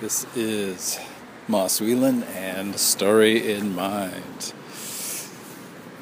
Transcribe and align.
This 0.00 0.24
is 0.34 0.98
Moss 1.46 1.78
Whelan 1.78 2.22
and 2.22 2.74
Story 2.76 3.52
in 3.52 3.74
Mind. 3.74 4.54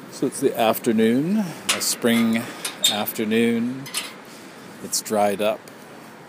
So 0.09 0.25
it's 0.25 0.39
the 0.39 0.57
afternoon, 0.57 1.39
a 1.39 1.81
spring 1.81 2.41
afternoon. 2.89 3.83
It's 4.85 5.01
dried 5.01 5.41
up 5.41 5.59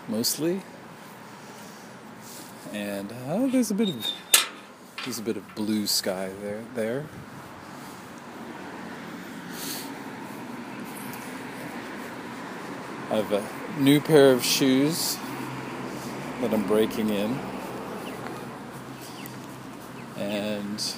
mostly. 0.09 0.63
And 2.72 3.15
oh, 3.29 3.49
there's 3.49 3.71
a 3.71 3.75
bit 3.75 3.91
of 3.91 4.05
there's 5.05 5.21
a 5.21 5.23
bit 5.23 5.37
of 5.37 5.55
blue 5.55 5.87
sky 5.87 6.33
there 6.43 6.65
there. 6.75 7.07
I 13.13 13.15
have 13.15 13.31
a 13.31 13.81
new 13.81 14.01
pair 14.01 14.33
of 14.33 14.45
shoes 14.45 15.17
that 16.41 16.52
I'm 16.52 16.66
breaking 16.66 17.10
in. 17.10 17.38
And 20.20 20.95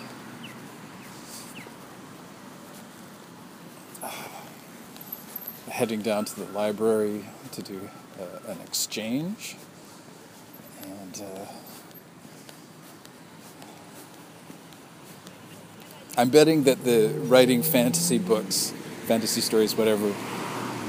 heading 5.70 6.02
down 6.02 6.24
to 6.24 6.34
the 6.44 6.52
library 6.52 7.24
to 7.52 7.62
do 7.62 7.88
uh, 8.20 8.50
an 8.50 8.58
exchange. 8.60 9.56
And 10.82 11.22
uh, 11.24 11.46
I'm 16.18 16.30
betting 16.30 16.64
that 16.64 16.84
the 16.84 17.08
writing 17.24 17.62
fantasy 17.62 18.18
books, 18.18 18.74
fantasy 19.06 19.40
stories, 19.40 19.76
whatever, 19.76 20.12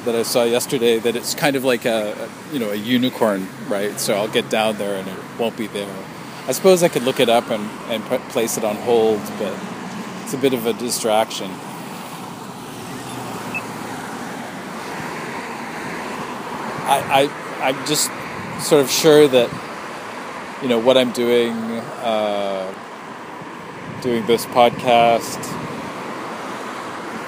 that 0.05 0.15
I 0.15 0.23
saw 0.23 0.43
yesterday 0.43 0.99
that 0.99 1.15
it's 1.15 1.33
kind 1.33 1.55
of 1.55 1.63
like 1.63 1.85
a, 1.85 2.29
you 2.51 2.59
know 2.59 2.71
a 2.71 2.75
unicorn, 2.75 3.47
right? 3.69 3.97
So 3.99 4.15
I'll 4.15 4.27
get 4.27 4.49
down 4.49 4.77
there 4.77 4.97
and 4.97 5.07
it 5.07 5.17
won't 5.39 5.55
be 5.55 5.67
there. 5.67 5.87
I 6.45 6.51
suppose 6.51 6.83
I 6.83 6.89
could 6.89 7.03
look 7.03 7.19
it 7.19 7.29
up 7.29 7.49
and 7.49 7.69
and 7.89 8.03
place 8.29 8.57
it 8.57 8.63
on 8.63 8.75
hold, 8.75 9.21
but 9.39 9.57
it's 10.23 10.33
a 10.33 10.37
bit 10.37 10.53
of 10.53 10.65
a 10.65 10.73
distraction. 10.73 11.49
I, 16.85 17.29
I 17.61 17.69
I'm 17.69 17.85
just 17.85 18.11
sort 18.61 18.81
of 18.81 18.91
sure 18.91 19.27
that 19.27 19.49
you 20.61 20.67
know 20.67 20.79
what 20.79 20.97
I'm 20.97 21.11
doing, 21.11 21.53
uh, 22.03 22.73
doing 24.01 24.25
this 24.25 24.45
podcast 24.47 25.39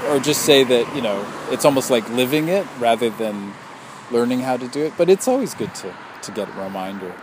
or 0.09 0.19
just 0.19 0.43
say 0.43 0.63
that 0.63 0.95
you 0.95 1.01
know 1.01 1.25
it's 1.51 1.65
almost 1.65 1.89
like 1.89 2.07
living 2.09 2.47
it 2.47 2.65
rather 2.79 3.09
than 3.09 3.53
learning 4.11 4.41
how 4.41 4.57
to 4.57 4.67
do 4.67 4.83
it. 4.83 4.93
But 4.97 5.09
it's 5.09 5.27
always 5.27 5.53
good 5.53 5.73
to 5.75 5.93
to 6.23 6.31
get 6.31 6.49
a 6.49 6.51
reminder. 6.51 7.15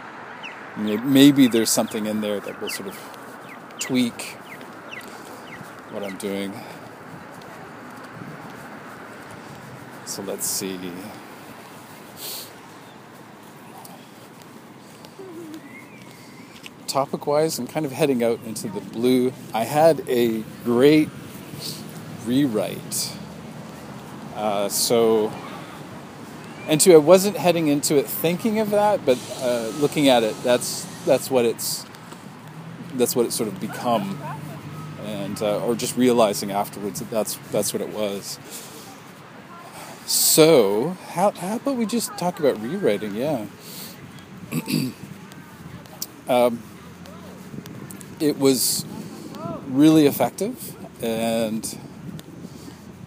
Maybe 0.76 1.46
there's 1.48 1.70
something 1.70 2.06
in 2.06 2.20
there 2.20 2.40
that 2.40 2.60
will 2.60 2.70
sort 2.70 2.88
of 2.88 2.98
tweak 3.78 4.36
what 5.90 6.02
I'm 6.02 6.16
doing. 6.16 6.52
So 10.06 10.22
let's 10.22 10.46
see. 10.46 10.78
Topic 16.86 17.26
wise, 17.26 17.58
I'm 17.58 17.66
kind 17.66 17.86
of 17.86 17.92
heading 17.92 18.22
out 18.22 18.40
into 18.44 18.68
the 18.68 18.80
blue. 18.80 19.32
I 19.54 19.64
had 19.64 20.06
a 20.08 20.42
great 20.64 21.08
rewrite. 22.26 23.16
Uh, 24.34 24.68
so, 24.68 25.32
and 26.68 26.80
two, 26.80 26.94
I 26.94 26.98
wasn't 26.98 27.36
heading 27.36 27.68
into 27.68 27.96
it 27.96 28.06
thinking 28.06 28.58
of 28.58 28.70
that, 28.70 29.04
but 29.04 29.18
uh, 29.40 29.68
looking 29.78 30.08
at 30.08 30.22
it, 30.22 30.34
that's 30.42 30.86
that's 31.04 31.30
what 31.30 31.44
it's 31.44 31.84
that's 32.94 33.16
what 33.16 33.26
it's 33.26 33.34
sort 33.34 33.48
of 33.48 33.60
become, 33.60 34.18
and 35.04 35.40
uh, 35.42 35.64
or 35.64 35.74
just 35.74 35.96
realizing 35.96 36.50
afterwards 36.50 37.00
that 37.00 37.10
that's 37.10 37.36
that's 37.50 37.72
what 37.72 37.82
it 37.82 37.88
was. 37.90 38.38
So, 40.06 40.96
how 41.10 41.30
how 41.32 41.56
about 41.56 41.76
we 41.76 41.86
just 41.86 42.16
talk 42.18 42.40
about 42.40 42.60
rewriting? 42.60 43.14
Yeah. 43.14 43.46
um, 46.28 46.62
it 48.20 48.38
was 48.38 48.84
really 49.68 50.06
effective 50.06 50.76
and 51.02 51.78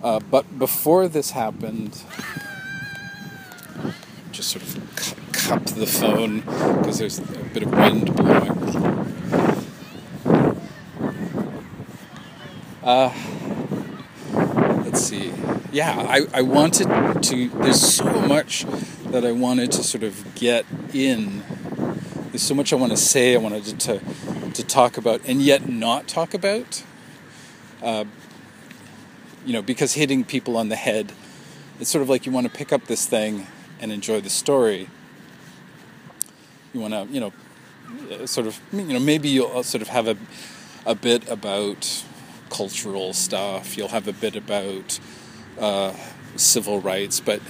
uh, 0.03 0.19
but 0.29 0.59
before 0.59 1.07
this 1.07 1.31
happened, 1.31 2.03
just 4.35 4.49
sort 4.49 4.63
of 4.63 4.95
cu- 4.97 5.31
cup 5.31 5.65
the 5.65 5.87
phone 5.87 6.41
because 6.41 6.99
there's 6.99 7.19
a 7.19 7.21
bit 7.53 7.63
of 7.63 7.71
wind 7.71 8.13
blowing. 8.13 8.51
Uh, 12.83 13.13
let's 14.83 14.99
see. 14.99 15.31
Yeah, 15.71 16.05
I, 16.09 16.27
I 16.33 16.41
wanted 16.41 17.23
to. 17.23 17.49
There's 17.49 17.81
so 17.81 18.03
much 18.27 18.65
that 19.05 19.25
I 19.25 19.31
wanted 19.31 19.71
to 19.71 19.83
sort 19.83 20.03
of 20.03 20.35
get 20.35 20.65
in. 20.93 21.41
There's 22.31 22.43
so 22.43 22.53
much 22.53 22.73
I 22.73 22.75
want 22.75 22.91
to 22.91 22.97
say. 22.97 23.35
I 23.35 23.37
wanted 23.37 23.63
to 23.63 23.77
to, 23.77 24.51
to 24.51 24.63
talk 24.63 24.97
about, 24.97 25.21
and 25.25 25.41
yet 25.41 25.69
not 25.69 26.09
talk 26.09 26.33
about. 26.33 26.83
Uh, 27.81 28.03
you 29.45 29.53
know, 29.53 29.61
because 29.61 29.93
hitting 29.93 30.25
people 30.25 30.57
on 30.57 30.67
the 30.67 30.75
head, 30.75 31.13
it's 31.79 31.89
sort 31.89 32.01
of 32.01 32.09
like 32.09 32.25
you 32.25 32.33
want 32.33 32.45
to 32.47 32.51
pick 32.51 32.73
up 32.73 32.87
this 32.87 33.05
thing 33.05 33.47
and 33.79 33.91
enjoy 33.91 34.21
the 34.21 34.29
story. 34.29 34.89
You 36.73 36.79
want 36.81 36.93
to, 36.93 37.07
you 37.13 37.19
know, 37.19 37.33
uh, 38.11 38.25
sort 38.25 38.47
of, 38.47 38.59
you 38.71 38.83
know, 38.83 38.99
maybe 38.99 39.29
you'll 39.29 39.63
sort 39.63 39.81
of 39.81 39.87
have 39.89 40.07
a, 40.07 40.17
a 40.85 40.95
bit 40.95 41.29
about 41.29 42.03
cultural 42.49 43.13
stuff. 43.13 43.77
You'll 43.77 43.89
have 43.89 44.07
a 44.07 44.13
bit 44.13 44.35
about 44.35 44.99
uh, 45.59 45.93
civil 46.35 46.79
rights, 46.79 47.19
but 47.19 47.41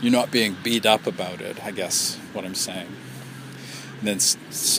you're 0.00 0.12
not 0.12 0.30
being 0.30 0.56
beat 0.62 0.86
up 0.86 1.06
about 1.06 1.40
it. 1.40 1.64
I 1.64 1.70
guess 1.70 2.16
what 2.32 2.44
I'm 2.44 2.54
saying. 2.54 2.88
And 3.98 4.08
then 4.08 4.16
s- 4.16 4.36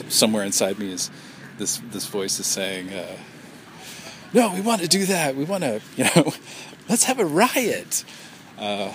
somewhere 0.08 0.44
inside 0.44 0.78
me 0.78 0.92
is 0.92 1.10
this 1.58 1.80
this 1.90 2.06
voice 2.06 2.38
is 2.40 2.46
saying. 2.46 2.90
Uh, 2.90 3.16
no, 4.32 4.54
we 4.54 4.60
want 4.60 4.80
to 4.80 4.88
do 4.88 5.06
that. 5.06 5.34
We 5.34 5.44
want 5.44 5.64
to, 5.64 5.80
you 5.96 6.04
know, 6.04 6.32
let's 6.88 7.04
have 7.04 7.18
a 7.18 7.24
riot. 7.24 8.04
Uh, 8.58 8.92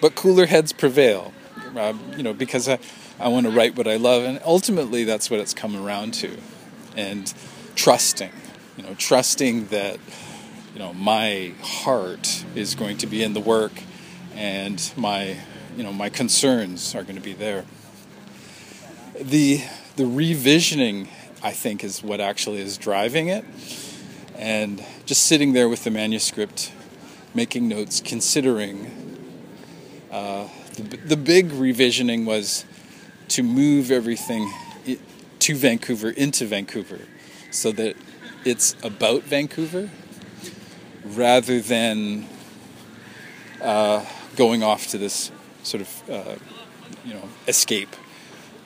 but 0.00 0.14
cooler 0.14 0.46
heads 0.46 0.72
prevail, 0.72 1.32
um, 1.76 2.00
you 2.16 2.22
know, 2.22 2.32
because 2.32 2.68
I, 2.68 2.78
I 3.18 3.28
want 3.28 3.46
to 3.46 3.52
write 3.52 3.76
what 3.76 3.86
I 3.86 3.96
love, 3.96 4.24
and 4.24 4.40
ultimately 4.44 5.04
that's 5.04 5.30
what 5.30 5.40
it's 5.40 5.54
come 5.54 5.76
around 5.76 6.14
to, 6.14 6.36
and 6.96 7.32
trusting, 7.74 8.32
you 8.76 8.82
know, 8.82 8.94
trusting 8.94 9.66
that, 9.66 9.98
you 10.72 10.78
know, 10.78 10.92
my 10.92 11.52
heart 11.62 12.44
is 12.54 12.74
going 12.74 12.98
to 12.98 13.06
be 13.06 13.22
in 13.22 13.34
the 13.34 13.40
work, 13.40 13.72
and 14.34 14.92
my, 14.96 15.36
you 15.76 15.82
know, 15.82 15.92
my 15.92 16.08
concerns 16.08 16.94
are 16.94 17.02
going 17.02 17.16
to 17.16 17.22
be 17.22 17.34
there. 17.34 17.64
The 19.20 19.62
the 19.96 20.04
revisioning 20.04 21.08
I 21.42 21.52
think 21.52 21.82
is 21.82 22.02
what 22.02 22.20
actually 22.20 22.60
is 22.60 22.76
driving 22.76 23.28
it. 23.28 23.44
And 24.36 24.84
just 25.04 25.24
sitting 25.24 25.52
there 25.52 25.68
with 25.68 25.84
the 25.84 25.90
manuscript, 25.90 26.72
making 27.34 27.68
notes, 27.68 28.00
considering. 28.00 28.99
Uh, 30.10 30.48
the, 30.74 30.96
the 30.96 31.16
big 31.16 31.50
revisioning 31.50 32.24
was 32.24 32.64
to 33.28 33.42
move 33.42 33.90
everything 33.90 34.52
to 35.38 35.54
Vancouver, 35.54 36.10
into 36.10 36.46
Vancouver, 36.46 36.98
so 37.50 37.70
that 37.72 37.96
it's 38.44 38.74
about 38.82 39.22
Vancouver 39.22 39.90
rather 41.04 41.60
than 41.60 42.26
uh, 43.62 44.04
going 44.36 44.62
off 44.62 44.88
to 44.88 44.98
this 44.98 45.30
sort 45.62 45.82
of, 45.82 46.10
uh, 46.10 46.34
you 47.04 47.14
know, 47.14 47.28
escape, 47.46 47.94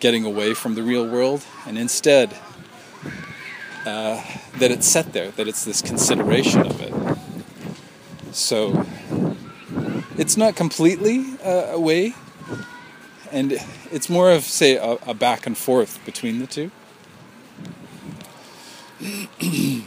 getting 0.01 0.25
away 0.25 0.55
from 0.55 0.75
the 0.75 0.83
real 0.83 1.07
world, 1.07 1.45
and 1.67 1.77
instead 1.79 2.35
uh, 3.85 4.23
that 4.59 4.71
it's 4.71 4.87
set 4.87 5.13
there, 5.13 5.31
that 5.33 5.47
it's 5.47 5.65
this 5.65 5.83
consideration 5.83 6.63
of 6.63 6.81
it. 6.81 8.35
So 8.35 8.87
it's 10.17 10.37
not 10.37 10.57
completely 10.57 11.25
uh, 11.45 11.69
away, 11.73 12.15
and 13.31 13.59
it's 13.91 14.09
more 14.09 14.31
of, 14.31 14.45
say, 14.45 14.77
a, 14.77 14.99
a 15.07 15.15
back 15.15 15.47
and 15.47 15.57
forth 15.57 16.05
between 16.05 16.39
the 16.39 16.47
two. 16.47 16.71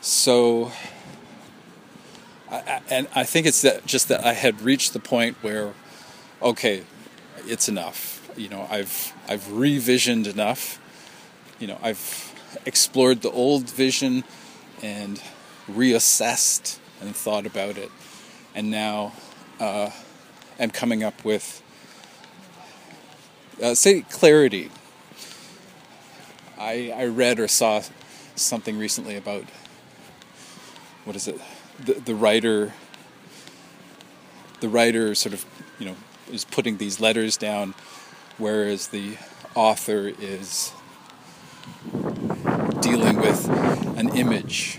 so, 0.00 0.72
I, 2.50 2.80
and 2.88 3.08
I 3.14 3.24
think 3.24 3.46
it's 3.46 3.62
that 3.62 3.86
just 3.86 4.08
that 4.08 4.24
I 4.24 4.32
had 4.34 4.62
reached 4.62 4.92
the 4.92 5.00
point 5.00 5.36
where, 5.42 5.74
okay, 6.42 6.84
it's 7.46 7.68
enough 7.68 8.12
you 8.36 8.48
know 8.48 8.66
I've 8.70 9.12
I've 9.28 9.44
revisioned 9.44 10.26
enough. 10.26 10.78
You 11.58 11.68
know 11.68 11.78
I've 11.82 12.32
explored 12.66 13.22
the 13.22 13.30
old 13.30 13.70
vision 13.70 14.24
and 14.82 15.20
reassessed 15.70 16.78
and 17.00 17.14
thought 17.14 17.46
about 17.46 17.76
it, 17.76 17.90
and 18.54 18.70
now 18.70 19.12
uh, 19.60 19.90
and 20.58 20.72
coming 20.72 21.02
up 21.02 21.24
with, 21.24 21.62
uh, 23.62 23.74
say, 23.74 24.02
clarity. 24.02 24.70
I, 26.58 26.92
I 26.94 27.06
read 27.06 27.40
or 27.40 27.48
saw 27.48 27.82
something 28.36 28.78
recently 28.78 29.16
about 29.16 29.44
what 31.04 31.16
is 31.16 31.26
it? 31.26 31.40
The, 31.84 31.94
the 31.94 32.14
writer, 32.14 32.72
the 34.60 34.68
writer 34.68 35.14
sort 35.14 35.32
of, 35.32 35.44
you 35.78 35.86
know, 35.86 35.96
is 36.30 36.44
putting 36.44 36.76
these 36.76 37.00
letters 37.00 37.36
down, 37.36 37.74
whereas 38.38 38.88
the 38.88 39.16
author 39.54 40.12
is 40.20 40.72
dealing 42.80 43.16
with 43.16 43.48
an 43.98 44.16
image. 44.16 44.78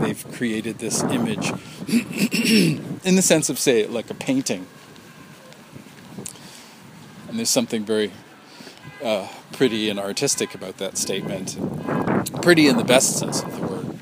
They've 0.00 0.32
created 0.32 0.78
this 0.78 1.02
image 1.02 1.50
in 1.88 3.16
the 3.16 3.22
sense 3.22 3.48
of, 3.48 3.58
say, 3.58 3.86
like 3.86 4.10
a 4.10 4.14
painting. 4.14 4.66
And 7.28 7.38
there's 7.38 7.50
something 7.50 7.84
very 7.84 8.12
uh, 9.02 9.28
pretty 9.52 9.90
and 9.90 9.98
artistic 9.98 10.54
about 10.54 10.78
that 10.78 10.96
statement. 10.96 11.58
Pretty 12.42 12.68
in 12.68 12.76
the 12.76 12.84
best 12.84 13.18
sense 13.18 13.42
of 13.42 13.54
the 13.54 13.66
word. 13.66 13.98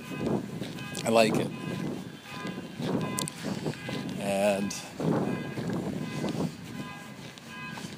I 1.04 1.10
like 1.10 1.36
it. 1.36 1.50
And 4.20 4.74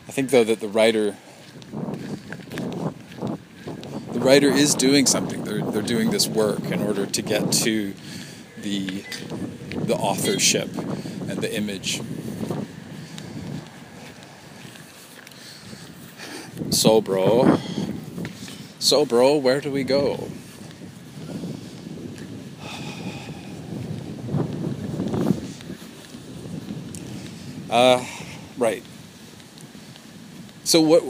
I 0.08 0.12
think, 0.12 0.30
though, 0.30 0.44
that 0.44 0.60
the 0.60 0.68
writer 0.68 1.16
the 4.12 4.15
writer 4.26 4.50
is 4.50 4.74
doing 4.74 5.06
something. 5.06 5.44
They're 5.44 5.62
they're 5.62 5.82
doing 5.82 6.10
this 6.10 6.26
work 6.26 6.64
in 6.72 6.82
order 6.82 7.06
to 7.06 7.22
get 7.22 7.52
to 7.52 7.94
the 8.58 9.04
the 9.70 9.94
authorship 9.94 10.68
and 10.76 11.38
the 11.38 11.54
image. 11.54 12.02
So, 16.70 17.00
bro. 17.00 17.58
So, 18.80 19.06
bro, 19.06 19.36
where 19.36 19.60
do 19.60 19.70
we 19.70 19.84
go? 19.84 20.28
Uh, 27.70 28.04
right. 28.58 28.82
So 30.64 30.80
what, 30.80 31.02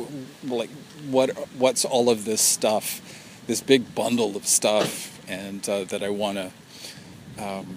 like, 0.44 0.70
what, 1.08 1.30
what's 1.58 1.84
all 1.84 2.10
of 2.10 2.24
this 2.24 2.40
stuff, 2.40 3.00
this 3.46 3.60
big 3.60 3.94
bundle 3.94 4.36
of 4.36 4.46
stuff, 4.46 5.20
and 5.28 5.68
uh, 5.68 5.84
that 5.84 6.02
I 6.02 6.08
want 6.08 6.38
to, 6.38 7.44
um, 7.44 7.76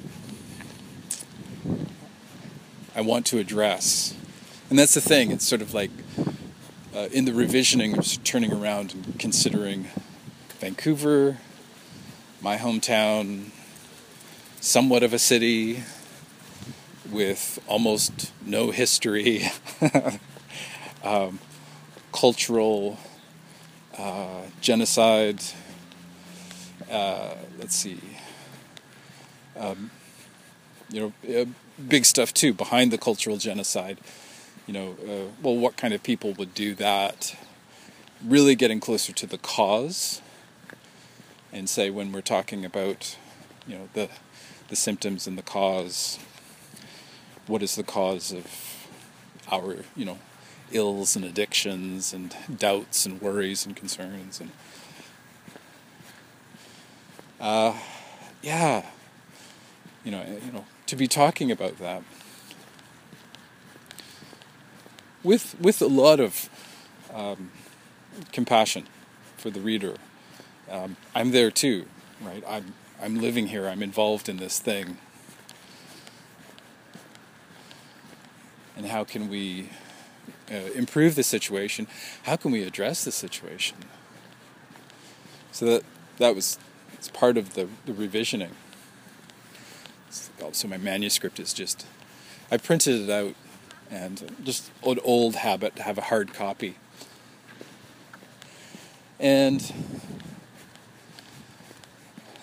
I 2.96 3.02
want 3.02 3.26
to 3.28 3.40
address, 3.40 4.14
and 4.70 4.78
that's 4.78 4.94
the 4.94 5.02
thing. 5.02 5.32
It's 5.32 5.48
sort 5.48 5.62
of 5.62 5.74
like 5.74 5.92
uh, 6.96 7.08
in 7.12 7.26
the 7.26 7.32
revisioning, 7.32 7.98
of 7.98 8.24
turning 8.24 8.52
around 8.52 8.94
and 8.94 9.20
considering 9.20 9.88
Vancouver, 10.60 11.38
my 12.42 12.58
hometown, 12.58 13.50
somewhat 14.60 15.04
of 15.04 15.14
a 15.14 15.20
city 15.20 15.84
with 17.10 17.60
almost 17.68 18.32
no 18.46 18.72
history, 18.72 19.44
um, 21.04 21.40
cultural 22.12 22.98
uh, 24.00 24.44
genocide. 24.62 25.42
Uh, 26.90 27.36
let's 27.58 27.76
see. 27.76 28.00
Um, 29.58 29.92
you 30.90 31.14
know, 31.26 31.42
uh, 31.42 31.46
big 31.88 32.06
stuff 32.06 32.34
too 32.34 32.54
behind 32.54 32.92
the 32.92 32.98
cultural 32.98 33.38
genocide. 33.38 33.98
You 34.66 34.74
know, 34.74 34.96
uh, 35.04 35.32
well, 35.42 35.58
what 35.58 35.78
kind 35.78 35.94
of 35.94 36.02
people 36.02 36.34
would 36.34 36.54
do 36.54 36.74
that? 36.76 37.36
Really 38.26 38.56
getting 38.56 38.80
closer 38.80 39.14
to 39.14 39.28
the 39.28 39.38
cause, 39.38 40.22
and 41.52 41.70
say 41.70 41.90
when 41.90 42.12
we're 42.12 42.22
talking 42.22 42.66
about, 42.66 43.18
you 43.68 43.76
know, 43.76 43.90
the 43.94 44.10
the 44.70 44.76
symptoms 44.76 45.28
and 45.28 45.38
the 45.38 45.44
cause 45.44 46.20
what 47.50 47.64
is 47.64 47.76
the 47.76 47.84
cause 47.84 48.32
of 48.32 48.46
our, 49.52 49.78
you 49.96 50.06
know, 50.06 50.20
ills 50.72 51.16
and 51.16 51.26
addictions 51.26 52.14
and 52.14 52.36
doubts 52.58 53.06
and 53.06 53.22
worries 53.22 53.66
and 53.66 53.76
concerns 53.76 54.40
and 54.40 54.52
uh, 57.40 57.74
yeah, 58.42 58.86
you 60.04 60.12
know, 60.12 60.26
you 60.46 60.52
know, 60.52 60.66
to 60.88 60.96
be 60.98 61.08
talking 61.08 61.52
about 61.52 61.78
that 61.80 62.04
with 65.24 65.56
with 65.60 65.82
a 65.82 65.88
lot 65.88 66.20
of 66.20 66.50
um, 67.14 67.52
compassion 68.34 68.88
for 69.38 69.50
the 69.50 69.62
reader. 69.62 69.96
Um, 70.70 70.98
I'm 71.16 71.32
there 71.32 71.50
too, 71.50 71.86
right? 72.22 72.44
I'm 72.46 72.74
I'm 73.02 73.22
living 73.22 73.48
here. 73.48 73.70
I'm 73.70 73.82
involved 73.82 74.28
in 74.28 74.38
this 74.38 74.60
thing. 74.60 74.98
and 78.80 78.88
how 78.88 79.04
can 79.04 79.28
we 79.28 79.70
uh, 80.52 80.72
improve 80.76 81.16
the 81.16 81.24
situation? 81.24 81.88
How 82.24 82.36
can 82.36 82.52
we 82.52 82.64
address 82.64 83.04
the 83.04 83.12
situation? 83.12 83.78
So 85.52 85.66
that 85.66 85.84
that 86.18 86.36
was 86.36 86.58
it's 86.94 87.08
part 87.08 87.38
of 87.38 87.54
the, 87.54 87.68
the 87.86 87.94
revisioning. 87.94 88.52
So 90.52 90.68
my 90.68 90.78
manuscript 90.78 91.40
is 91.40 91.54
just 91.54 91.86
I 92.52 92.58
printed 92.58 93.02
it 93.02 93.10
out 93.10 93.36
and 93.92 94.36
just 94.44 94.72
an 94.86 95.00
old 95.04 95.36
habit 95.36 95.76
to 95.78 95.84
have 95.84 95.98
a 95.98 96.02
hard 96.02 96.34
copy. 96.34 96.76
And 99.20 99.62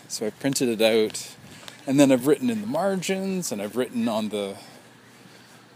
so 0.08 0.26
I 0.26 0.30
printed 0.30 0.68
it 0.68 0.82
out, 0.82 1.34
and 1.86 1.98
then 1.98 2.12
I've 2.12 2.26
written 2.26 2.50
in 2.50 2.60
the 2.60 2.66
margins, 2.66 3.50
and 3.50 3.62
I've 3.62 3.76
written 3.76 4.08
on 4.08 4.28
the 4.28 4.56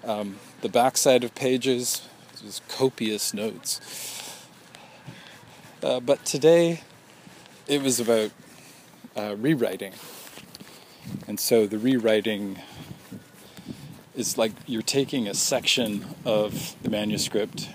um, 0.05 0.39
the 0.61 0.69
backside 0.69 1.25
of 1.25 1.35
pages, 1.35 2.03
just 2.43 2.67
copious 2.69 3.35
notes. 3.35 3.81
Uh, 5.83 6.01
but 6.01 6.25
today, 6.25 6.83
it 7.67 7.83
was 7.83 8.01
about 8.01 8.31
uh, 9.17 9.37
rewriting. 9.39 9.93
And 11.27 11.39
so 11.39 11.67
the 11.67 11.79
rewriting 11.79 12.59
is 14.15 14.39
like 14.39 14.53
you're 14.67 14.83
taking 14.83 15.29
a 15.29 15.35
section 15.35 16.07
of 16.25 16.75
the 16.83 16.91
manuscript 16.91 17.69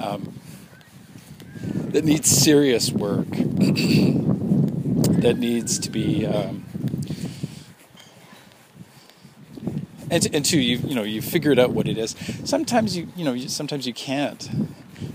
um, 0.00 0.38
that 1.60 2.04
needs 2.04 2.28
serious 2.30 2.90
work, 2.92 3.28
that 5.20 5.36
needs 5.38 5.78
to 5.80 5.90
be 5.90 6.26
um, 6.26 6.64
and 10.10 10.34
and 10.34 10.44
two, 10.44 10.60
you 10.60 10.78
you 10.78 10.94
know 10.94 11.02
you 11.02 11.22
figured 11.22 11.58
out 11.58 11.70
what 11.70 11.88
it 11.88 11.98
is. 11.98 12.14
Sometimes 12.44 12.96
you 12.96 13.08
you 13.16 13.24
know 13.24 13.32
you, 13.32 13.48
sometimes 13.48 13.86
you 13.86 13.92
can't. 13.92 14.48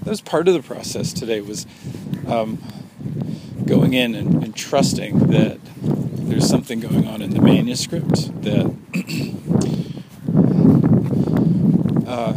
That 0.04 0.10
was 0.10 0.22
part 0.22 0.48
of 0.48 0.54
the 0.54 0.62
process 0.62 1.14
today. 1.14 1.42
Was 1.42 1.66
um, 2.28 2.62
going 3.66 3.94
in 3.94 4.16
and, 4.16 4.44
and, 4.44 4.56
trusting 4.56 5.28
that 5.28 5.60
there's 5.82 6.48
something 6.48 6.80
going 6.80 7.08
on 7.08 7.22
in 7.22 7.32
the 7.32 7.42
manuscript 7.42 8.42
that 8.44 8.66
uh, 12.08 12.34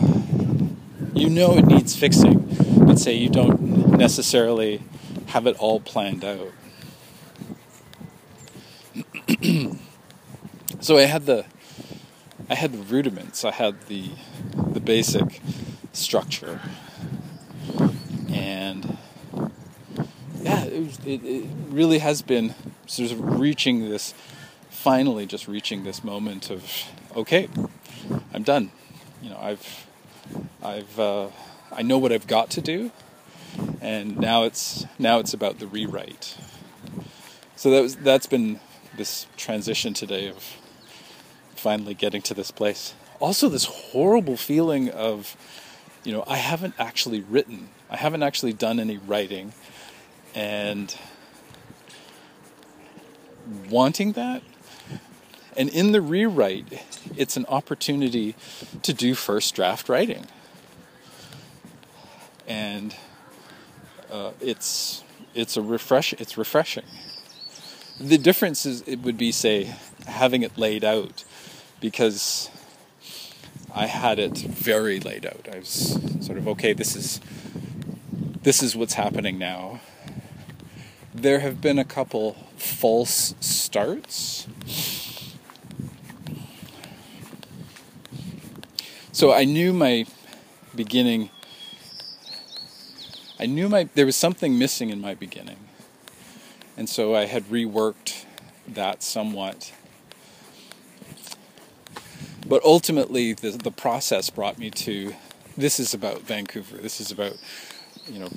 you 1.15 1.29
know 1.29 1.57
it 1.57 1.67
needs 1.67 1.97
fixing, 1.97 2.41
but 2.87 2.99
say 2.99 3.15
you 3.15 3.29
don't 3.29 3.97
necessarily 3.97 4.83
have 5.27 5.47
it 5.47 5.57
all 5.59 5.81
planned 5.81 6.25
out. 6.25 6.53
so 10.81 10.97
I 10.97 11.03
had 11.03 11.27
the 11.27 11.45
I 12.49 12.55
had 12.55 12.73
the 12.73 12.79
rudiments. 12.79 13.45
I 13.45 13.50
had 13.50 13.88
the 13.88 14.11
the 14.55 14.81
basic 14.81 15.41
structure, 15.93 16.61
and 18.29 18.97
yeah, 20.41 20.65
it, 20.65 21.07
it, 21.07 21.25
it 21.25 21.45
really 21.69 21.99
has 21.99 22.23
been 22.23 22.55
sort 22.87 23.11
of 23.11 23.41
reaching 23.41 23.88
this, 23.88 24.15
finally, 24.71 25.26
just 25.26 25.49
reaching 25.49 25.83
this 25.83 26.05
moment 26.05 26.50
of 26.50 26.71
okay, 27.17 27.49
I'm 28.33 28.45
done. 28.45 28.71
You 29.21 29.31
know, 29.31 29.38
I've 29.41 29.87
I've 30.62 31.00
uh, 31.00 31.29
I 31.73 31.83
know 31.83 31.99
what 31.99 32.12
I've 32.12 32.29
got 32.29 32.50
to 32.50 32.61
do, 32.61 32.93
and 33.81 34.19
now 34.19 34.45
it's 34.45 34.87
now 35.00 35.19
it's 35.19 35.35
about 35.35 35.59
the 35.59 35.67
rewrite. 35.67 36.37
So 37.57 37.71
that 37.71 37.83
was 37.83 37.97
that's 37.97 38.26
been 38.26 38.61
this 38.97 39.26
transition 39.37 39.95
today 39.95 40.29
of 40.29 40.45
finally 41.66 41.94
getting 41.94 42.23
to 42.23 42.32
this 42.32 42.52
place. 42.52 42.94
Also, 43.18 43.49
this 43.49 43.64
horrible 43.64 44.37
feeling 44.37 44.88
of, 44.88 45.37
you 46.04 46.12
know, 46.12 46.23
I 46.28 46.37
haven't 46.37 46.75
actually 46.78 47.23
written, 47.23 47.70
I 47.90 47.96
haven't 47.96 48.23
actually 48.23 48.52
done 48.52 48.78
any 48.78 48.99
writing, 48.99 49.52
and 50.32 50.94
wanting 53.68 54.12
that, 54.12 54.42
And 55.56 55.70
in 55.70 55.92
the 55.92 56.02
rewrite, 56.02 56.85
it's 57.16 57.37
an 57.37 57.46
opportunity 57.49 58.35
to 58.82 58.92
do 58.92 59.14
first 59.14 59.54
draft 59.54 59.88
writing. 59.88 60.26
And 62.46 62.94
uh, 64.12 64.32
it's 64.40 65.02
it's 65.35 65.56
a 65.56 65.62
refresh 65.62 66.12
it's 66.14 66.38
refreshing. 66.38 66.85
The 67.99 68.18
difference 68.18 68.66
is 68.66 68.82
it 68.82 69.00
would 69.00 69.16
be 69.16 69.32
say 69.32 69.75
having 70.06 70.42
it 70.42 70.56
laid 70.58 70.85
out 70.85 71.25
because 71.80 72.50
I 73.75 73.87
had 73.87 74.18
it 74.18 74.38
very 74.38 75.00
laid 75.00 75.26
out. 75.26 75.49
I 75.52 75.59
was 75.59 75.99
sort 76.25 76.38
of 76.38 76.49
okay, 76.49 76.73
this 76.73 76.97
is 76.97 77.21
this 78.42 78.62
is 78.62 78.76
what's 78.76 78.95
happening 78.95 79.38
now. 79.38 79.80
There 81.14 81.40
have 81.40 81.61
been 81.61 81.78
a 81.78 81.85
couple 81.85 82.35
false 82.56 83.35
starts. 83.40 84.47
So 89.12 89.33
I 89.33 89.45
knew 89.45 89.73
my 89.73 90.06
beginning 90.75 91.30
I 93.38 93.45
knew 93.45 93.68
my 93.68 93.88
there 93.95 94.06
was 94.06 94.16
something 94.16 94.59
missing 94.59 94.90
in 94.90 95.00
my 95.00 95.14
beginning. 95.14 95.59
And 96.76 96.88
so 96.88 97.14
I 97.14 97.26
had 97.26 97.45
reworked 97.45 98.25
that 98.66 99.02
somewhat. 99.02 99.73
But 102.49 102.62
ultimately 102.65 103.33
the 103.33 103.50
the 103.50 103.71
process 103.71 104.31
brought 104.31 104.59
me 104.59 104.71
to 104.71 105.15
this 105.57 105.81
is 105.81 105.95
about 105.95 106.23
Vancouver. 106.23 106.76
This 106.76 107.00
is 107.00 107.11
about 107.11 107.37
you 108.09 108.21
know 108.21 108.31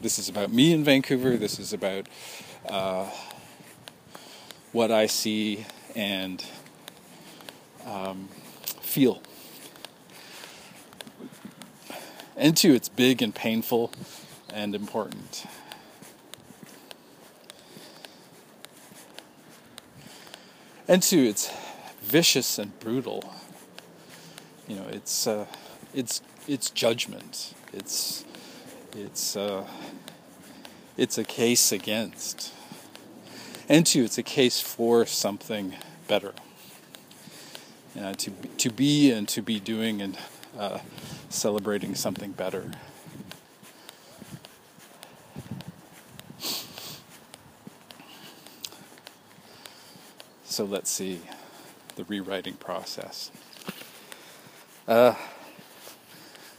this 0.00 0.18
is 0.18 0.28
about 0.28 0.52
me 0.52 0.72
in 0.72 0.84
Vancouver. 0.84 1.36
This 1.36 1.58
is 1.58 1.72
about 1.72 2.06
uh, 2.68 3.10
what 4.72 4.90
I 4.90 5.06
see 5.06 5.66
and 5.96 6.44
um, 7.86 8.28
feel. 8.80 9.22
And 12.36 12.56
two, 12.56 12.74
it's 12.74 12.88
big 12.88 13.22
and 13.22 13.34
painful 13.34 13.92
and 14.52 14.74
important. 14.74 15.46
And 20.86 21.02
two, 21.02 21.22
it's 21.22 21.50
vicious 22.04 22.58
and 22.58 22.78
brutal. 22.80 23.24
You 24.68 24.76
know, 24.76 24.86
it's 24.90 25.26
uh, 25.26 25.46
it's 25.94 26.20
it's 26.46 26.70
judgment. 26.70 27.54
It's 27.72 28.24
it's 28.96 29.36
uh, 29.36 29.66
it's 30.96 31.18
a 31.18 31.24
case 31.24 31.72
against. 31.72 32.52
And 33.68 33.86
two, 33.86 34.04
it's 34.04 34.18
a 34.18 34.22
case 34.22 34.60
for 34.60 35.06
something 35.06 35.74
better. 36.06 36.34
Uh, 37.98 38.12
to 38.14 38.30
to 38.58 38.70
be 38.70 39.10
and 39.10 39.26
to 39.28 39.42
be 39.42 39.58
doing 39.58 40.02
and 40.02 40.18
uh, 40.58 40.78
celebrating 41.30 41.94
something 41.94 42.32
better. 42.32 42.72
So 50.44 50.64
let's 50.64 50.90
see 50.90 51.20
the 51.96 52.04
rewriting 52.04 52.54
process. 52.54 53.30
Uh, 54.86 55.14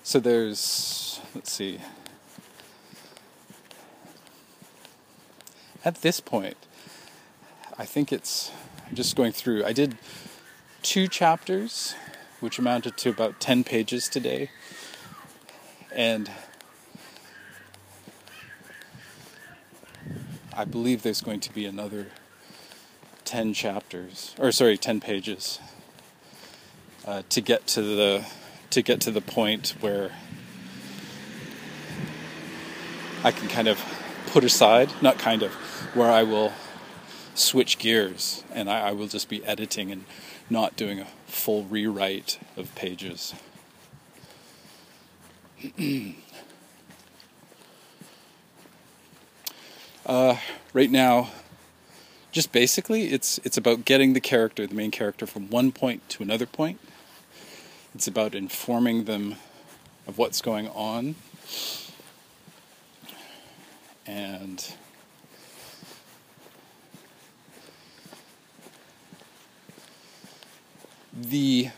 so 0.04 0.20
there's, 0.20 1.20
let's 1.34 1.52
see. 1.52 1.80
At 5.84 6.02
this 6.02 6.20
point, 6.20 6.58
I 7.78 7.86
think 7.86 8.12
it's 8.12 8.52
just 8.94 9.16
going 9.16 9.32
through. 9.32 9.64
I 9.66 9.74
did 9.74 9.98
two 10.82 11.08
chapters 11.08 11.96
which 12.40 12.60
amounted 12.60 12.98
to 12.98 13.10
about 13.10 13.40
10 13.40 13.64
pages 13.64 14.08
today. 14.08 14.50
And 15.92 16.30
I 20.56 20.66
believe 20.66 21.04
there's 21.04 21.22
going 21.22 21.40
to 21.42 21.54
be 21.54 21.66
another 21.66 22.08
10 23.26 23.54
chapters, 23.54 24.36
or 24.40 24.52
sorry, 24.52 24.78
10 24.78 25.00
pages 25.02 25.60
uh, 27.06 27.24
to 27.30 27.42
get 27.42 27.68
to 27.68 27.82
the 27.82 28.26
to 28.70 28.82
get 28.82 29.00
to 29.02 29.12
the 29.12 29.22
point 29.22 29.76
where 29.80 30.12
I 33.24 33.32
can 33.32 33.48
kind 33.48 33.68
of 33.68 33.84
put 34.28 34.44
aside, 34.44 34.92
not 35.02 35.18
kind 35.18 35.42
of, 35.44 35.54
where 35.96 36.12
I 36.12 36.24
will 36.24 36.52
switch 37.34 37.78
gears 37.80 38.44
and 38.54 38.70
I, 38.70 38.90
I 38.90 38.92
will 38.92 39.08
just 39.08 39.30
be 39.30 39.44
editing 39.46 39.92
and 39.92 40.06
not 40.50 40.76
doing 40.76 41.00
a 41.00 41.08
full 41.26 41.64
rewrite 41.64 42.38
of 42.56 42.74
pages. 42.76 43.34
uh, 50.06 50.38
right 50.74 50.92
now, 50.92 51.32
just 52.36 52.52
basically, 52.52 53.14
it's 53.14 53.40
it's 53.46 53.56
about 53.56 53.86
getting 53.86 54.12
the 54.12 54.20
character, 54.20 54.68
the 54.68 54.76
main 54.76 54.92
character, 54.92 55.26
from 55.26 55.50
one 55.50 55.72
point 55.72 56.08
to 56.10 56.22
another 56.22 56.46
point. 56.46 56.82
It's 57.96 58.08
about 58.08 58.36
informing 58.36 59.06
them 59.06 59.38
of 60.06 60.18
what's 60.18 60.42
going 60.42 60.68
on, 60.68 61.16
and 64.06 64.70
the 71.14 71.70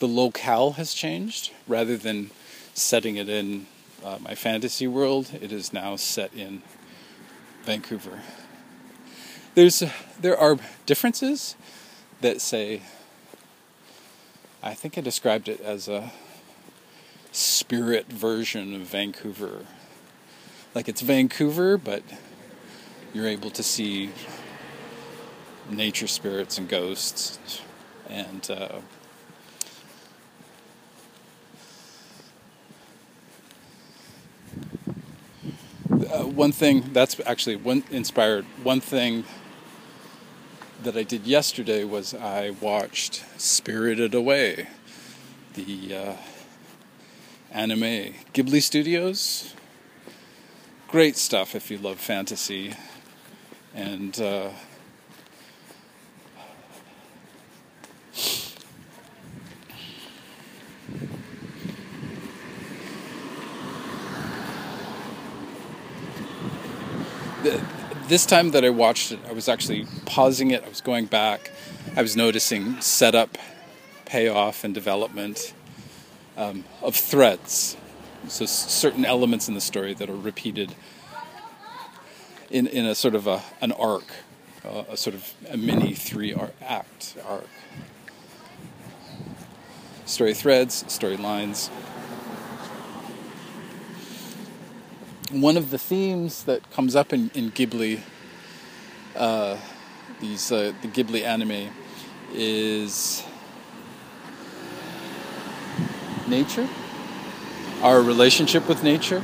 the 0.00 0.08
locale 0.08 0.72
has 0.72 0.92
changed. 0.92 1.52
Rather 1.68 1.96
than 1.96 2.32
setting 2.74 3.14
it 3.14 3.28
in 3.28 3.68
uh, 4.04 4.18
my 4.20 4.34
fantasy 4.34 4.88
world 4.88 5.30
it 5.40 5.52
is 5.52 5.72
now 5.72 5.94
set 5.94 6.34
in 6.34 6.62
Vancouver 7.64 8.20
there's 9.56 9.82
there 10.20 10.38
are 10.38 10.58
differences 10.84 11.56
that 12.20 12.40
say 12.42 12.82
I 14.62 14.74
think 14.74 14.98
I 14.98 15.00
described 15.00 15.48
it 15.48 15.60
as 15.60 15.88
a 15.88 16.12
spirit 17.32 18.06
version 18.06 18.74
of 18.74 18.82
Vancouver. 18.82 19.64
Like 20.74 20.88
it's 20.88 21.00
Vancouver 21.00 21.78
but 21.78 22.02
you're 23.14 23.26
able 23.26 23.50
to 23.50 23.62
see 23.62 24.10
nature 25.70 26.06
spirits 26.06 26.58
and 26.58 26.68
ghosts 26.68 27.62
and 28.10 28.50
uh, 28.50 28.80
uh, 36.12 36.24
one 36.24 36.52
thing 36.52 36.90
that's 36.92 37.18
actually 37.24 37.56
one 37.56 37.84
inspired 37.90 38.44
one 38.62 38.80
thing 38.80 39.24
that 40.82 40.96
I 40.96 41.02
did 41.02 41.26
yesterday 41.26 41.84
was 41.84 42.14
I 42.14 42.50
watched 42.50 43.24
Spirited 43.38 44.14
Away, 44.14 44.68
the 45.54 45.96
uh, 45.96 46.12
anime 47.50 48.14
Ghibli 48.34 48.62
Studios. 48.62 49.54
Great 50.88 51.16
stuff 51.16 51.54
if 51.54 51.70
you 51.70 51.78
love 51.78 51.98
fantasy, 51.98 52.74
and 53.74 54.20
uh, 54.20 54.50
this 68.08 68.26
time 68.26 68.50
that 68.52 68.64
I 68.64 68.70
watched 68.70 69.12
it, 69.12 69.18
I 69.28 69.32
was 69.32 69.48
actually 69.48 69.86
pausing 70.04 70.50
it. 70.50 70.64
I 70.64 70.68
was 70.68 70.80
going 70.80 71.06
back. 71.06 71.50
I 71.96 72.02
was 72.02 72.16
noticing 72.16 72.80
setup, 72.80 73.38
payoff, 74.04 74.64
and 74.64 74.72
development 74.74 75.54
um, 76.36 76.64
of 76.82 76.94
threads. 76.94 77.76
So 78.28 78.46
certain 78.46 79.04
elements 79.04 79.48
in 79.48 79.54
the 79.54 79.60
story 79.60 79.94
that 79.94 80.10
are 80.10 80.16
repeated 80.16 80.74
in 82.50 82.66
in 82.66 82.86
a 82.86 82.94
sort 82.94 83.14
of 83.14 83.26
a 83.26 83.42
an 83.60 83.72
arc, 83.72 84.04
uh, 84.64 84.84
a 84.90 84.96
sort 84.96 85.14
of 85.14 85.32
a 85.48 85.56
mini 85.56 85.94
three 85.94 86.34
act 86.62 87.16
arc. 87.26 87.48
Story 90.04 90.34
threads, 90.34 90.84
story 90.92 91.16
one 95.30 95.56
of 95.56 95.70
the 95.70 95.78
themes 95.78 96.44
that 96.44 96.70
comes 96.70 96.94
up 96.94 97.12
in, 97.12 97.30
in 97.34 97.50
Ghibli, 97.50 98.00
uh, 99.14 99.56
these 100.20 100.52
uh, 100.52 100.72
the 100.82 100.88
Ghibli 100.88 101.22
anime, 101.22 101.70
is 102.32 103.24
nature, 106.28 106.68
our 107.82 108.00
relationship 108.00 108.68
with 108.68 108.82
nature, 108.82 109.22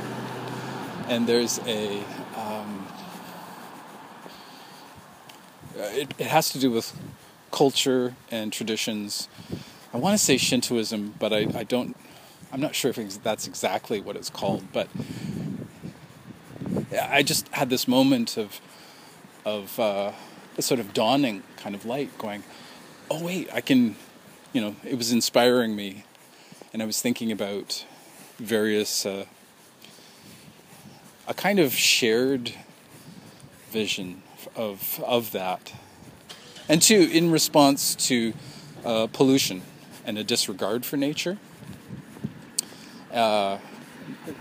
and 1.07 1.27
there's 1.27 1.59
a 1.65 2.03
um, 2.35 2.87
it, 5.75 6.13
it 6.17 6.27
has 6.27 6.49
to 6.51 6.59
do 6.59 6.71
with 6.71 6.95
culture 7.51 8.15
and 8.31 8.51
traditions. 8.51 9.27
I 9.93 9.97
want 9.97 10.17
to 10.17 10.23
say 10.23 10.37
Shintoism, 10.37 11.15
but 11.19 11.31
I, 11.31 11.47
I 11.55 11.63
don't. 11.63 11.95
I'm 12.51 12.61
not 12.61 12.75
sure 12.75 12.91
if 12.95 13.23
that's 13.23 13.47
exactly 13.47 13.99
what 13.99 14.15
it's 14.15 14.29
called, 14.29 14.71
but 14.71 14.87
I 17.01 17.23
just 17.23 17.47
had 17.49 17.69
this 17.69 17.87
moment 17.87 18.37
of 18.37 18.59
of 19.45 19.79
uh, 19.79 20.11
a 20.57 20.61
sort 20.61 20.79
of 20.79 20.93
dawning 20.93 21.43
kind 21.57 21.75
of 21.75 21.85
light, 21.85 22.17
going, 22.17 22.43
"Oh 23.09 23.23
wait, 23.23 23.49
I 23.53 23.61
can," 23.61 23.95
you 24.53 24.61
know. 24.61 24.75
It 24.83 24.97
was 24.97 25.11
inspiring 25.11 25.75
me, 25.75 26.05
and 26.71 26.81
I 26.81 26.85
was 26.85 27.01
thinking 27.01 27.31
about 27.31 27.85
various 28.37 29.05
uh, 29.05 29.25
a 31.27 31.33
kind 31.33 31.59
of 31.59 31.73
shared 31.73 32.53
vision 33.71 34.23
of 34.55 35.01
of 35.05 35.31
that, 35.31 35.73
and 36.69 36.81
two, 36.81 37.09
in 37.11 37.31
response 37.31 37.95
to 38.07 38.33
uh, 38.85 39.07
pollution 39.07 39.61
and 40.05 40.17
a 40.17 40.23
disregard 40.23 40.85
for 40.85 40.97
nature, 40.97 41.37
uh, 43.13 43.57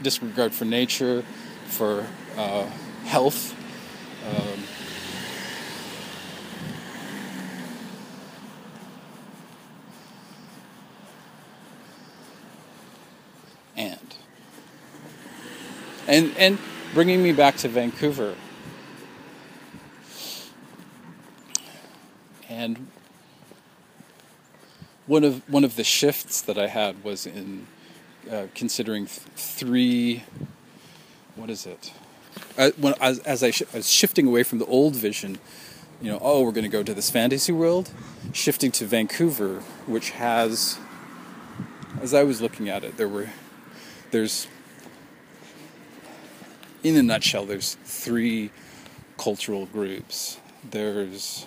disregard 0.03 0.53
for 0.53 0.65
nature, 0.65 1.25
for 1.73 2.07
uh, 2.37 2.67
health. 3.07 3.57
Um, 4.29 4.62
and 13.76 14.14
and 16.07 16.37
and 16.37 16.59
bringing 16.93 17.23
me 17.23 17.33
back 17.33 17.57
to 17.57 17.69
Vancouver 17.69 18.37
and 22.49 22.87
one 25.07 25.25
of 25.25 25.43
one 25.50 25.64
of 25.64 25.76
the 25.76 25.85
shifts 25.85 26.43
that 26.43 26.59
I 26.59 26.67
had 26.67 27.02
was 27.02 27.26
in 27.26 27.67
uh, 28.31 28.47
considering 28.55 29.07
th- 29.07 29.21
three 29.35 30.23
what 31.37 31.51
is 31.51 31.67
it 31.67 31.93
uh, 32.59 32.71
when, 32.77 32.95
as, 33.01 33.19
as 33.21 33.43
I, 33.43 33.51
sh- 33.51 33.62
I 33.73 33.79
was 33.79 33.91
shifting 33.91 34.27
away 34.27 34.43
from 34.43 34.59
the 34.59 34.67
old 34.67 34.97
vision, 34.97 35.39
you 36.01 36.11
know, 36.11 36.19
oh, 36.21 36.43
we're 36.43 36.53
going 36.53 36.65
to 36.65 36.71
go 36.71 36.83
to 36.83 36.95
this 36.95 37.11
fantasy 37.11 37.53
world, 37.53 37.91
shifting 38.33 38.71
to 38.73 38.85
Vancouver, 38.85 39.61
which 39.87 40.11
has, 40.11 40.79
as 42.01 42.15
I 42.15 42.25
was 42.25 42.41
looking 42.41 42.69
at 42.69 42.85
it, 42.85 42.97
there 42.97 43.09
were, 43.09 43.31
there's, 44.11 44.47
in 46.83 46.97
a 46.97 47.03
nutshell, 47.03 47.47
there's 47.47 47.77
three 47.85 48.51
cultural 49.17 49.67
groups. 49.67 50.39
There's 50.69 51.47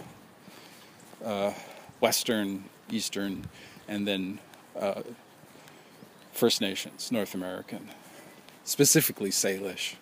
uh, 1.24 1.52
Western, 2.00 2.66
Eastern, 2.90 3.46
and 3.88 4.08
then 4.08 4.40
uh, 4.80 5.02
First 6.32 6.62
Nations, 6.62 7.12
North 7.12 7.34
American, 7.34 7.90
specifically 8.66 9.30
Salish. 9.30 9.96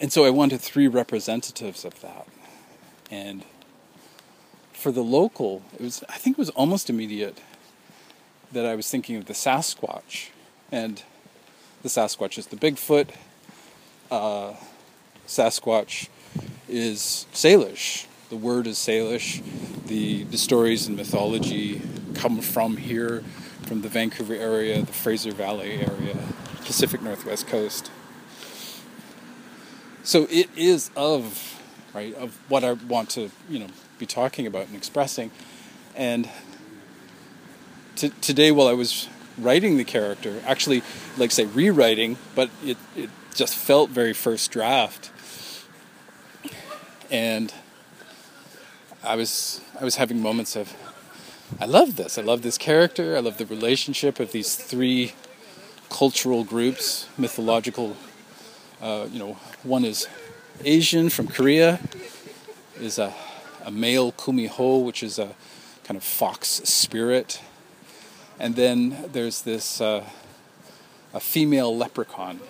And 0.00 0.12
so 0.12 0.24
I 0.24 0.30
wanted 0.30 0.60
three 0.60 0.88
representatives 0.88 1.84
of 1.84 2.00
that. 2.02 2.26
And 3.10 3.44
for 4.72 4.92
the 4.92 5.02
local, 5.02 5.62
it 5.74 5.80
was 5.80 6.04
I 6.08 6.18
think 6.18 6.36
it 6.36 6.38
was 6.38 6.50
almost 6.50 6.90
immediate 6.90 7.40
that 8.52 8.66
I 8.66 8.74
was 8.74 8.90
thinking 8.90 9.16
of 9.16 9.26
the 9.26 9.32
Sasquatch. 9.32 10.28
And 10.70 11.02
the 11.82 11.88
Sasquatch 11.88 12.36
is 12.38 12.48
the 12.48 12.56
Bigfoot. 12.56 13.10
Uh, 14.10 14.54
Sasquatch 15.26 16.08
is 16.68 17.26
Salish. 17.32 18.06
The 18.30 18.36
word 18.36 18.66
is 18.66 18.76
Salish. 18.76 19.42
The, 19.86 20.24
the 20.24 20.38
stories 20.38 20.86
and 20.86 20.96
mythology 20.96 21.80
come 22.14 22.40
from 22.40 22.76
here, 22.76 23.22
from 23.64 23.82
the 23.82 23.88
Vancouver 23.88 24.34
area, 24.34 24.82
the 24.82 24.92
Fraser 24.92 25.32
Valley 25.32 25.80
area, 25.80 26.16
Pacific 26.64 27.02
Northwest 27.02 27.46
coast. 27.46 27.90
So 30.02 30.26
it 30.30 30.48
is 30.56 30.90
of 30.96 31.60
right 31.94 32.14
of 32.14 32.38
what 32.48 32.64
I 32.64 32.72
want 32.72 33.10
to 33.10 33.30
you 33.48 33.58
know 33.58 33.68
be 33.98 34.06
talking 34.06 34.46
about 34.46 34.66
and 34.66 34.76
expressing, 34.76 35.30
and 35.96 36.28
t- 37.96 38.12
today 38.20 38.52
while 38.52 38.68
I 38.68 38.72
was 38.72 39.08
writing 39.38 39.76
the 39.76 39.84
character, 39.84 40.42
actually 40.46 40.82
like 41.16 41.30
say 41.30 41.46
rewriting, 41.46 42.18
but 42.34 42.50
it 42.62 42.76
it 42.94 43.10
just 43.34 43.56
felt 43.56 43.90
very 43.90 44.12
first 44.12 44.50
draft, 44.50 45.10
and 47.10 47.52
I 49.02 49.16
was 49.16 49.62
I 49.80 49.84
was 49.84 49.96
having 49.96 50.20
moments 50.20 50.54
of 50.54 50.74
I 51.60 51.66
love 51.66 51.96
this. 51.96 52.18
I 52.18 52.22
love 52.22 52.42
this 52.42 52.58
character. 52.58 53.16
I 53.16 53.20
love 53.20 53.38
the 53.38 53.46
relationship 53.46 54.18
of 54.20 54.32
these 54.32 54.56
three 54.56 55.12
cultural 55.90 56.44
groups, 56.44 57.08
mythological 57.16 57.96
uh, 58.84 59.08
you 59.10 59.18
know, 59.18 59.32
one 59.62 59.82
is 59.82 60.06
Asian 60.62 61.08
from 61.08 61.26
Korea, 61.26 61.80
is 62.78 62.98
a, 62.98 63.14
a 63.64 63.70
male 63.70 64.12
kumiho, 64.12 64.84
which 64.84 65.02
is 65.02 65.18
a 65.18 65.34
kind 65.84 65.96
of 65.96 66.04
fox 66.04 66.48
spirit, 66.48 67.40
and 68.38 68.56
then 68.56 69.08
there's 69.10 69.40
this 69.40 69.80
uh, 69.80 70.04
a 71.14 71.20
female 71.20 71.74
leprechaun. 71.74 72.40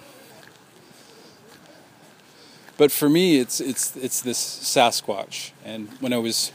But 2.77 2.91
for 2.91 3.09
me, 3.09 3.39
it's 3.39 3.61
it's 3.61 3.97
it's 3.97 4.21
this 4.21 4.39
Sasquatch, 4.39 5.53
and 5.65 5.89
when 6.01 6.13
I 6.13 6.19
was 6.19 6.51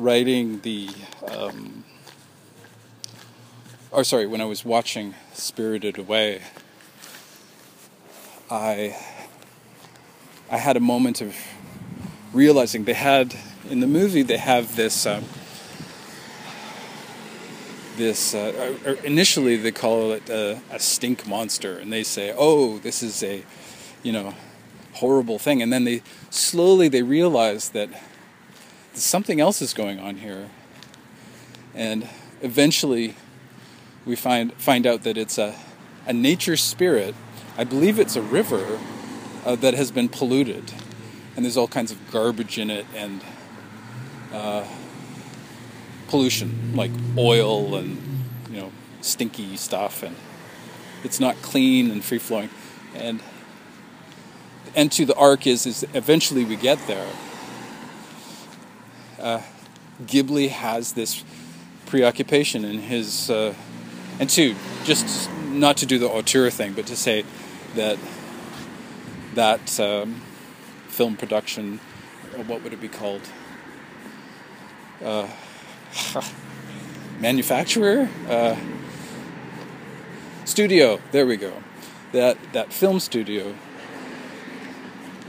writing 0.00 0.60
the, 0.60 0.88
um, 1.28 1.84
or 3.90 4.04
sorry, 4.04 4.26
when 4.26 4.40
I 4.40 4.44
was 4.44 4.64
watching 4.64 5.14
Spirited 5.32 5.98
Away, 5.98 6.42
I 8.50 8.96
I 10.50 10.56
had 10.56 10.76
a 10.76 10.80
moment 10.80 11.20
of 11.20 11.36
realizing 12.32 12.84
they 12.84 12.94
had 12.94 13.34
in 13.68 13.78
the 13.80 13.86
movie 13.86 14.22
they 14.22 14.38
have 14.38 14.74
this 14.74 15.06
uh, 15.06 15.22
this 17.96 18.34
uh, 18.34 18.96
initially 19.04 19.56
they 19.56 19.70
call 19.70 20.12
it 20.12 20.28
a, 20.28 20.60
a, 20.70 20.80
stink 20.80 21.28
monster 21.28 21.78
and 21.78 21.92
they 21.92 22.02
say 22.02 22.34
oh 22.36 22.78
this 22.78 23.02
is 23.02 23.22
a 23.22 23.44
you 24.02 24.12
know 24.12 24.34
horrible 24.94 25.38
thing. 25.38 25.62
And 25.62 25.72
then 25.72 25.84
they 25.84 26.02
slowly 26.30 26.88
they 26.88 27.02
realize 27.02 27.70
that 27.70 27.88
something 29.00 29.40
else 29.40 29.62
is 29.62 29.72
going 29.74 29.98
on 29.98 30.16
here 30.16 30.50
and 31.74 32.08
eventually 32.42 33.14
we 34.04 34.16
find 34.16 34.52
find 34.54 34.86
out 34.86 35.02
that 35.02 35.16
it's 35.16 35.38
a 35.38 35.54
a 36.06 36.12
nature 36.12 36.56
spirit 36.56 37.14
I 37.60 37.64
believe 37.64 37.98
it's 37.98 38.16
a 38.16 38.22
river 38.22 38.78
uh, 39.44 39.56
that 39.56 39.74
has 39.74 39.90
been 39.90 40.08
polluted, 40.08 40.72
and 41.36 41.44
there's 41.44 41.58
all 41.58 41.68
kinds 41.68 41.92
of 41.92 42.10
garbage 42.10 42.58
in 42.58 42.70
it 42.70 42.86
and 42.94 43.22
uh, 44.32 44.66
pollution, 46.08 46.74
like 46.74 46.90
oil 47.18 47.76
and 47.76 48.00
you 48.50 48.60
know 48.60 48.72
stinky 49.02 49.58
stuff, 49.58 50.02
and 50.02 50.16
it's 51.04 51.20
not 51.20 51.36
clean 51.42 51.90
and 51.90 52.02
free 52.04 52.18
flowing. 52.18 52.48
And 52.94 53.20
and 54.74 54.90
to 54.92 55.04
the 55.04 55.14
arc 55.16 55.46
is 55.46 55.66
is 55.66 55.84
eventually 55.92 56.46
we 56.46 56.56
get 56.56 56.78
there. 56.86 57.08
Uh, 59.20 59.42
Ghibli 60.06 60.48
has 60.48 60.94
this 60.94 61.24
preoccupation 61.86 62.64
in 62.64 62.78
his, 62.78 63.28
uh, 63.28 63.54
and 64.18 64.30
two, 64.30 64.54
just 64.84 65.30
not 65.50 65.76
to 65.78 65.86
do 65.86 65.98
the 65.98 66.08
auteur 66.08 66.48
thing, 66.48 66.72
but 66.72 66.86
to 66.86 66.96
say 66.96 67.24
that 67.74 67.98
that 69.34 69.78
um, 69.78 70.22
film 70.88 71.16
production, 71.16 71.78
what 72.46 72.62
would 72.62 72.72
it 72.72 72.80
be 72.80 72.88
called? 72.88 73.28
Uh, 75.04 75.28
manufacturer, 77.20 78.08
uh, 78.28 78.56
studio. 80.44 80.98
There 81.12 81.26
we 81.26 81.36
go. 81.36 81.62
That 82.12 82.38
that 82.52 82.72
film 82.72 83.00
studio. 83.00 83.54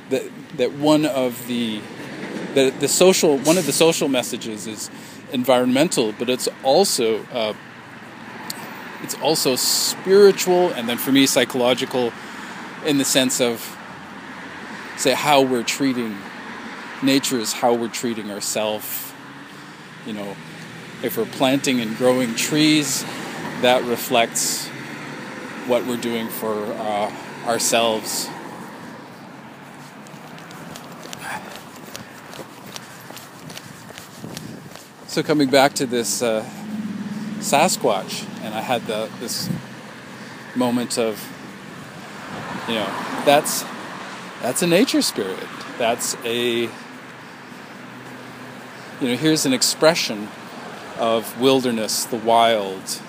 That 0.10 0.24
that 0.58 0.74
one 0.74 1.06
of 1.06 1.48
the 1.48 1.82
the 2.54 2.74
the 2.80 2.88
social 2.88 3.38
one 3.38 3.58
of 3.58 3.66
the 3.66 3.74
social 3.74 4.08
messages 4.08 4.68
is 4.68 4.90
environmental, 5.32 6.14
but 6.14 6.30
it's 6.30 6.48
also 6.64 7.24
uh, 7.26 7.54
it's 9.04 9.16
also 9.16 9.56
spiritual, 9.56 10.70
and 10.72 10.88
then 10.88 10.98
for 10.98 11.12
me 11.12 11.26
psychological 11.26 12.12
in 12.86 12.98
the 12.98 13.06
sense 13.06 13.40
of 13.42 13.78
say 14.98 15.14
how 15.14 15.42
we're 15.42 15.64
treating 15.64 16.18
nature 17.02 17.40
is 17.40 17.54
how 17.54 17.74
we're 17.74 17.88
treating 17.88 18.30
ourselves 18.32 19.12
you 20.06 20.14
know 20.14 20.36
if 21.04 21.18
we're 21.18 21.26
planting 21.26 21.80
and 21.80 21.98
growing 21.98 22.36
trees 22.36 23.04
that 23.62 23.84
reflects 23.86 24.68
what 25.68 25.86
we're 25.86 25.98
doing 25.98 26.28
for 26.30 26.54
uh, 26.54 27.12
ourselves 27.46 28.30
so 35.12 35.22
coming 35.22 35.50
back 35.50 35.74
to 35.74 35.86
this 35.86 36.22
uh, 36.22 36.42
Sasquatch, 37.40 38.26
and 38.44 38.54
I 38.56 38.62
had 38.62 38.88
the 38.88 39.10
this 39.20 39.50
moment 40.56 40.98
of, 40.98 41.20
you 42.70 42.76
know, 42.76 42.86
that's 43.26 43.66
that's 44.42 44.62
a 44.62 44.68
nature 44.68 45.02
spirit. 45.02 45.46
That's 45.78 46.16
a 46.24 46.62
you 46.62 46.70
know, 49.02 49.18
here's 49.18 49.46
an 49.46 49.52
expression 49.52 50.30
of 50.98 51.42
wilderness, 51.42 52.06
the 52.06 52.16
wild. 52.16 53.02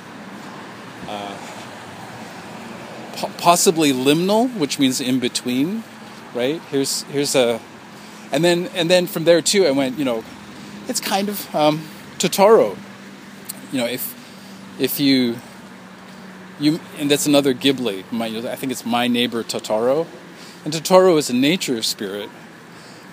Uh, 1.06 1.38
possibly 3.38 3.92
liminal, 3.92 4.52
which 4.56 4.80
means 4.80 5.00
in 5.00 5.20
between, 5.20 5.84
right? 6.34 6.60
Here's 6.62 7.02
here's 7.02 7.36
a, 7.36 7.60
and 8.32 8.42
then 8.42 8.66
and 8.74 8.90
then 8.90 9.06
from 9.06 9.22
there 9.22 9.40
too, 9.40 9.66
I 9.66 9.70
went, 9.70 10.00
you 10.00 10.04
know, 10.04 10.24
it's 10.88 11.00
kind 11.00 11.28
of 11.28 11.54
um, 11.54 11.82
Totoro. 12.28 12.76
You 13.72 13.78
know, 13.78 13.86
if 13.86 14.14
if 14.78 15.00
you 15.00 15.36
you 16.60 16.80
and 16.98 17.10
that's 17.10 17.26
another 17.26 17.54
Ghibli. 17.54 18.04
My, 18.12 18.26
I 18.26 18.56
think 18.56 18.72
it's 18.72 18.86
my 18.86 19.08
neighbor 19.08 19.42
Totoro, 19.42 20.06
and 20.64 20.72
Totoro 20.72 21.18
is 21.18 21.30
a 21.30 21.34
nature 21.34 21.82
spirit. 21.82 22.30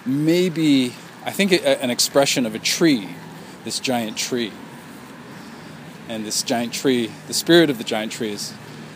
Maybe 0.06 0.94
I 1.26 1.32
think 1.32 1.52
an 1.52 1.90
expression 1.90 2.46
of 2.46 2.56
a 2.56 2.60
tree, 2.60 3.10
this 3.64 3.80
giant 3.80 4.18
tree. 4.18 4.52
And 6.08 6.26
this 6.26 6.42
giant 6.42 6.74
tree, 6.74 7.12
the 7.28 7.34
spirit 7.34 7.70
of 7.70 7.78
the 7.78 7.84
giant 7.84 8.12
tree 8.12 8.32
is 8.32 8.54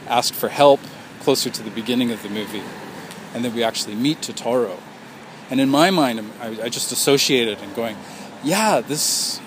asked 0.07 0.33
for 0.33 0.49
help 0.49 0.79
closer 1.19 1.49
to 1.49 1.61
the 1.61 1.69
beginning 1.69 2.11
of 2.11 2.23
the 2.23 2.29
movie. 2.29 2.63
And 3.33 3.45
then 3.45 3.53
we 3.53 3.63
actually 3.63 3.95
meet 3.95 4.21
Totoro. 4.21 4.79
And 5.51 5.59
in 5.59 5.69
my 5.69 5.91
mind, 5.91 6.31
I, 6.41 6.63
I 6.63 6.69
just 6.69 6.91
associated 6.91 7.59
it 7.59 7.63
and 7.63 7.75
going, 7.75 7.97
yeah, 8.43 8.81
this, 8.81 9.39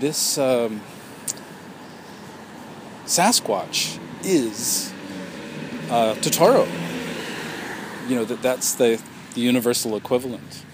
this 0.00 0.38
um, 0.38 0.80
Sasquatch 3.04 3.98
is 4.24 4.92
uh, 5.90 6.14
Totoro. 6.14 6.66
You 8.08 8.16
know, 8.16 8.24
that, 8.24 8.42
that's 8.42 8.74
the, 8.74 9.00
the 9.34 9.40
universal 9.40 9.96
equivalent. 9.96 10.64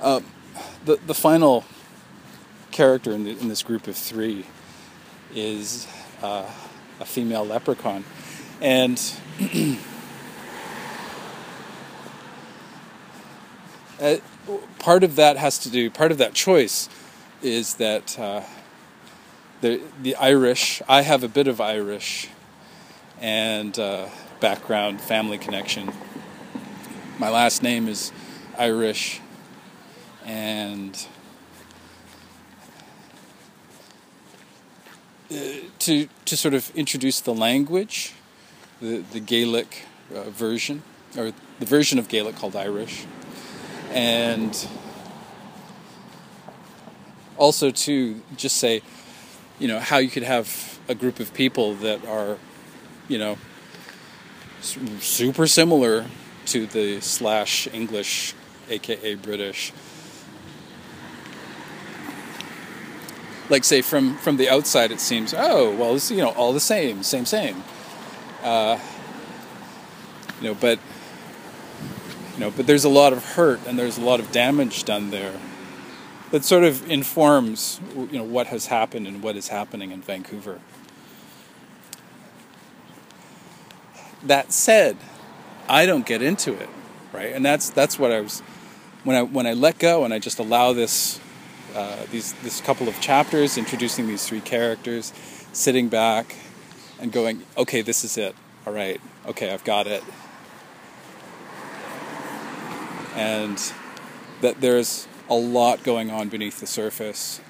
Uh, 0.00 0.20
the 0.84 0.96
the 1.06 1.14
final 1.14 1.64
character 2.70 3.10
in, 3.12 3.24
the, 3.24 3.30
in 3.30 3.48
this 3.48 3.64
group 3.64 3.88
of 3.88 3.96
three 3.96 4.46
is 5.34 5.88
uh, 6.22 6.48
a 7.00 7.04
female 7.04 7.44
leprechaun, 7.44 8.04
and 8.60 8.98
uh, 14.00 14.16
part 14.78 15.04
of 15.04 15.16
that 15.16 15.36
has 15.36 15.58
to 15.58 15.70
do. 15.70 15.90
Part 15.90 16.12
of 16.12 16.18
that 16.18 16.34
choice 16.34 16.88
is 17.42 17.74
that 17.74 18.18
uh, 18.18 18.42
the 19.60 19.80
the 20.02 20.14
Irish. 20.16 20.82
I 20.88 21.02
have 21.02 21.22
a 21.24 21.28
bit 21.28 21.48
of 21.48 21.60
Irish 21.60 22.28
and 23.20 23.78
uh, 23.78 24.08
background, 24.40 25.00
family 25.00 25.38
connection. 25.38 25.92
My 27.18 27.30
last 27.30 27.62
name 27.62 27.88
is 27.88 28.12
Irish 28.56 29.20
and 30.24 31.06
uh, 35.30 35.34
to 35.80 36.08
to 36.24 36.36
sort 36.36 36.54
of 36.54 36.70
introduce 36.76 37.20
the 37.20 37.34
language, 37.34 38.14
the 38.80 38.98
the 39.12 39.20
Gaelic 39.20 39.86
uh, 40.14 40.30
version 40.30 40.82
or 41.16 41.32
the 41.58 41.66
version 41.66 41.98
of 41.98 42.08
Gaelic 42.08 42.36
called 42.36 42.54
Irish, 42.54 43.06
and 43.90 44.68
also 47.36 47.70
to 47.70 48.20
just 48.36 48.56
say, 48.56 48.82
you 49.58 49.68
know, 49.68 49.78
how 49.78 49.98
you 49.98 50.08
could 50.08 50.22
have 50.22 50.78
a 50.88 50.94
group 50.94 51.20
of 51.20 51.32
people 51.34 51.74
that 51.74 52.04
are, 52.06 52.38
you 53.08 53.18
know, 53.18 53.38
super 54.60 55.46
similar 55.46 56.06
to 56.46 56.66
the 56.66 57.00
slash 57.00 57.68
English, 57.72 58.34
aka 58.68 59.14
British. 59.14 59.72
Like 63.48 63.64
say 63.64 63.80
from 63.80 64.16
from 64.18 64.36
the 64.36 64.48
outside 64.48 64.90
it 64.90 65.00
seems 65.00 65.34
oh 65.36 65.74
well 65.74 65.94
it's 65.94 66.10
you 66.10 66.18
know 66.18 66.30
all 66.30 66.52
the 66.52 66.60
same 66.60 67.02
same 67.02 67.24
same. 67.24 67.62
Uh, 68.42 68.78
you 70.40 70.48
know 70.48 70.54
but 70.54 70.78
you 72.38 72.44
know 72.44 72.50
but 72.50 72.66
there's 72.66 72.84
a 72.84 72.88
lot 72.88 73.12
of 73.12 73.24
hurt 73.34 73.60
and 73.66 73.78
there's 73.78 73.98
a 73.98 74.00
lot 74.00 74.20
of 74.20 74.30
damage 74.30 74.84
done 74.84 75.10
there 75.10 75.34
that 76.30 76.44
sort 76.44 76.62
of 76.62 76.88
informs 76.90 77.80
you 77.94 78.18
know 78.18 78.24
what 78.24 78.46
has 78.46 78.66
happened 78.66 79.06
and 79.06 79.22
what 79.22 79.34
is 79.36 79.48
happening 79.48 79.90
in 79.90 80.00
Vancouver 80.00 80.60
that 84.24 84.52
said 84.52 84.96
I 85.68 85.84
don't 85.84 86.06
get 86.06 86.22
into 86.22 86.54
it 86.54 86.68
right 87.12 87.32
and 87.32 87.44
that's 87.44 87.70
that's 87.70 87.98
what 87.98 88.12
I 88.12 88.20
was 88.20 88.40
when 89.02 89.16
I 89.16 89.22
when 89.22 89.46
I 89.46 89.54
let 89.54 89.78
go 89.78 90.04
and 90.04 90.14
I 90.14 90.20
just 90.20 90.38
allow 90.38 90.72
this 90.72 91.20
uh, 91.74 92.06
these 92.10 92.32
this 92.34 92.60
couple 92.60 92.88
of 92.88 93.00
chapters 93.00 93.58
introducing 93.58 94.06
these 94.06 94.26
three 94.26 94.40
characters, 94.40 95.12
sitting 95.52 95.88
back 95.88 96.36
and 97.00 97.12
going, 97.12 97.42
okay, 97.56 97.82
this 97.82 98.04
is 98.04 98.16
it. 98.16 98.34
All 98.66 98.72
right, 98.72 99.00
okay, 99.26 99.52
I've 99.52 99.64
got 99.64 99.86
it. 99.86 100.02
And 103.18 103.72
that 104.40 104.60
there's 104.60 105.08
a 105.28 105.34
lot 105.34 105.82
going 105.82 106.10
on 106.10 106.28
beneath 106.28 106.60
the 106.60 106.66
surface. 106.66 107.40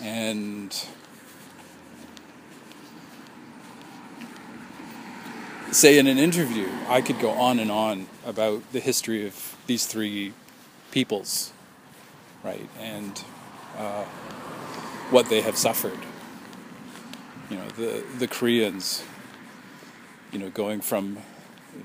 And 0.00 0.72
say 5.70 5.98
in 5.98 6.06
an 6.06 6.18
interview, 6.18 6.68
I 6.88 7.00
could 7.00 7.18
go 7.18 7.30
on 7.30 7.58
and 7.58 7.70
on 7.70 8.06
about 8.26 8.72
the 8.72 8.80
history 8.80 9.26
of 9.26 9.56
these 9.66 9.86
three 9.86 10.34
peoples 10.90 11.52
right? 12.42 12.68
And 12.80 13.22
uh, 13.76 14.04
what 15.10 15.28
they 15.28 15.40
have 15.40 15.56
suffered. 15.56 15.98
You 17.50 17.56
know, 17.56 17.68
the 17.70 18.04
the 18.18 18.28
Koreans. 18.28 19.04
You 20.32 20.38
know, 20.38 20.48
going 20.48 20.80
from, 20.80 21.18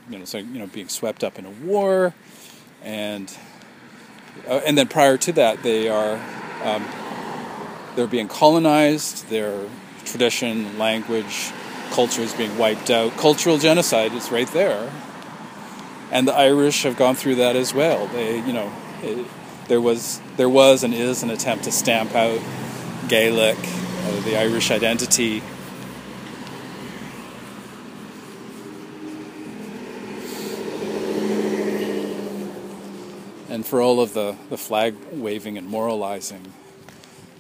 you 0.10 0.18
know, 0.18 0.26
you 0.34 0.60
know, 0.60 0.68
being 0.68 0.88
swept 0.88 1.22
up 1.22 1.38
in 1.38 1.46
a 1.46 1.50
war, 1.50 2.14
and 2.84 3.36
uh, 4.48 4.62
and 4.66 4.78
then 4.78 4.88
prior 4.88 5.18
to 5.18 5.32
that, 5.34 5.64
they 5.64 5.90
are 5.90 6.20
um, 6.64 6.86
they're 7.96 8.08
being 8.08 8.28
colonized. 8.28 9.30
Their 9.30 9.66
tradition, 10.06 10.78
language, 10.78 11.52
culture 11.92 12.22
is 12.22 12.34
being 12.34 12.58
wiped 12.58 12.90
out. 12.90 13.18
Cultural 13.18 13.58
genocide 13.58 14.14
is 14.14 14.32
right 14.32 14.48
there, 14.50 14.92
and 16.12 16.28
the 16.28 16.34
Irish 16.34 16.84
have 16.84 16.98
gone 16.98 17.16
through 17.16 17.36
that 17.36 17.56
as 17.56 17.74
well. 17.74 18.08
They, 18.08 18.38
you 18.38 18.54
know, 18.54 18.72
it, 19.02 19.26
there 19.68 19.82
was 19.82 20.22
there 20.38 20.50
was 20.50 20.84
and 20.84 20.94
is 20.94 21.24
an 21.24 21.30
attempt 21.30 21.66
to 21.66 21.72
stamp 21.72 22.16
out 22.16 22.40
Gaelic, 23.08 23.58
uh, 23.58 24.20
the 24.22 24.38
Irish 24.38 24.72
identity. 24.72 25.44
For 33.68 33.82
all 33.82 34.00
of 34.00 34.14
the, 34.14 34.36
the 34.50 34.58
flag 34.58 34.96
waving 35.12 35.58
and 35.58 35.68
moralizing, 35.68 36.54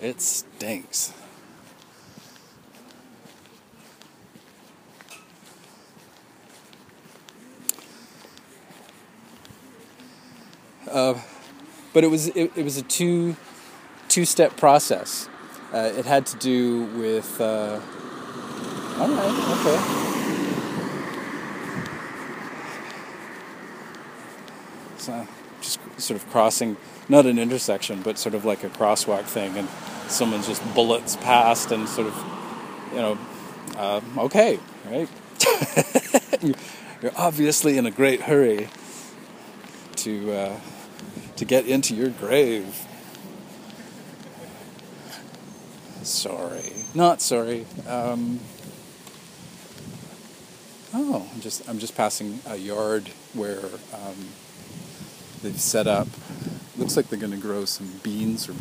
it 0.01 0.19
stinks. 0.21 1.13
Uh, 10.91 11.19
but 11.93 12.03
it 12.03 12.07
was 12.07 12.27
it, 12.29 12.51
it 12.55 12.63
was 12.63 12.77
a 12.77 12.81
two 12.81 13.35
two 14.07 14.25
step 14.25 14.57
process. 14.57 15.29
Uh, 15.73 15.91
it 15.95 16.05
had 16.05 16.25
to 16.25 16.37
do 16.37 16.83
with. 16.97 17.39
Uh, 17.39 17.79
all 18.99 19.09
right. 19.09 19.33
Okay. 19.59 19.77
So 24.97 25.36
sort 25.97 26.21
of 26.21 26.29
crossing, 26.29 26.77
not 27.09 27.25
an 27.25 27.39
intersection, 27.39 28.01
but 28.01 28.17
sort 28.17 28.35
of 28.35 28.45
like 28.45 28.63
a 28.63 28.69
crosswalk 28.69 29.23
thing, 29.23 29.57
and 29.57 29.67
someone 30.07 30.41
just 30.43 30.63
bullets 30.73 31.15
past 31.17 31.71
and 31.71 31.87
sort 31.87 32.07
of, 32.07 32.15
you 32.91 32.97
know, 32.99 33.17
uh, 33.77 34.01
okay, 34.17 34.59
right? 34.89 35.09
You're 37.01 37.11
obviously 37.15 37.77
in 37.77 37.85
a 37.85 37.91
great 37.91 38.21
hurry 38.21 38.69
to 39.97 40.31
uh, 40.31 40.59
to 41.35 41.45
get 41.45 41.67
into 41.67 41.95
your 41.95 42.09
grave. 42.09 42.85
Sorry, 46.03 46.73
not 46.95 47.21
sorry. 47.21 47.65
Um, 47.87 48.39
oh, 50.93 51.29
I'm 51.33 51.41
just 51.41 51.67
I'm 51.69 51.79
just 51.79 51.95
passing 51.95 52.39
a 52.47 52.55
yard 52.55 53.09
where 53.33 53.65
um, 53.93 54.29
they've 55.41 55.59
set 55.59 55.87
up 55.87 56.07
looks 56.77 56.95
like 56.95 57.09
they're 57.09 57.19
going 57.19 57.31
to 57.31 57.37
grow 57.37 57.65
some 57.65 57.87
beans 58.03 58.47
or 58.47 58.53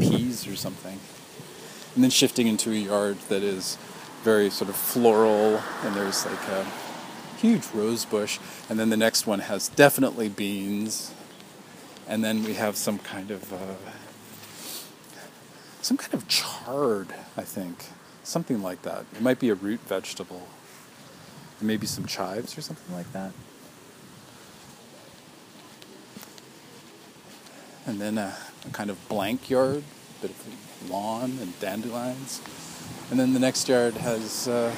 peas 0.00 0.46
or 0.46 0.56
something. 0.56 0.98
And 1.94 2.04
then 2.04 2.10
shifting 2.10 2.46
into 2.46 2.70
a 2.70 2.74
yard 2.74 3.18
that 3.28 3.42
is 3.42 3.76
very 4.22 4.50
sort 4.50 4.70
of 4.70 4.76
floral, 4.76 5.60
and 5.82 5.94
there's 5.94 6.24
like 6.24 6.48
a 6.48 6.66
huge 7.36 7.66
rose 7.74 8.04
bush. 8.04 8.38
And 8.68 8.78
then 8.78 8.90
the 8.90 8.96
next 8.96 9.26
one 9.26 9.40
has 9.40 9.68
definitely 9.68 10.28
beans. 10.28 11.12
And 12.08 12.24
then 12.24 12.44
we 12.44 12.54
have 12.54 12.76
some 12.76 12.98
kind 12.98 13.30
of 13.30 13.52
uh, 13.52 13.90
some 15.82 15.96
kind 15.96 16.14
of 16.14 16.28
chard, 16.28 17.08
I 17.36 17.42
think, 17.42 17.84
something 18.22 18.62
like 18.62 18.82
that. 18.82 19.04
It 19.14 19.22
might 19.22 19.38
be 19.38 19.48
a 19.50 19.54
root 19.54 19.80
vegetable, 19.80 20.48
maybe 21.60 21.86
some 21.86 22.06
chives 22.06 22.56
or 22.56 22.62
something 22.62 22.94
like 22.94 23.12
that. 23.12 23.32
And 27.86 28.00
then 28.00 28.18
a, 28.18 28.36
a 28.66 28.70
kind 28.70 28.90
of 28.90 29.08
blank 29.08 29.50
yard, 29.50 29.82
a 30.18 30.22
bit 30.22 30.30
of 30.30 30.90
lawn 30.90 31.38
and 31.40 31.58
dandelions. 31.60 32.40
And 33.10 33.18
then 33.18 33.32
the 33.32 33.40
next 33.40 33.68
yard 33.68 33.94
has, 33.94 34.46
uh, 34.46 34.74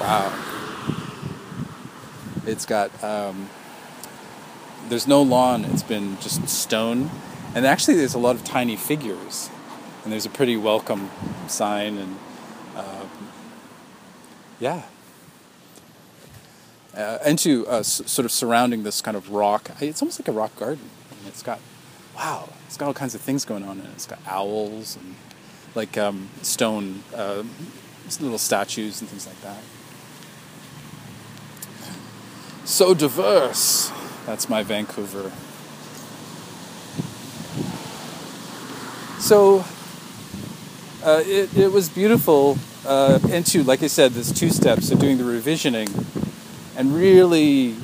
wow, 0.00 0.32
it's 2.46 2.66
got, 2.66 2.90
um, 3.02 3.48
there's 4.88 5.06
no 5.06 5.22
lawn, 5.22 5.64
it's 5.64 5.82
been 5.82 6.18
just 6.20 6.46
stone. 6.48 7.10
And 7.54 7.64
actually, 7.66 7.96
there's 7.96 8.14
a 8.14 8.18
lot 8.18 8.34
of 8.36 8.44
tiny 8.44 8.76
figures. 8.76 9.48
And 10.02 10.12
there's 10.12 10.26
a 10.26 10.30
pretty 10.30 10.56
welcome 10.56 11.10
sign, 11.46 11.96
and 11.96 12.18
uh, 12.76 13.04
yeah. 14.60 14.82
Uh, 16.94 17.18
uh, 17.24 17.78
s- 17.78 18.02
sort 18.04 18.26
of 18.26 18.30
surrounding 18.30 18.82
this 18.82 19.00
kind 19.00 19.16
of 19.16 19.30
rock, 19.30 19.70
it's 19.80 20.02
almost 20.02 20.20
like 20.20 20.28
a 20.28 20.32
rock 20.32 20.54
garden. 20.56 20.90
It's 21.26 21.42
got, 21.42 21.58
wow, 22.16 22.48
it's 22.66 22.76
got 22.76 22.86
all 22.86 22.94
kinds 22.94 23.14
of 23.14 23.20
things 23.20 23.44
going 23.44 23.64
on 23.64 23.78
in 23.78 23.86
it. 23.86 23.90
It's 23.94 24.06
got 24.06 24.18
owls 24.26 24.96
and 24.96 25.14
like 25.74 25.98
um, 25.98 26.28
stone 26.42 27.02
uh, 27.14 27.42
little 28.20 28.38
statues 28.38 29.00
and 29.00 29.10
things 29.10 29.26
like 29.26 29.40
that. 29.42 29.62
So 32.64 32.94
diverse. 32.94 33.92
That's 34.26 34.48
my 34.48 34.62
Vancouver. 34.62 35.30
So 39.18 39.64
uh, 41.04 41.22
it, 41.24 41.56
it 41.56 41.72
was 41.72 41.88
beautiful. 41.88 42.58
Uh, 42.86 43.18
into, 43.30 43.62
like 43.62 43.82
I 43.82 43.86
said, 43.86 44.12
there's 44.12 44.32
two 44.32 44.50
steps 44.50 44.90
of 44.90 44.98
doing 44.98 45.16
the 45.16 45.24
revisioning 45.24 45.88
and 46.76 46.94
really 46.94 47.74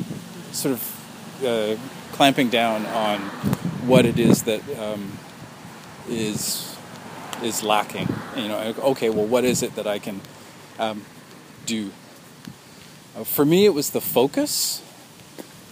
sort 0.52 0.74
of 0.74 1.44
uh, 1.44 1.76
clamping 2.12 2.50
down 2.50 2.84
on 2.86 3.20
what 3.86 4.06
it 4.06 4.18
is 4.18 4.42
that 4.44 4.60
um, 4.78 5.18
is 6.08 6.76
is 7.42 7.62
lacking. 7.62 8.08
You 8.36 8.48
know, 8.48 8.74
okay, 8.78 9.10
well, 9.10 9.26
what 9.26 9.44
is 9.44 9.62
it 9.62 9.74
that 9.76 9.86
I 9.86 9.98
can 9.98 10.20
um, 10.78 11.04
do? 11.66 11.90
Uh, 13.16 13.24
for 13.24 13.44
me, 13.44 13.64
it 13.64 13.74
was 13.74 13.90
the 13.90 14.00
focus. 14.00 14.82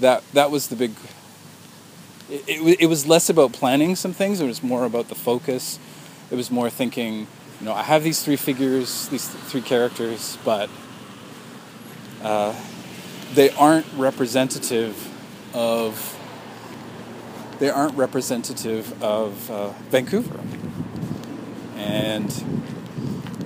That 0.01 0.23
that 0.33 0.51
was 0.51 0.69
the 0.69 0.77
big. 0.77 0.93
It, 2.31 2.45
it, 2.49 2.81
it 2.83 2.87
was 2.87 3.07
less 3.07 3.31
about 3.31 3.53
planning 3.53 3.97
some 3.97 4.13
things. 4.13 4.41
It 4.41 4.47
was 4.47 4.63
more 4.63 4.85
about 4.85 5.09
the 5.09 5.15
focus. 5.15 5.79
It 6.31 6.35
was 6.35 6.51
more 6.51 6.71
thinking. 6.71 7.27
You 7.61 7.67
know, 7.67 7.73
I 7.73 7.83
have 7.83 8.05
these 8.05 8.23
three 8.23 8.37
figures, 8.37 9.09
these 9.09 9.27
th- 9.33 9.43
three 9.45 9.63
characters, 9.63 10.39
but 10.45 10.71
uh, 12.23 12.55
they 13.35 13.51
aren't 13.51 13.87
representative 13.97 14.97
of. 15.55 16.18
They 17.59 17.71
aren't 17.71 17.97
representative 17.97 19.03
of 19.03 19.51
uh, 19.51 19.71
Vancouver 19.91 20.39
and 21.77 22.31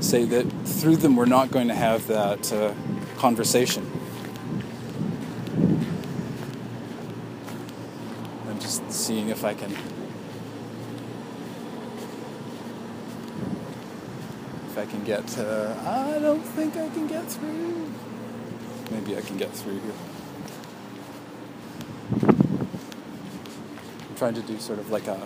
say 0.01 0.25
that 0.25 0.45
through 0.67 0.97
them 0.97 1.17
we're 1.17 1.25
not 1.25 1.51
going 1.51 1.69
to 1.69 1.75
have 1.75 2.07
that 2.09 2.53
uh, 2.53 2.75
conversation. 3.17 3.91
I'm 8.49 8.59
just 8.61 8.91
seeing 8.93 9.31
if 9.31 9.45
I 9.45 9.55
can. 9.55 9.71
If 14.67 14.79
I 14.79 14.85
can 14.85 15.05
get. 15.05 15.39
Uh, 15.39 15.75
I 15.87 16.19
don't 16.19 16.43
think 16.43 16.77
I 16.77 16.89
can 16.91 17.07
get 17.07 17.25
through. 17.27 17.91
Maybe 18.91 19.17
I 19.17 19.23
can 19.23 19.39
get 19.39 19.53
through 19.53 19.79
here. 19.81 20.12
Trying 24.23 24.35
to 24.35 24.43
do 24.43 24.57
sort 24.61 24.79
of 24.79 24.89
like 24.93 25.09
a 25.09 25.21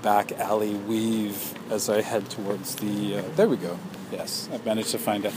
back 0.00 0.32
alley 0.40 0.72
weave 0.72 1.52
as 1.70 1.90
I 1.90 2.00
head 2.00 2.30
towards 2.30 2.76
the. 2.76 3.18
Uh, 3.18 3.22
there 3.36 3.46
we 3.46 3.58
go. 3.58 3.78
Yes, 4.10 4.48
I've 4.50 4.64
managed 4.64 4.92
to 4.92 4.98
find 4.98 5.26
a 5.26 5.32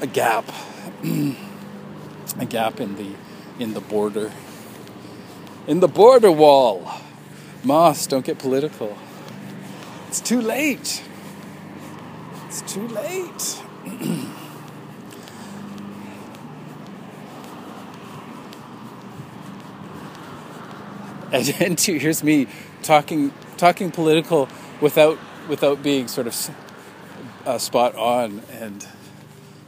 a 0.00 0.06
gap, 0.06 0.44
a 2.38 2.44
gap 2.44 2.78
in 2.78 2.94
the 2.94 3.16
in 3.58 3.74
the 3.74 3.80
border, 3.80 4.30
in 5.66 5.80
the 5.80 5.88
border 5.88 6.30
wall. 6.30 6.88
Moss, 7.64 8.06
don't 8.06 8.24
get 8.24 8.38
political. 8.38 8.96
It's 10.06 10.20
too 10.20 10.40
late. 10.40 11.02
It's 12.46 12.60
too 12.60 12.86
late. 12.86 13.60
and, 21.36 21.62
and 21.62 21.78
two, 21.86 21.98
here's 21.98 22.22
me 22.22 22.46
talking 22.82 23.32
talking 23.56 23.90
political 23.90 24.48
without 24.80 25.18
without 25.48 25.82
being 25.82 26.08
sort 26.08 26.26
of 26.26 26.50
uh, 27.44 27.58
spot 27.58 27.94
on 27.94 28.42
and 28.50 28.86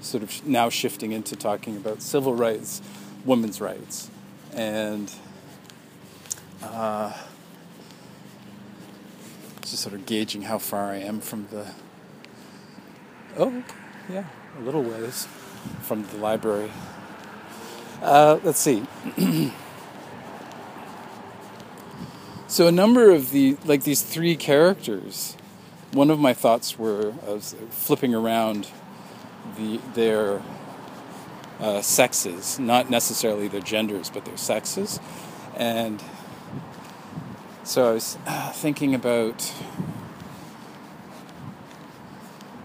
sort 0.00 0.22
of 0.22 0.46
now 0.46 0.68
shifting 0.68 1.12
into 1.12 1.36
talking 1.36 1.76
about 1.76 2.02
civil 2.02 2.34
rights, 2.34 2.80
women's 3.24 3.60
rights, 3.60 4.10
and 4.54 5.12
uh, 6.62 7.12
just 9.62 9.78
sort 9.78 9.94
of 9.94 10.06
gauging 10.06 10.42
how 10.42 10.58
far 10.58 10.90
I 10.90 10.96
am 10.96 11.20
from 11.20 11.46
the. 11.50 11.66
Oh, 13.36 13.62
yeah, 14.10 14.24
a 14.58 14.62
little 14.62 14.82
ways 14.82 15.28
from 15.82 16.04
the 16.08 16.16
library. 16.16 16.70
Uh, 18.02 18.38
let's 18.42 18.58
see. 18.58 18.84
So 22.50 22.66
a 22.66 22.72
number 22.72 23.10
of 23.10 23.30
the 23.30 23.58
like 23.66 23.84
these 23.84 24.00
three 24.00 24.34
characters. 24.34 25.36
One 25.92 26.10
of 26.10 26.18
my 26.18 26.32
thoughts 26.32 26.78
were 26.78 27.12
I 27.26 27.32
was 27.32 27.54
flipping 27.68 28.14
around 28.14 28.68
the 29.58 29.78
their 29.92 30.40
uh, 31.60 31.82
sexes, 31.82 32.58
not 32.58 32.88
necessarily 32.88 33.48
their 33.48 33.60
genders, 33.60 34.08
but 34.08 34.24
their 34.24 34.38
sexes, 34.38 34.98
and 35.58 36.02
so 37.64 37.90
I 37.90 37.92
was 37.92 38.16
uh, 38.26 38.50
thinking 38.52 38.94
about. 38.94 39.52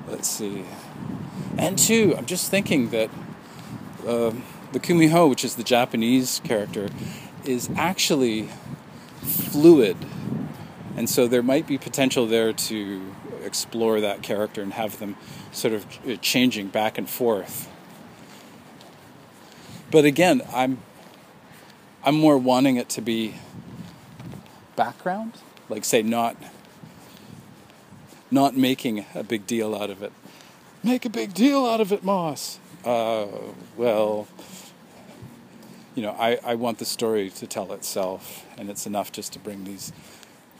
Let's 0.07 0.29
see, 0.29 0.63
and 1.57 1.77
two, 1.77 2.15
I'm 2.17 2.25
just 2.25 2.49
thinking 2.49 2.89
that 2.91 3.09
uh, 4.07 4.31
the 4.71 4.79
Kumiho, 4.79 5.29
which 5.29 5.43
is 5.43 5.55
the 5.55 5.63
Japanese 5.63 6.39
character, 6.45 6.87
is 7.43 7.69
actually 7.75 8.49
fluid. 9.23 9.97
And 10.95 11.09
so 11.09 11.27
there 11.27 11.43
might 11.43 11.67
be 11.67 11.77
potential 11.77 12.27
there 12.27 12.53
to 12.53 13.15
explore 13.43 13.99
that 14.01 14.21
character 14.21 14.61
and 14.61 14.73
have 14.73 14.99
them 14.99 15.15
sort 15.51 15.73
of 15.73 16.21
changing 16.21 16.67
back 16.67 16.97
and 16.97 17.09
forth. 17.09 17.69
But 19.91 20.05
again, 20.05 20.41
I'm 20.53 20.79
I'm 22.03 22.15
more 22.15 22.37
wanting 22.37 22.77
it 22.77 22.89
to 22.89 23.01
be 23.01 23.35
background, 24.75 25.33
like 25.69 25.85
say 25.85 26.01
not 26.01 26.35
not 28.31 28.57
making 28.57 29.05
a 29.13 29.23
big 29.23 29.45
deal 29.45 29.75
out 29.75 29.89
of 29.89 30.01
it. 30.01 30.11
Make 30.83 31.05
a 31.05 31.09
big 31.09 31.33
deal 31.33 31.65
out 31.65 31.79
of 31.79 31.91
it, 31.91 32.03
Moss. 32.03 32.59
Uh, 32.83 33.27
well, 33.77 34.27
you 35.95 36.01
know, 36.01 36.15
I, 36.17 36.39
I 36.43 36.55
want 36.55 36.79
the 36.79 36.85
story 36.85 37.29
to 37.31 37.47
tell 37.47 37.71
itself, 37.73 38.45
and 38.57 38.69
it's 38.69 38.85
enough 38.87 39.11
just 39.11 39.33
to 39.33 39.39
bring 39.39 39.63
these 39.63 39.93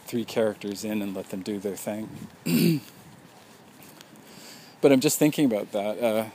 three 0.05 0.25
characters 0.25 0.83
in 0.83 1.01
and 1.01 1.15
let 1.15 1.29
them 1.29 1.41
do 1.41 1.59
their 1.59 1.75
thing. 1.75 2.09
but 4.81 4.91
I'm 4.91 4.99
just 4.99 5.17
thinking 5.17 5.45
about 5.45 5.71
that 5.71 6.03
uh, 6.03 6.25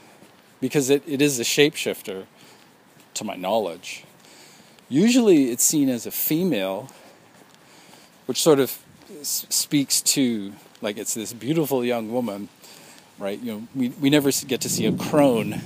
because 0.59 0.89
it, 0.89 1.03
it 1.07 1.21
is 1.21 1.39
a 1.39 1.43
shapeshifter, 1.43 2.25
to 3.19 3.23
my 3.23 3.35
knowledge. 3.35 4.05
Usually 4.87 5.51
it's 5.51 5.63
seen 5.63 5.89
as 5.89 6.05
a 6.05 6.11
female, 6.11 6.89
which 8.25 8.41
sort 8.41 8.59
of 8.59 8.77
s- 9.19 9.45
speaks 9.49 10.01
to, 10.01 10.53
like, 10.81 10.97
it's 10.97 11.13
this 11.13 11.33
beautiful 11.33 11.83
young 11.83 12.11
woman, 12.11 12.49
right? 13.19 13.39
You 13.39 13.51
know, 13.51 13.67
we, 13.75 13.89
we 13.89 14.09
never 14.09 14.31
get 14.47 14.61
to 14.61 14.69
see 14.69 14.85
a 14.85 14.93
crone 14.93 15.61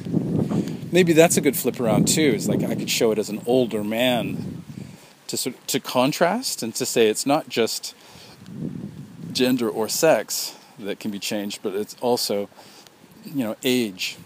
maybe 0.93 1.11
that's 1.11 1.35
a 1.35 1.41
good 1.41 1.57
flip 1.57 1.79
around 1.79 2.07
too. 2.07 2.33
Is 2.35 2.47
like 2.47 2.63
I 2.63 2.75
could 2.75 2.89
show 2.89 3.11
it 3.11 3.17
as 3.17 3.29
an 3.29 3.41
older 3.45 3.83
man 3.83 4.63
to 5.27 5.35
sort 5.35 5.67
to 5.67 5.79
contrast 5.79 6.61
and 6.63 6.73
to 6.75 6.85
say 6.85 7.07
it's 7.07 7.25
not 7.25 7.49
just 7.49 7.95
gender 9.33 9.67
or 9.67 9.89
sex 9.89 10.55
that 10.77 10.99
can 10.99 11.09
be 11.09 11.19
changed, 11.19 11.61
but 11.63 11.73
it's 11.73 11.97
also 11.99 12.47
you 13.25 13.43
know 13.43 13.57
age 13.63 14.17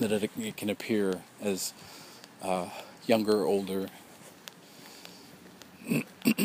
that 0.00 0.10
it, 0.12 0.30
it 0.38 0.56
can 0.56 0.68
appear 0.68 1.22
as 1.40 1.72
uh, 2.42 2.68
younger, 3.06 3.46
older. 3.46 3.86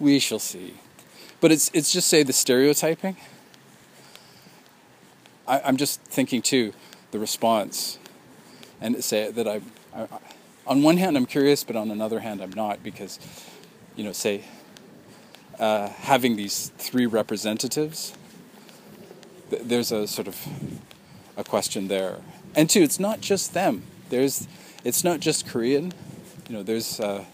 we 0.00 0.18
shall 0.18 0.40
see. 0.40 0.74
But 1.40 1.52
it's 1.52 1.70
it's 1.72 1.92
just 1.92 2.08
say 2.08 2.24
the 2.24 2.32
stereotyping. 2.32 3.16
I, 5.46 5.68
am 5.68 5.76
just 5.76 6.00
thinking 6.02 6.42
too, 6.42 6.72
the 7.10 7.18
response, 7.18 7.98
and 8.80 9.02
say 9.04 9.30
that 9.30 9.46
I, 9.46 9.60
I, 9.94 10.08
on 10.66 10.82
one 10.82 10.96
hand 10.96 11.16
I'm 11.16 11.26
curious, 11.26 11.64
but 11.64 11.76
on 11.76 11.90
another 11.90 12.20
hand 12.20 12.40
I'm 12.40 12.52
not 12.52 12.82
because, 12.82 13.18
you 13.96 14.04
know, 14.04 14.12
say, 14.12 14.44
uh, 15.58 15.88
having 15.88 16.36
these 16.36 16.72
three 16.78 17.06
representatives, 17.06 18.14
th- 19.50 19.62
there's 19.64 19.92
a 19.92 20.06
sort 20.06 20.28
of 20.28 20.46
a 21.36 21.44
question 21.44 21.88
there, 21.88 22.18
and 22.54 22.70
two, 22.70 22.82
it's 22.82 22.98
not 22.98 23.20
just 23.20 23.54
them. 23.54 23.82
There's, 24.08 24.48
it's 24.82 25.04
not 25.04 25.20
just 25.20 25.46
Korean, 25.46 25.92
you 26.48 26.56
know. 26.56 26.62
There's, 26.62 27.00
uh, 27.00 27.24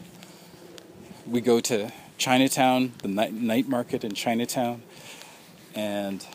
we 1.26 1.40
go 1.40 1.60
to 1.60 1.92
Chinatown, 2.18 2.92
the 3.02 3.08
night, 3.08 3.32
night 3.32 3.68
market 3.68 4.04
in 4.04 4.12
Chinatown, 4.12 4.82
and 5.74 6.26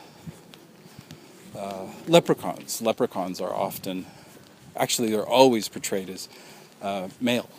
uh, 1.58 1.88
leprechauns. 2.08 2.82
Leprechauns 2.82 3.40
are 3.42 3.54
often, 3.54 4.06
actually, 4.76 5.10
they're 5.10 5.26
always 5.26 5.68
portrayed 5.68 6.10
as 6.10 6.30
uh, 6.82 7.10
male. 7.20 7.50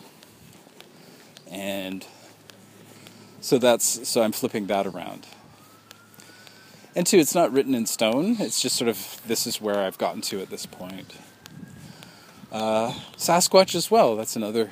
And 1.50 2.06
so 3.40 3.58
that's, 3.58 4.08
so 4.08 4.22
I'm 4.22 4.32
flipping 4.32 4.66
that 4.66 4.86
around. 4.86 5.26
And 6.94 7.06
two, 7.06 7.18
it's 7.18 7.34
not 7.34 7.52
written 7.52 7.74
in 7.74 7.86
stone. 7.86 8.36
It's 8.40 8.60
just 8.60 8.76
sort 8.76 8.88
of, 8.88 9.20
this 9.26 9.46
is 9.46 9.60
where 9.60 9.78
I've 9.78 9.98
gotten 9.98 10.22
to 10.22 10.40
at 10.40 10.48
this 10.48 10.66
point. 10.66 11.14
Uh, 12.50 12.94
Sasquatch 13.16 13.74
as 13.74 13.90
well, 13.90 14.16
that's 14.16 14.34
another 14.34 14.70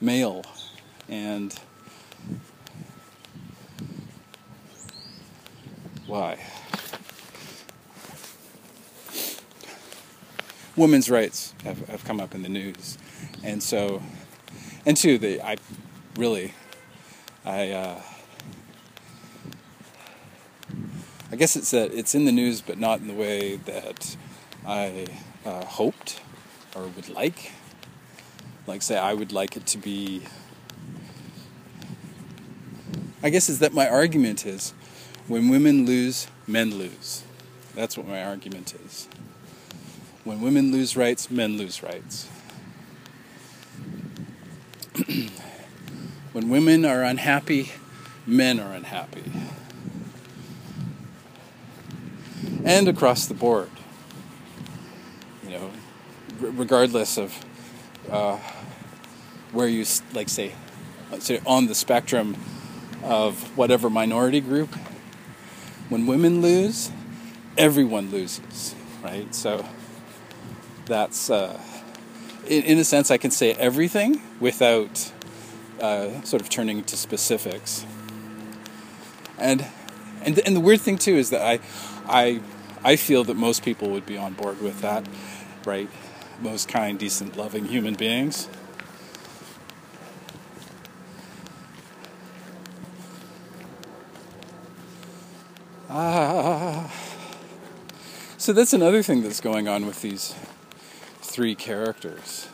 male. 0.00 0.44
And 1.08 1.58
why? 6.06 6.38
Women's 10.78 11.10
rights 11.10 11.54
have, 11.64 11.86
have 11.88 12.04
come 12.04 12.20
up 12.20 12.34
in 12.34 12.42
the 12.42 12.48
news, 12.48 12.96
and 13.42 13.62
so, 13.62 14.02
and 14.86 14.96
two, 14.96 15.18
the 15.18 15.42
I 15.42 15.56
really, 16.16 16.54
I, 17.44 17.70
uh, 17.70 18.02
I 21.30 21.36
guess 21.36 21.56
it's 21.56 21.70
that 21.72 21.92
it's 21.92 22.14
in 22.14 22.24
the 22.24 22.32
news, 22.32 22.60
but 22.60 22.78
not 22.78 23.00
in 23.00 23.08
the 23.08 23.14
way 23.14 23.56
that 23.56 24.16
I 24.66 25.06
uh, 25.44 25.64
hoped 25.64 26.20
or 26.74 26.82
would 26.82 27.08
like. 27.08 27.52
Like, 28.66 28.82
say, 28.82 28.98
I 28.98 29.14
would 29.14 29.32
like 29.32 29.56
it 29.56 29.66
to 29.68 29.78
be. 29.78 30.22
I 33.22 33.30
guess 33.30 33.48
is 33.48 33.58
that 33.58 33.72
my 33.72 33.88
argument 33.88 34.46
is, 34.46 34.72
when 35.26 35.48
women 35.48 35.86
lose, 35.86 36.28
men 36.46 36.76
lose. 36.76 37.24
That's 37.74 37.96
what 37.96 38.06
my 38.06 38.22
argument 38.22 38.74
is. 38.86 39.08
When 40.28 40.42
women 40.42 40.70
lose 40.72 40.94
rights, 40.94 41.30
men 41.30 41.56
lose 41.56 41.82
rights. 41.82 42.28
when 46.32 46.50
women 46.50 46.84
are 46.84 47.02
unhappy, 47.02 47.72
men 48.26 48.60
are 48.60 48.74
unhappy. 48.74 49.24
And 52.62 52.88
across 52.88 53.24
the 53.24 53.32
board. 53.32 53.70
You 55.44 55.50
know, 55.52 55.70
regardless 56.40 57.16
of 57.16 57.34
uh, 58.10 58.36
where 59.52 59.66
you, 59.66 59.86
like, 60.12 60.28
say, 60.28 60.52
say 61.20 61.40
on 61.46 61.68
the 61.68 61.74
spectrum 61.74 62.36
of 63.02 63.56
whatever 63.56 63.88
minority 63.88 64.42
group, 64.42 64.74
when 65.88 66.06
women 66.06 66.42
lose, 66.42 66.90
everyone 67.56 68.10
loses, 68.10 68.74
right? 69.02 69.34
So 69.34 69.64
that's 70.88 71.30
uh, 71.30 71.60
in, 72.46 72.64
in, 72.64 72.78
a 72.78 72.84
sense 72.84 73.10
I 73.10 73.18
can 73.18 73.30
say 73.30 73.52
everything 73.52 74.20
without 74.40 75.12
uh, 75.80 76.22
sort 76.22 76.42
of 76.42 76.48
turning 76.48 76.82
to 76.84 76.96
specifics. 76.96 77.86
And 79.38 79.66
and 80.22 80.38
and 80.40 80.56
the 80.56 80.60
weird 80.60 80.80
thing 80.80 80.98
too 80.98 81.14
is 81.14 81.30
that 81.30 81.42
I 81.42 81.60
I 82.08 82.40
I 82.82 82.96
feel 82.96 83.22
that 83.24 83.36
most 83.36 83.64
people 83.64 83.90
would 83.90 84.06
be 84.06 84.16
on 84.16 84.32
board 84.32 84.60
with 84.60 84.80
that, 84.80 85.06
right? 85.64 85.88
Most 86.40 86.68
kind, 86.68 86.98
decent, 86.98 87.36
loving 87.36 87.66
human 87.66 87.94
beings. 87.94 88.48
Ah. 95.90 96.92
So 98.36 98.52
that's 98.52 98.72
another 98.72 99.02
thing 99.02 99.22
that's 99.22 99.40
going 99.40 99.68
on 99.68 99.84
with 99.84 100.00
these 100.00 100.34
three 101.28 101.54
characters, 101.54 102.48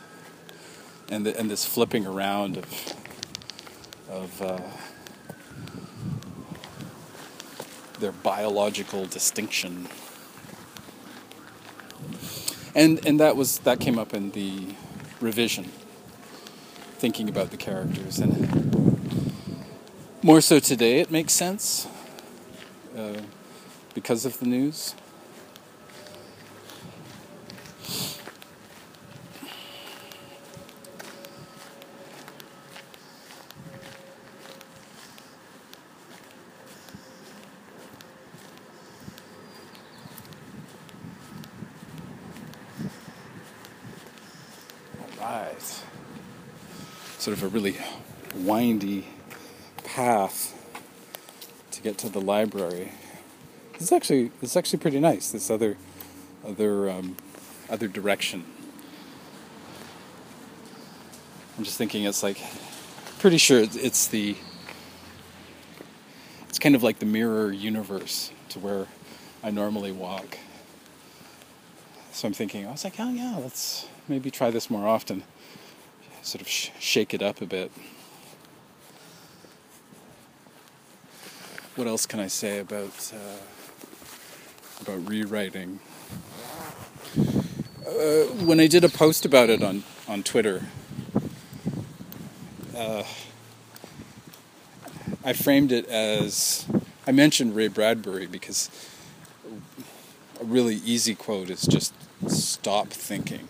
and 1.09 1.25
the, 1.25 1.39
and 1.39 1.49
this 1.49 1.65
flipping 1.65 2.05
around 2.05 2.57
of 2.57 2.93
of 4.09 4.41
uh, 4.41 4.59
their 7.99 8.11
biological 8.11 9.05
distinction, 9.05 9.87
and 12.75 13.03
and 13.05 13.19
that 13.19 13.37
was 13.37 13.59
that 13.59 13.79
came 13.79 13.97
up 13.97 14.13
in 14.13 14.31
the 14.31 14.75
revision, 15.21 15.71
thinking 16.97 17.29
about 17.29 17.51
the 17.51 17.57
characters, 17.57 18.19
and 18.19 18.35
more 20.21 20.41
so 20.41 20.59
today 20.59 20.99
it 20.99 21.09
makes 21.09 21.31
sense 21.31 21.87
uh, 22.97 23.21
because 23.93 24.25
of 24.25 24.37
the 24.39 24.45
news. 24.45 24.95
Sort 47.25 47.35
of 47.35 47.43
a 47.43 47.47
really 47.47 47.75
windy 48.35 49.03
path 49.83 50.53
to 51.71 51.81
get 51.81 51.97
to 51.97 52.07
the 52.07 52.21
library. 52.21 52.91
It's 53.73 53.91
actually 53.91 54.29
it's 54.43 54.55
actually 54.55 54.77
pretty 54.77 54.99
nice. 54.99 55.31
This 55.31 55.49
other 55.49 55.75
other 56.47 56.87
um, 56.87 57.17
other 57.67 57.87
direction. 57.87 58.43
I'm 61.57 61.63
just 61.63 61.79
thinking 61.79 62.03
it's 62.03 62.21
like 62.21 62.37
pretty 63.17 63.39
sure 63.39 63.65
it's 63.73 64.05
the 64.05 64.35
it's 66.47 66.59
kind 66.59 66.75
of 66.75 66.83
like 66.83 66.99
the 66.99 67.07
mirror 67.07 67.51
universe 67.51 68.31
to 68.49 68.59
where 68.59 68.85
I 69.43 69.49
normally 69.49 69.91
walk. 69.91 70.37
So 72.11 72.27
I'm 72.27 72.35
thinking 72.35 72.67
I 72.67 72.71
was 72.71 72.83
like, 72.83 72.99
oh 72.99 73.09
yeah, 73.09 73.35
let's 73.41 73.87
maybe 74.07 74.29
try 74.29 74.51
this 74.51 74.69
more 74.69 74.87
often 74.87 75.23
sort 76.25 76.41
of 76.41 76.47
sh- 76.47 76.71
shake 76.79 77.13
it 77.13 77.21
up 77.21 77.39
a 77.39 77.45
bit. 77.45 77.71
What 81.75 81.87
else 81.87 82.07
can 82.07 82.19
I 82.19 82.27
say 82.27 82.59
about 82.59 83.13
uh, 83.13 84.81
about 84.81 85.07
rewriting? 85.07 85.79
Uh, 87.85 88.25
when 88.43 88.59
I 88.59 88.65
did 88.65 88.83
a 88.83 88.89
post 88.89 89.23
about 89.23 89.49
it 89.49 89.61
on 89.61 89.83
on 90.07 90.23
Twitter, 90.23 90.65
uh, 92.75 93.03
I 95.23 95.33
framed 95.33 95.71
it 95.71 95.87
as 95.87 96.65
I 97.05 97.11
mentioned 97.11 97.55
Ray 97.55 97.67
Bradbury 97.67 98.25
because 98.25 98.71
a 100.41 100.43
really 100.43 100.77
easy 100.77 101.13
quote 101.13 101.51
is 101.51 101.61
just 101.61 101.93
stop 102.27 102.87
thinking. 102.87 103.47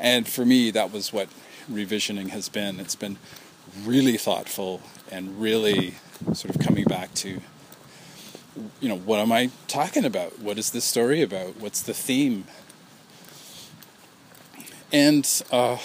And 0.00 0.26
for 0.26 0.44
me, 0.44 0.72
that 0.72 0.92
was 0.92 1.12
what 1.12 1.28
revisioning 1.70 2.28
has 2.30 2.48
been. 2.48 2.80
It's 2.80 2.96
been 2.96 3.18
really 3.84 4.16
thoughtful 4.16 4.82
and 5.10 5.40
really 5.40 5.94
sort 6.32 6.54
of 6.54 6.60
coming 6.60 6.84
back 6.84 7.12
to 7.14 7.40
you 8.80 8.88
know 8.88 8.96
what 8.96 9.18
am 9.18 9.32
i 9.32 9.50
talking 9.66 10.04
about 10.04 10.38
what 10.38 10.58
is 10.58 10.70
this 10.70 10.84
story 10.84 11.22
about 11.22 11.56
what's 11.56 11.82
the 11.82 11.92
theme 11.92 12.44
and 14.94 15.42
uh, 15.50 15.76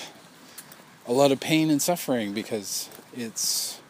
a 1.08 1.12
lot 1.12 1.32
of 1.32 1.40
pain 1.40 1.72
and 1.72 1.82
suffering 1.82 2.32
because 2.32 2.90
it's 3.12 3.82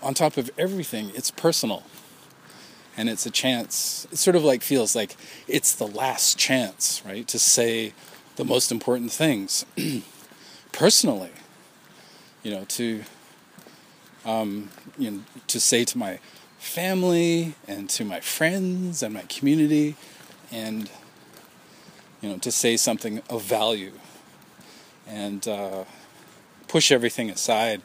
on 0.00 0.14
top 0.14 0.36
of 0.36 0.48
everything, 0.56 1.10
it's 1.16 1.32
personal. 1.32 1.82
And 2.96 3.08
it's 3.08 3.26
a 3.26 3.30
chance, 3.30 4.06
it 4.12 4.18
sort 4.18 4.36
of 4.36 4.44
like 4.44 4.62
feels 4.62 4.94
like 4.94 5.16
it's 5.48 5.74
the 5.74 5.86
last 5.86 6.38
chance, 6.38 7.02
right, 7.04 7.26
to 7.26 7.40
say 7.40 7.92
the 8.36 8.44
most 8.44 8.70
important 8.70 9.10
things 9.10 9.66
personally. 10.72 11.30
You 12.42 12.52
know, 12.52 12.64
to 12.64 13.04
um, 14.24 14.70
you 14.98 15.10
know, 15.10 15.20
to 15.46 15.60
say 15.60 15.84
to 15.84 15.98
my 15.98 16.18
family 16.58 17.54
and 17.66 17.88
to 17.90 18.04
my 18.04 18.20
friends 18.20 19.02
and 19.02 19.14
my 19.14 19.22
community, 19.22 19.96
and 20.50 20.90
you 22.20 22.28
know, 22.28 22.38
to 22.38 22.52
say 22.52 22.76
something 22.76 23.22
of 23.30 23.42
value, 23.42 23.92
and 25.06 25.46
uh, 25.48 25.84
push 26.68 26.92
everything 26.92 27.30
aside 27.30 27.82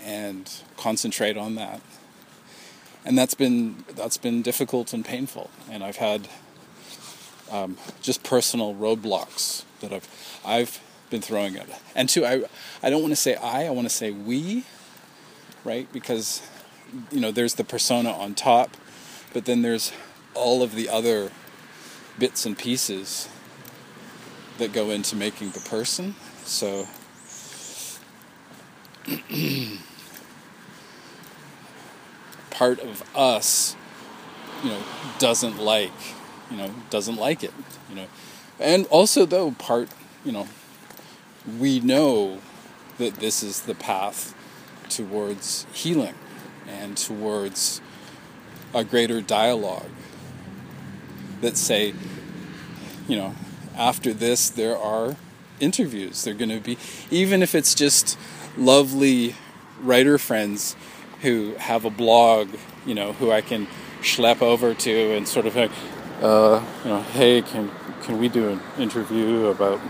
and 0.00 0.50
concentrate 0.76 1.36
on 1.36 1.54
that. 1.56 1.80
And 3.04 3.18
that's 3.18 3.34
been 3.34 3.84
that's 3.94 4.16
been 4.16 4.42
difficult 4.42 4.92
and 4.92 5.04
painful, 5.04 5.50
and 5.70 5.82
I've 5.82 5.96
had 5.96 6.28
um, 7.50 7.76
just 8.00 8.22
personal 8.22 8.74
roadblocks 8.74 9.64
that 9.80 9.92
I've 9.92 10.40
I've 10.44 10.80
been 11.12 11.20
throwing 11.22 11.56
at. 11.56 11.68
And 11.94 12.08
two, 12.08 12.26
I 12.26 12.42
I 12.82 12.90
don't 12.90 13.02
want 13.02 13.12
to 13.12 13.16
say 13.16 13.36
I, 13.36 13.66
I 13.66 13.70
want 13.70 13.86
to 13.88 13.94
say 13.94 14.10
we, 14.10 14.64
right? 15.64 15.86
Because 15.92 16.42
you 17.12 17.20
know 17.20 17.30
there's 17.30 17.54
the 17.54 17.62
persona 17.62 18.10
on 18.10 18.34
top, 18.34 18.76
but 19.32 19.44
then 19.44 19.62
there's 19.62 19.92
all 20.34 20.64
of 20.64 20.74
the 20.74 20.88
other 20.88 21.30
bits 22.18 22.44
and 22.44 22.58
pieces 22.58 23.28
that 24.58 24.72
go 24.72 24.90
into 24.90 25.14
making 25.14 25.50
the 25.50 25.60
person. 25.60 26.16
So 26.44 26.88
part 32.50 32.80
of 32.80 33.02
us, 33.16 33.76
you 34.62 34.70
know, 34.70 34.82
doesn't 35.18 35.58
like, 35.58 35.92
you 36.50 36.56
know, 36.56 36.74
doesn't 36.90 37.16
like 37.16 37.44
it, 37.44 37.52
you 37.88 37.96
know. 37.96 38.06
And 38.58 38.86
also 38.86 39.26
though 39.26 39.52
part, 39.52 39.88
you 40.24 40.32
know, 40.32 40.48
we 41.58 41.80
know 41.80 42.38
that 42.98 43.16
this 43.16 43.42
is 43.42 43.62
the 43.62 43.74
path 43.74 44.34
towards 44.88 45.66
healing 45.72 46.14
and 46.68 46.96
towards 46.96 47.80
a 48.74 48.84
greater 48.84 49.20
dialogue 49.20 49.90
that 51.40 51.56
say, 51.56 51.94
you 53.08 53.16
know, 53.16 53.34
after 53.76 54.12
this 54.12 54.48
there 54.50 54.76
are 54.78 55.16
interviews. 55.60 56.24
They're 56.24 56.34
going 56.34 56.50
to 56.50 56.60
be, 56.60 56.78
even 57.10 57.42
if 57.42 57.54
it's 57.54 57.74
just 57.74 58.18
lovely 58.56 59.34
writer 59.80 60.18
friends 60.18 60.76
who 61.22 61.54
have 61.58 61.84
a 61.84 61.90
blog, 61.90 62.48
you 62.86 62.94
know, 62.94 63.12
who 63.14 63.30
I 63.30 63.40
can 63.40 63.66
schlep 64.00 64.42
over 64.42 64.74
to 64.74 65.16
and 65.16 65.26
sort 65.26 65.46
of 65.46 65.56
uh, 65.56 66.62
you 66.84 66.90
know, 66.90 67.02
hey, 67.02 67.42
can 67.42 67.70
can 68.02 68.18
we 68.18 68.28
do 68.28 68.48
an 68.48 68.60
interview 68.78 69.46
about 69.46 69.80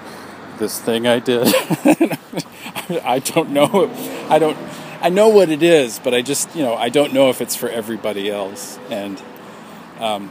this 0.62 0.80
thing 0.80 1.08
I 1.08 1.18
did? 1.18 1.48
I 3.04 3.18
don't 3.18 3.50
know. 3.50 3.90
I 4.28 4.38
don't. 4.38 4.56
I 5.00 5.08
know 5.08 5.28
what 5.28 5.50
it 5.50 5.64
is, 5.64 5.98
but 5.98 6.14
I 6.14 6.22
just, 6.22 6.54
you 6.54 6.62
know, 6.62 6.76
I 6.76 6.88
don't 6.88 7.12
know 7.12 7.28
if 7.28 7.40
it's 7.40 7.56
for 7.56 7.68
everybody 7.68 8.30
else, 8.30 8.78
and 8.88 9.20
um, 9.98 10.30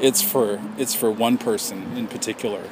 it's 0.00 0.22
for 0.22 0.60
it's 0.78 0.94
for 0.94 1.10
one 1.10 1.38
person 1.38 1.96
in 1.96 2.06
particular. 2.06 2.62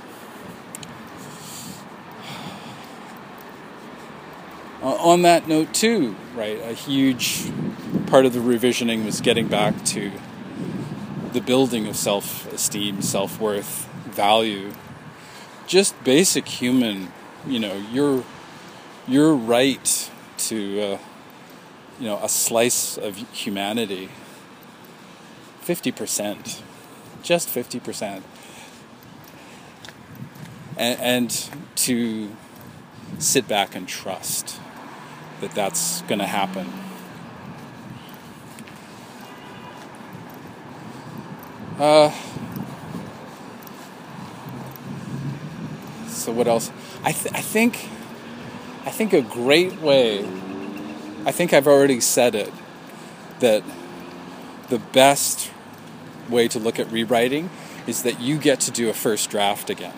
On 4.81 5.23
that 5.23 5.49
note, 5.49 5.75
too, 5.75 6.15
right, 6.37 6.61
a 6.61 6.73
huge 6.73 7.51
part 8.07 8.27
of 8.27 8.33
the 8.33 8.39
revisioning 8.39 9.05
was 9.05 9.21
getting 9.21 9.49
back 9.49 9.85
to 9.87 10.13
the 11.33 11.41
building 11.41 11.89
of 11.89 11.97
self 11.97 12.51
esteem, 12.53 13.03
self 13.03 13.41
worth, 13.41 13.89
value, 14.05 14.73
just 15.69 16.03
basic 16.03 16.49
human, 16.49 17.13
you 17.47 17.61
know, 17.61 17.77
your, 17.93 18.25
your 19.07 19.35
right 19.35 20.11
to, 20.39 20.81
uh, 20.81 20.99
you 22.01 22.07
know, 22.07 22.19
a 22.23 22.29
slice 22.29 22.97
of 22.97 23.17
humanity. 23.33 24.09
50%, 25.65 26.63
just 27.23 27.49
50%. 27.49 28.23
And, 30.79 31.01
and 31.01 31.51
to 31.77 32.31
sit 33.19 33.47
back 33.47 33.75
and 33.75 33.87
trust 33.87 34.59
that 35.41 35.51
that's 35.51 36.01
going 36.03 36.21
to 36.21 36.27
happen. 36.27 36.73
Uh, 41.79 42.11
so 46.19 46.33
what 46.33 46.47
else? 46.47 46.71
I, 47.05 47.13
th- 47.13 47.35
I 47.35 47.41
think 47.41 47.89
I 48.85 48.91
think 48.91 49.13
a 49.13 49.23
great 49.23 49.81
way. 49.81 50.25
I 51.27 51.33
think 51.33 51.53
I've 51.53 51.67
already 51.67 52.01
said 52.01 52.35
it 52.35 52.53
that 53.41 53.63
the 54.69 54.79
best 54.79 55.51
way 56.29 56.49
to 56.49 56.59
look 56.59 56.79
at 56.79 56.91
rewriting 56.91 57.51
is 57.87 58.03
that 58.03 58.21
you 58.21 58.39
get 58.39 58.61
to 58.61 58.71
do 58.71 58.89
a 58.89 58.95
first 58.95 59.31
draft 59.31 59.71
again. 59.71 59.95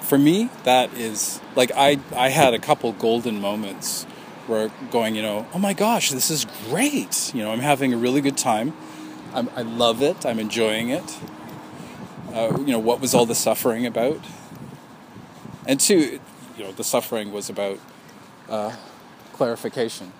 For 0.00 0.18
me, 0.18 0.50
that 0.64 0.92
is 0.94 1.40
like 1.54 1.72
I 1.74 1.98
I 2.14 2.28
had 2.28 2.54
a 2.54 2.58
couple 2.58 2.92
golden 2.92 3.40
moments 3.40 4.04
where 4.46 4.70
going, 4.90 5.14
you 5.14 5.22
know, 5.22 5.46
oh 5.52 5.58
my 5.58 5.72
gosh, 5.72 6.10
this 6.10 6.30
is 6.30 6.46
great. 6.68 7.34
You 7.34 7.42
know, 7.42 7.52
I'm 7.52 7.60
having 7.60 7.92
a 7.92 7.96
really 7.96 8.20
good 8.20 8.36
time. 8.36 8.72
I'm, 9.34 9.50
i 9.56 9.62
love 9.62 10.02
it. 10.02 10.24
I'm 10.24 10.38
enjoying 10.38 10.88
it. 10.90 11.18
Uh, 12.32 12.56
you 12.60 12.72
know, 12.72 12.78
what 12.78 13.00
was 13.00 13.14
all 13.14 13.26
the 13.26 13.34
suffering 13.34 13.86
about? 13.86 14.20
And 15.66 15.80
two, 15.80 16.20
you 16.56 16.64
know, 16.64 16.72
the 16.72 16.84
suffering 16.84 17.32
was 17.32 17.50
about 17.50 17.78
uh, 18.48 18.74
clarification. 19.32 20.12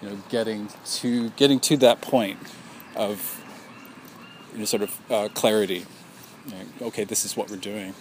You 0.00 0.10
know, 0.10 0.18
getting 0.28 0.68
to 0.96 1.30
getting 1.30 1.60
to 1.60 1.76
that 1.78 2.00
point 2.00 2.38
of 2.94 3.42
you 4.52 4.60
know, 4.60 4.64
sort 4.64 4.82
of 4.82 5.10
uh, 5.10 5.28
clarity. 5.34 5.84
You 6.46 6.52
know, 6.52 6.86
okay, 6.86 7.04
this 7.04 7.24
is 7.24 7.36
what 7.36 7.50
we're 7.50 7.56
doing. 7.56 7.94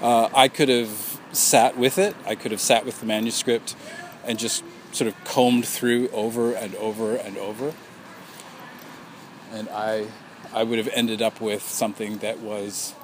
Uh, 0.00 0.28
I 0.34 0.48
could 0.48 0.68
have 0.68 1.20
sat 1.32 1.76
with 1.76 1.98
it. 1.98 2.14
I 2.26 2.34
could 2.34 2.52
have 2.52 2.60
sat 2.60 2.84
with 2.84 3.00
the 3.00 3.06
manuscript 3.06 3.74
and 4.24 4.38
just 4.38 4.62
sort 4.92 5.08
of 5.08 5.24
combed 5.24 5.66
through 5.66 6.08
over 6.10 6.52
and 6.52 6.74
over 6.76 7.16
and 7.16 7.36
over. 7.38 7.74
And 9.52 9.68
I, 9.70 10.06
I 10.56 10.62
would 10.62 10.78
have 10.78 10.88
ended 10.94 11.20
up 11.20 11.38
with 11.38 11.62
something 11.62 12.16
that 12.18 12.40
was 12.40 12.94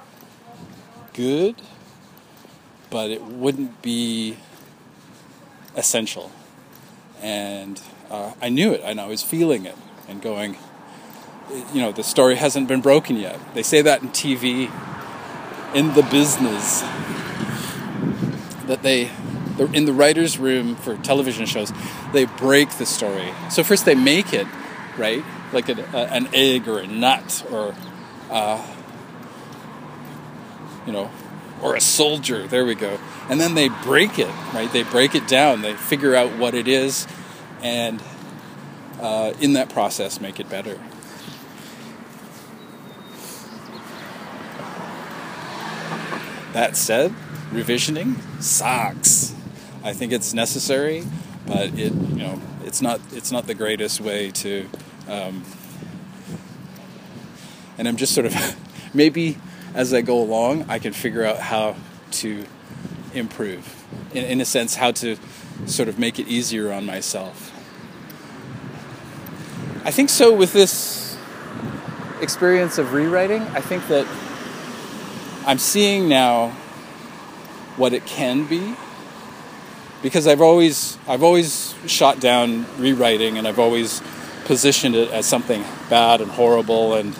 good, 1.12 1.54
but 2.88 3.10
it 3.10 3.22
wouldn't 3.22 3.82
be 3.82 4.38
essential. 5.76 6.32
And 7.20 7.78
uh, 8.10 8.32
I 8.40 8.48
knew 8.48 8.72
it, 8.72 8.80
and 8.82 8.98
I 8.98 9.06
was 9.06 9.22
feeling 9.22 9.66
it, 9.66 9.76
and 10.08 10.22
going, 10.22 10.56
you 11.74 11.82
know, 11.82 11.92
the 11.92 12.02
story 12.02 12.36
hasn't 12.36 12.68
been 12.68 12.80
broken 12.80 13.16
yet. 13.16 13.38
They 13.52 13.62
say 13.62 13.82
that 13.82 14.00
in 14.00 14.08
TV 14.08 14.72
in 15.74 15.92
the 15.92 16.02
business 16.04 16.80
that 18.66 18.82
they 18.82 19.10
in 19.74 19.84
the 19.84 19.92
writers 19.92 20.38
room 20.38 20.74
for 20.76 20.96
television 20.96 21.44
shows 21.44 21.70
they 22.12 22.24
break 22.24 22.70
the 22.78 22.86
story 22.86 23.32
so 23.50 23.62
first 23.62 23.84
they 23.84 23.94
make 23.94 24.32
it 24.32 24.46
right 24.98 25.22
like 25.52 25.68
a, 25.68 25.80
a, 25.92 26.06
an 26.08 26.28
egg 26.32 26.68
or 26.68 26.78
a 26.78 26.86
nut 26.86 27.44
or 27.50 27.74
uh, 28.30 28.64
you 30.86 30.92
know 30.92 31.10
or 31.62 31.76
a 31.76 31.80
soldier 31.80 32.46
there 32.46 32.64
we 32.64 32.74
go 32.74 32.98
and 33.28 33.40
then 33.40 33.54
they 33.54 33.68
break 33.68 34.18
it 34.18 34.32
right 34.52 34.72
they 34.72 34.82
break 34.82 35.14
it 35.14 35.26
down 35.28 35.62
they 35.62 35.74
figure 35.74 36.14
out 36.14 36.36
what 36.38 36.54
it 36.54 36.66
is 36.66 37.06
and 37.62 38.02
uh, 39.00 39.32
in 39.40 39.52
that 39.52 39.68
process 39.68 40.20
make 40.20 40.40
it 40.40 40.48
better 40.48 40.78
That 46.52 46.76
said, 46.76 47.14
revisioning 47.50 48.16
sucks. 48.42 49.34
I 49.82 49.94
think 49.94 50.12
it's 50.12 50.34
necessary, 50.34 51.04
but 51.46 51.68
it 51.78 51.94
you 51.94 52.16
know 52.16 52.40
it's 52.62 52.82
not 52.82 53.00
it's 53.12 53.32
not 53.32 53.46
the 53.46 53.54
greatest 53.54 54.00
way 54.00 54.30
to. 54.32 54.68
Um, 55.08 55.44
and 57.78 57.88
I'm 57.88 57.96
just 57.96 58.14
sort 58.14 58.26
of 58.26 58.34
maybe 58.94 59.38
as 59.74 59.94
I 59.94 60.02
go 60.02 60.20
along, 60.20 60.66
I 60.68 60.78
can 60.78 60.92
figure 60.92 61.24
out 61.24 61.38
how 61.38 61.76
to 62.12 62.44
improve. 63.14 63.84
In, 64.12 64.24
in 64.24 64.40
a 64.40 64.44
sense, 64.44 64.74
how 64.74 64.92
to 64.92 65.16
sort 65.66 65.88
of 65.88 65.98
make 65.98 66.18
it 66.18 66.28
easier 66.28 66.72
on 66.72 66.84
myself. 66.84 67.50
I 69.84 69.90
think 69.90 70.10
so 70.10 70.34
with 70.34 70.52
this 70.52 71.16
experience 72.20 72.78
of 72.78 72.92
rewriting, 72.92 73.42
I 73.42 73.60
think 73.60 73.88
that 73.88 74.06
I'm 75.44 75.58
seeing 75.58 76.08
now 76.08 76.50
what 77.76 77.92
it 77.92 78.06
can 78.06 78.46
be 78.46 78.76
because 80.02 80.26
I've 80.26 80.40
always 80.40 80.98
I've 81.08 81.22
always 81.22 81.74
shot 81.86 82.20
down 82.20 82.66
rewriting 82.78 83.38
and 83.38 83.48
I've 83.48 83.58
always 83.58 84.00
positioned 84.44 84.94
it 84.94 85.10
as 85.10 85.26
something 85.26 85.64
bad 85.88 86.20
and 86.20 86.30
horrible 86.30 86.94
and 86.94 87.18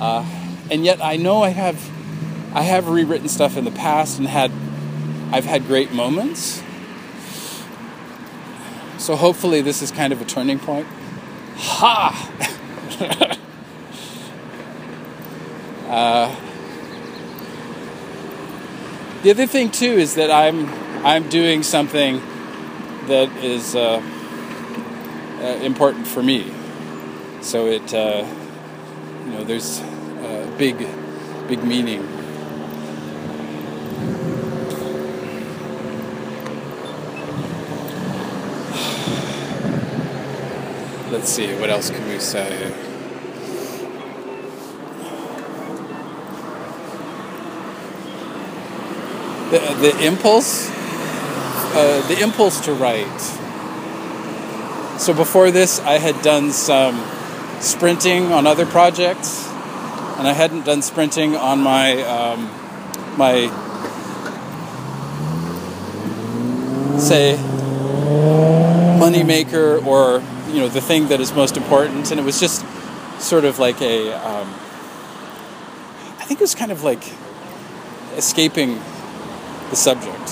uh, 0.00 0.24
and 0.70 0.84
yet 0.84 1.02
I 1.02 1.16
know 1.16 1.42
I 1.42 1.50
have 1.50 1.90
I 2.54 2.62
have 2.62 2.88
rewritten 2.88 3.28
stuff 3.28 3.56
in 3.56 3.64
the 3.64 3.70
past 3.70 4.18
and 4.18 4.26
had 4.28 4.50
I've 5.32 5.44
had 5.44 5.66
great 5.66 5.92
moments. 5.92 6.62
So 8.98 9.16
hopefully 9.16 9.60
this 9.60 9.82
is 9.82 9.90
kind 9.90 10.12
of 10.12 10.20
a 10.20 10.24
turning 10.24 10.58
point. 10.58 10.86
Ha! 11.56 12.32
uh, 15.88 16.34
the 19.22 19.30
other 19.30 19.46
thing 19.46 19.70
too 19.70 19.92
is 19.92 20.14
that 20.14 20.30
I'm 20.30 20.68
I'm 21.04 21.28
doing 21.28 21.62
something 21.62 22.20
that 23.06 23.30
is 23.44 23.76
uh, 23.76 24.02
uh, 25.40 25.58
important 25.62 26.06
for 26.06 26.22
me. 26.22 26.52
So 27.40 27.66
it 27.66 27.92
uh, 27.94 28.26
you 29.24 29.32
know 29.32 29.44
there's 29.44 29.80
a 29.80 30.54
big 30.58 30.86
big 31.48 31.62
meaning. 31.64 32.02
Let's 41.10 41.28
see 41.28 41.54
what 41.54 41.70
else 41.70 41.90
can 41.90 42.06
we 42.08 42.18
say. 42.18 42.72
the, 49.50 49.58
the 49.80 50.06
impulse, 50.06 50.68
uh, 50.68 52.04
the 52.08 52.20
impulse 52.20 52.60
to 52.60 52.72
write. 52.72 53.35
So 54.98 55.12
before 55.14 55.50
this, 55.50 55.78
I 55.80 55.98
had 55.98 56.20
done 56.22 56.50
some 56.50 57.04
sprinting 57.60 58.32
on 58.32 58.46
other 58.46 58.66
projects, 58.66 59.46
and 60.18 60.26
I 60.26 60.32
hadn't 60.32 60.64
done 60.64 60.82
sprinting 60.82 61.36
on 61.36 61.60
my 61.60 62.02
um, 62.02 62.50
my 63.16 63.48
say 66.98 67.36
moneymaker 68.98 69.84
or 69.86 70.22
you 70.52 70.60
know 70.60 70.68
the 70.68 70.80
thing 70.80 71.08
that 71.08 71.20
is 71.20 71.32
most 71.34 71.56
important, 71.56 72.10
and 72.10 72.18
it 72.18 72.24
was 72.24 72.40
just 72.40 72.64
sort 73.20 73.44
of 73.44 73.58
like 73.58 73.80
a 73.82 74.12
um, 74.12 74.48
I 76.18 76.24
think 76.24 76.40
it 76.40 76.44
was 76.44 76.54
kind 76.54 76.72
of 76.72 76.82
like 76.82 77.04
escaping 78.16 78.80
the 79.70 79.76
subject, 79.76 80.28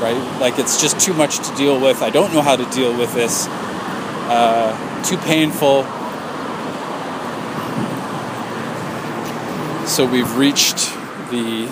right? 0.00 0.38
Like 0.40 0.58
it's 0.58 0.80
just 0.80 0.98
too 0.98 1.12
much 1.14 1.38
to 1.46 1.54
deal 1.56 1.80
with. 1.80 2.02
I 2.02 2.10
don't 2.10 2.32
know 2.32 2.42
how 2.42 2.56
to 2.56 2.64
deal 2.70 2.96
with 2.96 3.14
this. 3.14 3.46
Uh, 4.30 5.02
too 5.04 5.16
painful. 5.16 5.84
So 9.86 10.04
we've 10.04 10.36
reached 10.36 10.92
the 11.30 11.66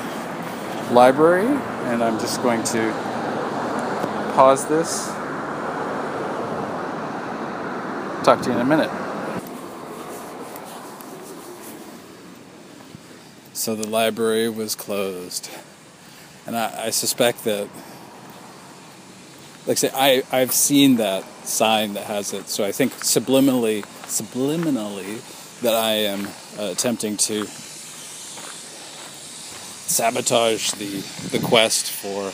library, 0.90 1.46
and 1.46 2.02
I'm 2.02 2.18
just 2.18 2.42
going 2.42 2.64
to 2.64 2.92
pause 4.34 4.66
this. 4.66 5.07
Talk 8.24 8.40
to 8.42 8.50
you 8.50 8.57
in 8.57 8.61
a 8.61 8.64
minute. 8.64 8.90
So 13.52 13.74
the 13.74 13.86
library 13.86 14.48
was 14.48 14.74
closed. 14.74 15.50
And 16.46 16.57
I, 16.57 16.86
I 16.86 16.90
suspect 16.90 17.44
that, 17.44 17.68
like 19.66 19.72
I 19.72 19.74
say, 19.74 19.90
I, 19.94 20.22
I've 20.32 20.52
seen 20.52 20.96
that 20.96 21.24
sign 21.44 21.94
that 21.94 22.04
has 22.04 22.32
it. 22.32 22.48
So 22.48 22.64
I 22.64 22.72
think 22.72 22.92
subliminally, 22.92 23.82
subliminally, 24.06 25.20
that 25.62 25.74
I 25.74 25.92
am 25.92 26.26
uh, 26.58 26.70
attempting 26.72 27.16
to 27.16 27.46
sabotage 29.86 30.72
the 30.72 31.00
the 31.36 31.44
quest 31.44 31.90
for 31.90 32.32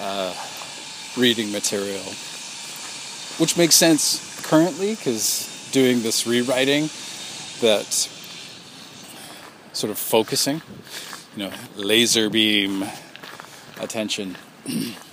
uh, 0.00 0.34
reading 1.20 1.52
material, 1.52 2.02
which 3.38 3.56
makes 3.56 3.74
sense 3.74 4.40
currently 4.46 4.94
because 4.94 5.48
doing 5.72 6.02
this 6.02 6.26
rewriting, 6.26 6.88
that 7.60 8.08
sort 9.72 9.90
of 9.90 9.98
focusing 9.98 10.60
you 11.36 11.44
know, 11.44 11.52
laser 11.76 12.28
beam 12.28 12.84
attention. 13.80 14.36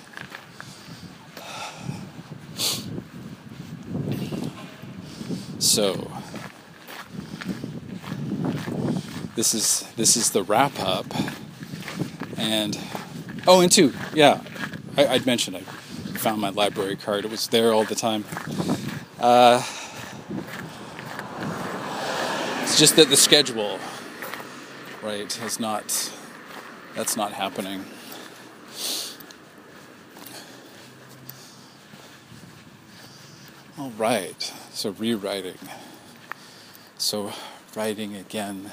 so 5.70 6.11
this 9.36 9.53
is 9.53 9.84
this 9.95 10.17
is 10.17 10.32
the 10.32 10.43
wrap 10.43 10.80
up 10.80 11.05
and 12.38 12.78
oh 13.47 13.61
and 13.61 13.72
two 13.72 13.93
yeah 14.13 14.41
I, 14.97 15.13
would 15.13 15.26
mentioned 15.26 15.57
i 15.57 15.61
found 16.20 16.41
my 16.41 16.49
library 16.49 16.97
card. 16.97 17.24
It 17.24 17.32
was 17.32 17.47
there 17.47 17.72
all 17.72 17.86
the 17.86 17.95
time. 17.95 18.26
Uh, 19.20 19.63
it's 22.61 22.78
just 22.78 22.97
that 22.97 23.09
the 23.09 23.15
schedule 23.15 23.80
right 25.01 25.41
is 25.43 25.59
not 25.59 26.11
that's 26.95 27.15
not 27.15 27.32
happening. 27.32 27.86
All 33.78 33.91
right 33.91 34.53
so 34.80 34.92
rewriting 34.92 35.58
so 36.98 37.34
writing 37.76 38.16
again 38.16 38.72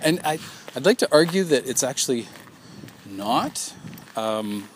and 0.00 0.20
I, 0.24 0.38
I'd 0.74 0.86
like 0.86 0.98
to 0.98 1.08
argue 1.12 1.44
that 1.44 1.68
it's 1.68 1.82
actually 1.82 2.26
not. 3.06 3.74
Um, 4.16 4.68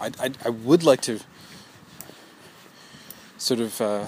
I, 0.00 0.10
I, 0.20 0.30
I, 0.44 0.50
would 0.50 0.84
like 0.84 1.00
to 1.02 1.18
sort 3.38 3.60
of 3.60 3.80
uh, 3.80 4.06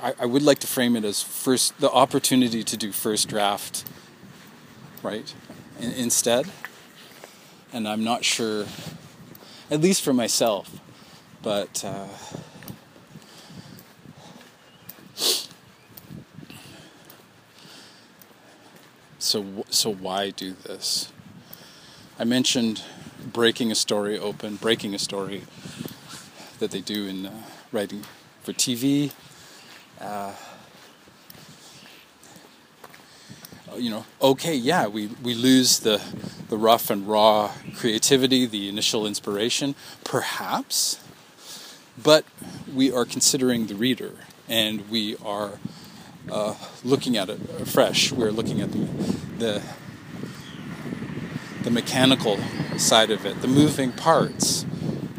I, 0.00 0.14
I 0.20 0.26
would 0.26 0.42
like 0.42 0.58
to 0.60 0.66
frame 0.66 0.96
it 0.96 1.04
as 1.04 1.22
first 1.22 1.78
the 1.80 1.90
opportunity 1.90 2.62
to 2.62 2.76
do 2.76 2.92
first 2.92 3.28
draft, 3.28 3.84
right? 5.02 5.34
In, 5.80 5.92
instead, 5.92 6.46
and 7.72 7.88
I'm 7.88 8.04
not 8.04 8.24
sure, 8.24 8.66
at 9.70 9.80
least 9.80 10.02
for 10.02 10.12
myself, 10.12 10.80
but. 11.42 11.84
Uh, 11.84 12.06
so 19.18 19.64
so 19.70 19.92
why 19.92 20.30
do 20.30 20.52
this? 20.52 21.12
I 22.18 22.24
mentioned 22.24 22.82
breaking 23.32 23.70
a 23.70 23.74
story 23.74 24.18
open, 24.18 24.56
breaking 24.56 24.94
a 24.94 24.98
story 24.98 25.42
that 26.58 26.70
they 26.70 26.80
do 26.80 27.06
in 27.06 27.26
uh, 27.26 27.32
writing 27.72 28.04
for 28.42 28.52
TV, 28.52 29.12
uh, 30.00 30.32
you 33.76 33.90
know, 33.90 34.04
okay, 34.20 34.54
yeah, 34.54 34.86
we, 34.86 35.06
we 35.22 35.34
lose 35.34 35.80
the, 35.80 36.00
the 36.48 36.56
rough 36.56 36.90
and 36.90 37.06
raw 37.06 37.50
creativity, 37.76 38.46
the 38.46 38.68
initial 38.68 39.06
inspiration, 39.06 39.74
perhaps, 40.04 41.00
but 42.02 42.24
we 42.72 42.92
are 42.92 43.04
considering 43.04 43.66
the 43.66 43.74
reader 43.74 44.12
and 44.48 44.88
we 44.90 45.16
are 45.24 45.58
uh, 46.30 46.54
looking 46.84 47.16
at 47.16 47.28
it 47.28 47.38
fresh. 47.66 48.12
We're 48.12 48.30
looking 48.30 48.60
at 48.60 48.72
the, 48.72 48.78
the, 49.38 49.62
the 51.62 51.70
mechanical 51.70 52.38
side 52.76 53.10
of 53.10 53.24
it, 53.26 53.40
the 53.42 53.48
moving 53.48 53.92
parts, 53.92 54.64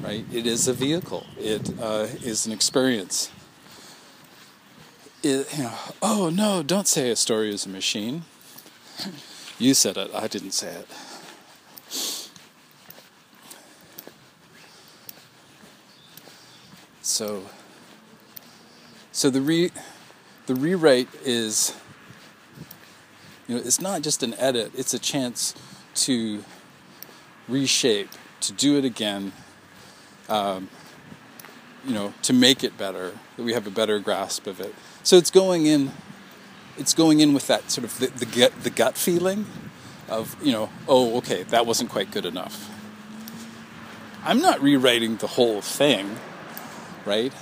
right? 0.01 0.25
It 0.31 0.45
is 0.45 0.67
a 0.67 0.73
vehicle, 0.73 1.25
It 1.37 1.79
uh, 1.79 2.07
is 2.23 2.45
an 2.45 2.51
experience 2.51 3.31
it, 5.23 5.57
you 5.57 5.63
know, 5.63 5.73
oh 6.01 6.29
no, 6.29 6.63
don't 6.63 6.87
say 6.87 7.11
a 7.11 7.15
story 7.15 7.53
is 7.53 7.65
a 7.65 7.69
machine. 7.69 8.23
You 9.59 9.73
said 9.73 9.97
it, 9.97 10.11
I 10.13 10.27
didn't 10.27 10.51
say 10.51 10.73
it. 10.73 10.87
So, 17.11 17.43
so 19.11 19.29
the 19.29 19.41
re, 19.41 19.69
the 20.45 20.55
rewrite 20.55 21.09
is, 21.25 21.75
you 23.49 23.55
know, 23.55 23.61
it's 23.61 23.81
not 23.81 24.01
just 24.01 24.23
an 24.23 24.33
edit; 24.35 24.71
it's 24.77 24.93
a 24.93 24.97
chance 24.97 25.53
to 26.05 26.45
reshape, 27.49 28.07
to 28.39 28.53
do 28.53 28.77
it 28.77 28.85
again, 28.85 29.33
um, 30.29 30.69
you 31.85 31.93
know, 31.93 32.13
to 32.21 32.31
make 32.31 32.63
it 32.63 32.77
better, 32.77 33.11
that 33.35 33.43
we 33.43 33.51
have 33.51 33.67
a 33.67 33.71
better 33.71 33.99
grasp 33.99 34.47
of 34.47 34.61
it. 34.61 34.73
So 35.03 35.17
it's 35.17 35.31
going 35.31 35.65
in, 35.65 35.91
it's 36.77 36.93
going 36.93 37.19
in 37.19 37.33
with 37.33 37.45
that 37.47 37.71
sort 37.71 37.83
of 37.83 37.99
the, 37.99 38.07
the 38.07 38.25
gut, 38.25 38.53
the 38.63 38.69
gut 38.69 38.95
feeling 38.95 39.47
of, 40.07 40.41
you 40.41 40.53
know, 40.53 40.69
oh, 40.87 41.17
okay, 41.17 41.43
that 41.43 41.65
wasn't 41.65 41.89
quite 41.89 42.09
good 42.09 42.25
enough. 42.25 42.69
I'm 44.23 44.39
not 44.41 44.61
rewriting 44.61 45.17
the 45.17 45.27
whole 45.27 45.59
thing, 45.59 46.15
right? 47.05 47.33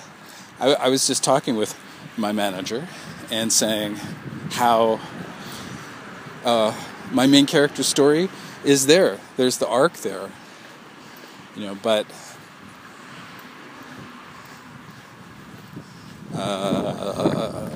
I, 0.60 0.74
I 0.74 0.90
was 0.90 1.08
just 1.08 1.24
talking 1.24 1.56
with 1.56 1.78
my 2.18 2.32
manager 2.32 2.88
and 3.32 3.52
saying 3.52 3.96
how 4.52 5.00
uh, 6.44 6.74
my 7.12 7.28
main 7.28 7.46
character 7.46 7.84
story 7.84 8.30
is 8.64 8.88
there. 8.88 9.20
There's 9.38 9.58
the 9.58 9.68
arc 9.68 9.94
there, 9.98 10.30
you 11.56 11.66
know, 11.66 11.76
but 11.76 12.06
uh, 16.36 17.70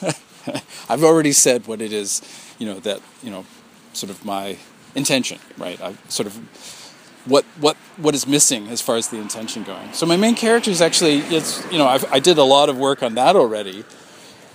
I've 0.88 1.04
already 1.04 1.32
said 1.32 1.66
what 1.66 1.80
it 1.80 1.92
is, 1.92 2.22
you 2.58 2.66
know, 2.66 2.80
that, 2.80 3.00
you 3.22 3.30
know, 3.30 3.44
sort 3.92 4.10
of 4.10 4.24
my 4.24 4.58
intention, 4.94 5.38
right? 5.58 5.80
I've 5.80 5.98
sort 6.08 6.26
of 6.26 6.38
what 7.26 7.44
what 7.58 7.76
what 7.96 8.14
is 8.14 8.26
missing 8.26 8.68
as 8.68 8.80
far 8.80 8.96
as 8.96 9.08
the 9.08 9.18
intention 9.18 9.62
going. 9.62 9.92
So 9.92 10.06
my 10.06 10.16
main 10.16 10.34
character 10.34 10.70
is 10.70 10.80
actually 10.80 11.18
it's 11.18 11.64
you 11.70 11.78
know 11.78 11.86
I've, 11.86 12.04
i 12.12 12.18
did 12.18 12.38
a 12.38 12.44
lot 12.44 12.68
of 12.68 12.78
work 12.78 13.02
on 13.02 13.14
that 13.14 13.36
already, 13.36 13.84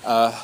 uh, 0.06 0.40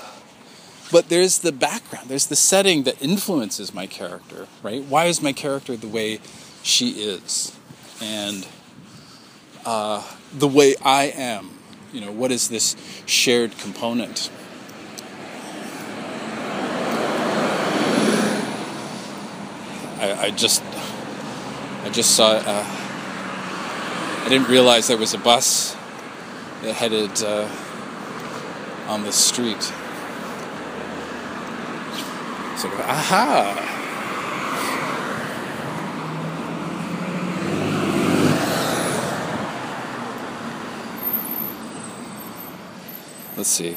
but 0.91 1.09
there's 1.09 1.39
the 1.39 1.51
background, 1.51 2.09
there's 2.09 2.27
the 2.27 2.35
setting 2.35 2.83
that 2.83 3.01
influences 3.01 3.73
my 3.73 3.87
character, 3.87 4.47
right? 4.63 4.83
Why 4.83 5.05
is 5.05 5.21
my 5.21 5.33
character 5.33 5.75
the 5.75 5.87
way 5.87 6.19
she 6.63 6.91
is, 6.91 7.55
and 8.01 8.47
uh, 9.65 10.03
the 10.33 10.47
way 10.47 10.75
I 10.83 11.05
am? 11.05 11.51
You 11.93 12.01
know, 12.01 12.11
what 12.11 12.31
is 12.31 12.49
this 12.49 12.75
shared 13.05 13.57
component? 13.57 14.29
I, 19.97 20.25
I 20.25 20.31
just 20.31 20.61
I 21.85 21.89
just 21.91 22.15
saw. 22.15 22.31
Uh, 22.31 22.65
I 24.25 24.27
didn't 24.27 24.49
realize 24.49 24.87
there 24.87 24.97
was 24.97 25.13
a 25.13 25.19
bus 25.19 25.75
that 26.63 26.73
headed 26.73 27.21
uh, 27.21 27.47
on 28.87 29.03
the 29.03 29.11
street. 29.11 29.61
So, 32.57 32.69
aha! 32.81 33.61
Let's 43.37 43.49
see. 43.49 43.75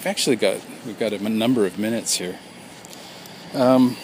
We've 0.00 0.06
actually 0.06 0.36
got 0.36 0.58
we've 0.86 0.98
got 0.98 1.12
a 1.12 1.18
number 1.28 1.66
of 1.66 1.78
minutes 1.78 2.14
here. 2.14 2.38
Um, 3.52 3.98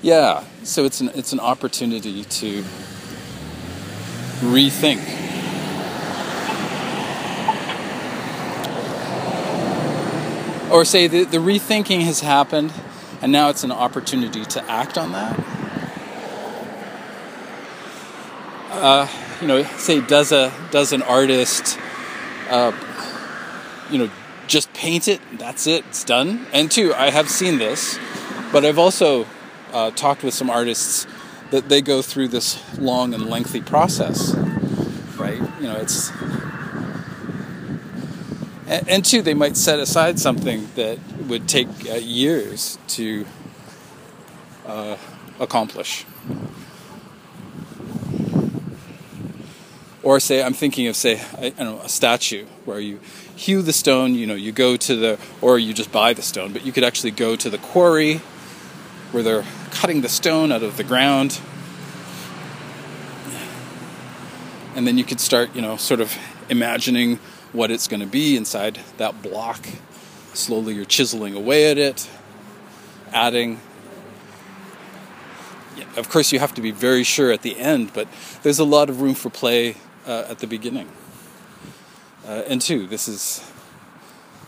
yeah, 0.00 0.44
so 0.62 0.84
it's 0.84 1.00
an 1.00 1.10
it's 1.16 1.32
an 1.32 1.40
opportunity 1.40 2.22
to 2.22 2.62
rethink. 4.42 5.02
Or 10.70 10.84
say 10.84 11.08
the, 11.08 11.24
the 11.24 11.38
rethinking 11.38 12.02
has 12.02 12.20
happened 12.20 12.72
and 13.22 13.32
now 13.32 13.48
it's 13.48 13.64
an 13.64 13.72
opportunity 13.72 14.44
to 14.44 14.70
act 14.70 14.96
on 14.96 15.10
that. 15.12 15.57
Uh, 18.78 19.08
you 19.40 19.46
know, 19.46 19.62
say 19.62 20.00
does 20.00 20.32
a 20.32 20.52
does 20.70 20.92
an 20.92 21.02
artist, 21.02 21.78
uh, 22.50 22.72
you 23.90 23.98
know, 23.98 24.10
just 24.46 24.72
paint 24.72 25.08
it? 25.08 25.20
That's 25.38 25.66
it. 25.66 25.84
It's 25.86 26.04
done. 26.04 26.46
And 26.52 26.70
two, 26.70 26.94
I 26.94 27.10
have 27.10 27.28
seen 27.28 27.58
this, 27.58 27.98
but 28.52 28.64
I've 28.64 28.78
also 28.78 29.26
uh, 29.72 29.90
talked 29.90 30.22
with 30.22 30.34
some 30.34 30.50
artists 30.50 31.06
that 31.50 31.68
they 31.68 31.80
go 31.80 32.02
through 32.02 32.28
this 32.28 32.78
long 32.78 33.14
and 33.14 33.26
lengthy 33.26 33.60
process, 33.60 34.34
right? 35.16 35.40
You 35.60 35.66
know, 35.66 35.76
it's 35.76 36.10
and, 38.68 38.88
and 38.88 39.04
two, 39.04 39.22
they 39.22 39.34
might 39.34 39.56
set 39.56 39.78
aside 39.78 40.18
something 40.18 40.68
that 40.74 40.98
would 41.26 41.48
take 41.48 41.68
uh, 41.90 41.94
years 41.94 42.78
to 42.88 43.26
uh, 44.66 44.96
accomplish. 45.40 46.04
Or 50.08 50.20
say, 50.20 50.42
I'm 50.42 50.54
thinking 50.54 50.86
of 50.86 50.96
say, 50.96 51.20
I, 51.36 51.52
I 51.58 51.64
know, 51.64 51.80
a 51.80 51.88
statue 51.90 52.46
where 52.64 52.80
you 52.80 52.98
hew 53.36 53.60
the 53.60 53.74
stone. 53.74 54.14
You 54.14 54.26
know, 54.26 54.36
you 54.36 54.52
go 54.52 54.74
to 54.74 54.96
the, 54.96 55.18
or 55.42 55.58
you 55.58 55.74
just 55.74 55.92
buy 55.92 56.14
the 56.14 56.22
stone, 56.22 56.54
but 56.54 56.64
you 56.64 56.72
could 56.72 56.82
actually 56.82 57.10
go 57.10 57.36
to 57.36 57.50
the 57.50 57.58
quarry 57.58 58.22
where 59.12 59.22
they're 59.22 59.44
cutting 59.70 60.00
the 60.00 60.08
stone 60.08 60.50
out 60.50 60.62
of 60.62 60.78
the 60.78 60.82
ground, 60.82 61.38
and 64.74 64.86
then 64.86 64.96
you 64.96 65.04
could 65.04 65.20
start, 65.20 65.54
you 65.54 65.60
know, 65.60 65.76
sort 65.76 66.00
of 66.00 66.16
imagining 66.48 67.16
what 67.52 67.70
it's 67.70 67.86
going 67.86 68.00
to 68.00 68.06
be 68.06 68.34
inside 68.34 68.80
that 68.96 69.20
block. 69.20 69.66
Slowly, 70.32 70.72
you're 70.72 70.86
chiseling 70.86 71.34
away 71.34 71.70
at 71.70 71.76
it, 71.76 72.08
adding 73.12 73.60
of 75.96 76.08
course 76.08 76.32
you 76.32 76.38
have 76.38 76.54
to 76.54 76.60
be 76.60 76.70
very 76.70 77.02
sure 77.02 77.30
at 77.30 77.42
the 77.42 77.56
end 77.56 77.92
but 77.94 78.06
there's 78.42 78.58
a 78.58 78.64
lot 78.64 78.90
of 78.90 79.00
room 79.00 79.14
for 79.14 79.30
play 79.30 79.76
uh, 80.08 80.24
at 80.28 80.38
the 80.38 80.46
beginning. 80.46 80.88
Uh, 82.26 82.42
and 82.46 82.60
two, 82.60 82.86
this 82.86 83.06
is 83.06 83.48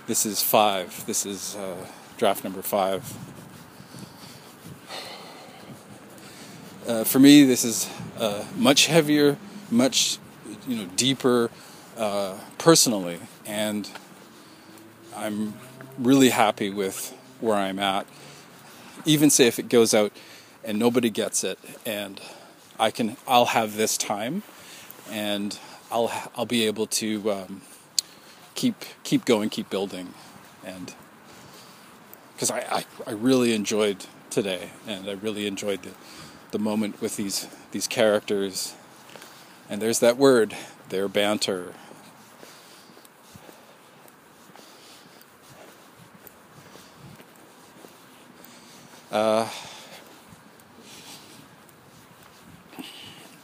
this 0.06 0.26
is 0.26 0.42
five. 0.42 1.04
This 1.06 1.26
is 1.26 1.54
uh, 1.54 1.86
draft 2.16 2.42
number 2.42 2.62
five. 2.62 3.04
Uh, 6.88 7.04
for 7.04 7.20
me, 7.20 7.44
this 7.44 7.62
is 7.62 7.88
uh, 8.18 8.44
much 8.56 8.86
heavier, 8.86 9.36
much 9.70 10.18
you 10.66 10.76
know 10.76 10.90
deeper 10.96 11.50
uh, 11.96 12.36
personally, 12.58 13.20
and 13.46 13.88
I'm 15.14 15.54
really 15.98 16.30
happy 16.30 16.70
with 16.70 17.14
where 17.40 17.56
I'm 17.56 17.78
at. 17.78 18.06
Even 19.04 19.30
say 19.30 19.46
if 19.46 19.58
it 19.58 19.68
goes 19.68 19.94
out 19.94 20.12
and 20.64 20.78
nobody 20.78 21.10
gets 21.10 21.44
it, 21.44 21.58
and 21.86 22.20
I 22.78 22.90
can, 22.90 23.16
I'll 23.26 23.46
have 23.46 23.76
this 23.76 23.96
time 23.96 24.42
and 25.10 25.58
I'll 25.90 26.10
I'll 26.36 26.46
be 26.46 26.66
able 26.66 26.86
to 26.86 27.30
um, 27.30 27.62
keep 28.54 28.76
keep 29.02 29.24
going, 29.24 29.50
keep 29.50 29.68
building, 29.70 30.14
and 30.64 30.94
because 32.34 32.50
I, 32.50 32.60
I, 32.60 32.84
I 33.06 33.10
really 33.12 33.52
enjoyed 33.54 34.06
today, 34.30 34.70
and 34.86 35.08
I 35.08 35.12
really 35.12 35.46
enjoyed 35.46 35.82
the 35.82 35.90
the 36.52 36.58
moment 36.58 37.00
with 37.00 37.16
these 37.16 37.48
these 37.72 37.86
characters, 37.86 38.74
and 39.68 39.80
there's 39.82 39.98
that 40.00 40.16
word, 40.16 40.56
their 40.88 41.08
banter. 41.08 41.74
Uh, 49.10 49.48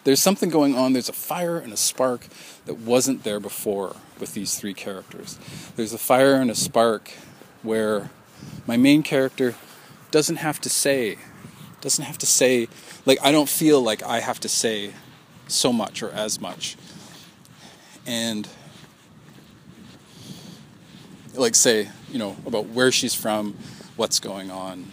there's 0.06 0.22
something 0.22 0.50
going 0.50 0.76
on. 0.76 0.92
There's 0.92 1.08
a 1.08 1.12
fire 1.12 1.58
and 1.58 1.72
a 1.72 1.76
spark 1.76 2.28
that 2.66 2.78
wasn't 2.78 3.24
there 3.24 3.40
before 3.40 3.96
with 4.20 4.34
these 4.34 4.56
three 4.56 4.72
characters. 4.72 5.36
There's 5.74 5.92
a 5.92 5.98
fire 5.98 6.36
and 6.36 6.48
a 6.48 6.54
spark 6.54 7.10
where 7.64 8.10
my 8.68 8.76
main 8.76 9.02
character 9.02 9.56
doesn't 10.12 10.36
have 10.36 10.60
to 10.60 10.68
say, 10.68 11.18
doesn't 11.80 12.04
have 12.04 12.18
to 12.18 12.26
say, 12.26 12.68
like, 13.04 13.18
I 13.20 13.32
don't 13.32 13.48
feel 13.48 13.82
like 13.82 14.04
I 14.04 14.20
have 14.20 14.38
to 14.40 14.48
say 14.48 14.92
so 15.48 15.72
much 15.72 16.04
or 16.04 16.10
as 16.12 16.40
much. 16.40 16.76
And, 18.06 18.48
like, 21.34 21.56
say, 21.56 21.88
you 22.12 22.20
know, 22.20 22.36
about 22.46 22.68
where 22.68 22.92
she's 22.92 23.16
from, 23.16 23.56
what's 23.96 24.20
going 24.20 24.52
on. 24.52 24.86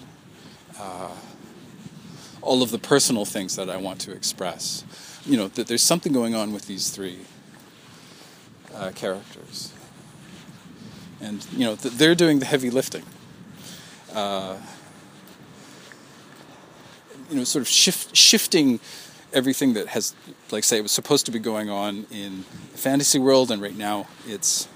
Uh, 0.79 1.11
all 2.43 2.61
of 2.61 2.71
the 2.71 2.77
personal 2.77 3.25
things 3.25 3.55
that 3.55 3.69
I 3.69 3.77
want 3.77 3.99
to 4.01 4.11
express. 4.11 4.83
You 5.25 5.37
know, 5.37 5.47
that 5.49 5.67
there's 5.67 5.83
something 5.83 6.11
going 6.11 6.35
on 6.35 6.51
with 6.53 6.67
these 6.67 6.89
three 6.89 7.19
uh, 8.75 8.91
characters. 8.93 9.73
And, 11.21 11.45
you 11.53 11.65
know, 11.65 11.75
th- 11.75 11.93
they're 11.95 12.15
doing 12.15 12.39
the 12.39 12.45
heavy 12.45 12.69
lifting. 12.69 13.03
Uh, 14.13 14.57
you 17.29 17.37
know, 17.37 17.43
sort 17.45 17.61
of 17.61 17.67
shift, 17.69 18.15
shifting 18.15 18.79
everything 19.31 19.73
that 19.73 19.87
has, 19.87 20.13
like, 20.51 20.63
say, 20.63 20.77
it 20.77 20.81
was 20.81 20.91
supposed 20.91 21.25
to 21.25 21.31
be 21.31 21.39
going 21.39 21.69
on 21.69 22.05
in 22.11 22.43
the 22.73 22.77
fantasy 22.77 23.19
world, 23.19 23.49
and 23.49 23.61
right 23.61 23.77
now 23.77 24.07
it's 24.27 24.67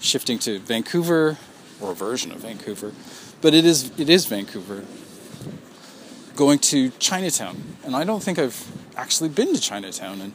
shifting 0.00 0.38
to 0.38 0.58
Vancouver 0.60 1.36
or 1.80 1.92
a 1.92 1.94
version 1.94 2.32
of 2.32 2.38
Vancouver, 2.38 2.92
but 3.40 3.54
it 3.54 3.64
is 3.64 3.90
it 3.98 4.08
is 4.08 4.26
Vancouver. 4.26 4.84
Going 6.40 6.58
to 6.58 6.88
Chinatown, 6.98 7.76
and 7.84 7.94
I 7.94 8.04
don't 8.04 8.22
think 8.22 8.38
I've 8.38 8.66
actually 8.96 9.28
been 9.28 9.54
to 9.54 9.60
Chinatown, 9.60 10.22
and 10.22 10.32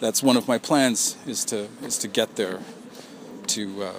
that's 0.00 0.22
one 0.22 0.38
of 0.38 0.48
my 0.48 0.56
plans 0.56 1.18
is 1.26 1.44
to 1.44 1.68
is 1.82 1.98
to 1.98 2.08
get 2.08 2.36
there, 2.36 2.60
to 3.48 3.82
uh, 3.82 3.92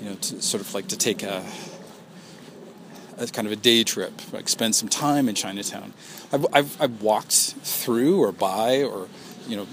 you 0.00 0.10
know, 0.10 0.16
to 0.16 0.42
sort 0.42 0.60
of 0.60 0.74
like 0.74 0.88
to 0.88 0.98
take 0.98 1.22
a 1.22 1.44
a 3.16 3.28
kind 3.28 3.46
of 3.46 3.52
a 3.52 3.56
day 3.56 3.84
trip, 3.84 4.12
like 4.32 4.48
spend 4.48 4.74
some 4.74 4.88
time 4.88 5.28
in 5.28 5.36
Chinatown. 5.36 5.92
I've, 6.32 6.46
I've, 6.52 6.82
I've 6.82 7.00
walked 7.00 7.54
through 7.62 8.24
or 8.24 8.32
by 8.32 8.82
or, 8.82 9.06
you 9.46 9.56
know, 9.56 9.68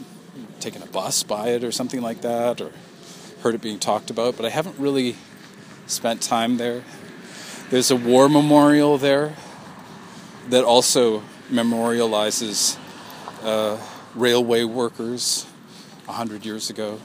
taken 0.60 0.84
a 0.84 0.86
bus 0.86 1.24
by 1.24 1.48
it 1.48 1.64
or 1.64 1.72
something 1.72 2.04
like 2.04 2.22
that 2.22 2.62
or 2.62 2.72
heard 3.42 3.56
it 3.56 3.62
being 3.64 3.80
talked 3.80 4.12
about, 4.12 4.38
but 4.38 4.46
I 4.46 4.50
haven't 4.50 4.78
really 4.78 5.16
spent 5.88 6.22
time 6.22 6.58
there. 6.58 6.84
There's 7.72 7.90
a 7.90 7.96
war 7.96 8.30
memorial 8.30 9.00
there 9.00 9.36
that 10.50 10.64
also 10.64 11.22
memorializes 11.50 12.78
uh, 13.44 13.78
railway 14.16 14.64
workers 14.64 15.46
a 16.08 16.12
hundred 16.12 16.46
years 16.46 16.70
ago. 16.70 17.00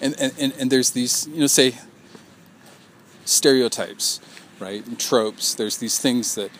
And, 0.00 0.14
and, 0.18 0.54
and 0.58 0.70
there's 0.70 0.92
these, 0.92 1.28
you 1.28 1.40
know, 1.40 1.46
say, 1.46 1.74
stereotypes, 3.26 4.20
right, 4.58 4.86
and 4.86 4.98
tropes. 4.98 5.54
There's 5.54 5.76
these 5.76 5.98
things 5.98 6.34
that, 6.36 6.50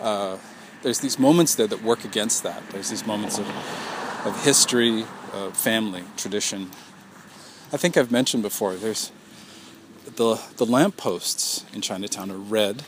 uh, 0.00 0.36
there's 0.82 1.00
these 1.00 1.18
moments 1.18 1.56
there 1.56 1.66
that 1.66 1.82
work 1.82 2.04
against 2.04 2.44
that. 2.44 2.62
There's 2.70 2.90
these 2.90 3.06
moments 3.06 3.38
of, 3.38 3.48
of 4.26 4.44
history, 4.44 5.06
of 5.32 5.56
family, 5.56 6.04
tradition. 6.16 6.70
I 7.72 7.78
think 7.78 7.96
I've 7.96 8.12
mentioned 8.12 8.42
before, 8.44 8.74
there's 8.76 9.10
the, 10.16 10.40
the 10.56 10.66
lampposts 10.66 11.64
in 11.72 11.80
Chinatown 11.80 12.30
are 12.30 12.38
red, 12.38 12.82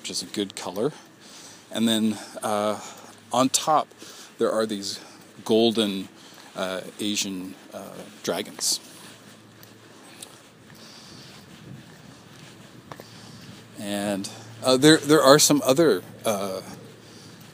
which 0.00 0.10
is 0.10 0.22
a 0.22 0.26
good 0.26 0.54
color. 0.54 0.92
And 1.70 1.88
then 1.88 2.18
uh, 2.42 2.80
on 3.32 3.48
top, 3.48 3.88
there 4.38 4.50
are 4.50 4.66
these 4.66 5.00
golden 5.44 6.08
uh, 6.56 6.82
Asian 7.00 7.54
uh, 7.72 7.94
dragons. 8.22 8.80
And 13.78 14.28
uh, 14.62 14.76
there, 14.76 14.98
there 14.98 15.22
are 15.22 15.38
some 15.38 15.60
other, 15.64 16.02
uh, 16.24 16.62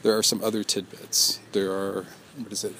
there 0.03 0.17
are 0.17 0.23
some 0.23 0.43
other 0.43 0.63
tidbits. 0.63 1.39
There 1.51 1.71
are, 1.71 2.05
what 2.37 2.51
is 2.51 2.63
it? 2.63 2.75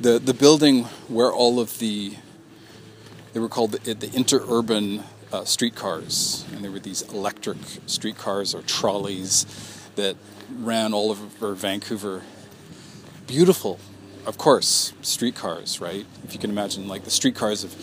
The 0.00 0.18
the 0.18 0.34
building 0.34 0.84
where 1.08 1.32
all 1.32 1.58
of 1.58 1.78
the, 1.78 2.16
they 3.36 3.40
were 3.40 3.50
called 3.50 3.72
the, 3.72 3.92
the 3.92 4.06
interurban 4.06 5.04
uh, 5.30 5.44
streetcars, 5.44 6.46
and 6.54 6.64
there 6.64 6.70
were 6.70 6.78
these 6.78 7.02
electric 7.02 7.58
streetcars 7.84 8.54
or 8.54 8.62
trolleys 8.62 9.44
that 9.94 10.16
ran 10.60 10.94
all 10.94 11.10
over 11.10 11.52
Vancouver. 11.52 12.22
Beautiful, 13.26 13.78
of 14.24 14.38
course, 14.38 14.94
streetcars, 15.02 15.82
right? 15.82 16.06
If 16.24 16.32
you 16.32 16.38
can 16.38 16.48
imagine, 16.48 16.88
like 16.88 17.04
the 17.04 17.10
streetcars 17.10 17.62
of 17.62 17.74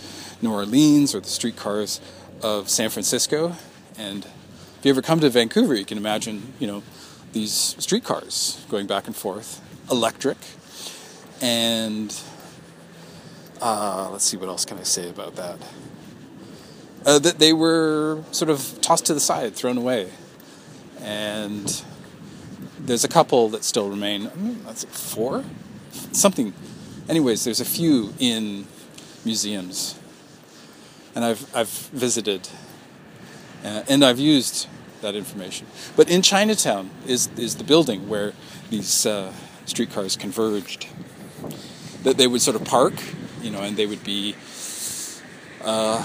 New 0.42 0.52
Orleans 0.52 1.14
or 1.14 1.20
the 1.20 1.30
streetcars 1.30 2.02
of 2.42 2.68
San 2.68 2.90
Francisco, 2.90 3.56
and 3.96 4.26
if 4.26 4.80
you 4.82 4.90
ever 4.90 5.04
come 5.04 5.20
to 5.20 5.30
Vancouver, 5.30 5.76
you 5.76 5.86
can 5.86 6.00
imagine, 6.00 6.54
you 6.58 6.66
know, 6.66 6.82
these 7.34 7.76
streetcars 7.78 8.66
going 8.72 8.88
back 8.88 9.06
and 9.06 9.16
forth, 9.16 9.62
electric, 9.92 10.38
and 11.44 12.12
uh, 13.64 14.10
let's 14.12 14.26
see 14.26 14.38
what 14.38 14.50
else 14.50 14.66
can 14.66 14.78
I 14.78 14.84
say 14.84 15.10
about 15.10 15.36
that. 15.38 15.58
Uh, 17.06 17.20
that 17.20 17.40
they 17.40 17.54
were 17.54 18.24
sort 18.32 18.50
of 18.50 18.78
tossed 18.82 19.06
to 19.06 19.14
the 19.14 19.20
side, 19.20 19.56
thrown 19.56 19.78
away, 19.78 20.10
and 21.02 21.84
there's 22.80 23.04
a 23.04 23.08
couple 23.08 23.50
that 23.50 23.64
still 23.64 23.90
remain. 23.90 24.30
That's 24.66 24.84
four, 24.86 25.44
something. 26.12 26.54
Anyways, 27.08 27.44
there's 27.44 27.60
a 27.60 27.66
few 27.66 28.14
in 28.20 28.68
museums, 29.26 29.98
and 31.16 31.26
I've 31.26 31.56
I've 31.56 31.70
visited 31.70 32.50
uh, 33.64 33.84
and 33.88 34.04
I've 34.04 34.20
used 34.20 34.68
that 35.02 35.16
information. 35.16 35.68
But 35.96 36.10
in 36.10 36.22
Chinatown 36.22 36.90
is 37.08 37.30
is 37.38 37.56
the 37.56 37.64
building 37.64 38.10
where 38.10 38.34
these 38.70 39.06
uh, 39.06 39.34
streetcars 39.66 40.16
converged. 40.16 40.88
That 42.04 42.18
they 42.18 42.28
would 42.28 42.42
sort 42.42 42.56
of 42.58 42.66
park, 42.66 42.94
you 43.44 43.52
know, 43.52 43.62
and 43.62 43.76
they 43.76 43.86
would 43.86 44.04
be 44.04 44.36
uh, 45.64 46.04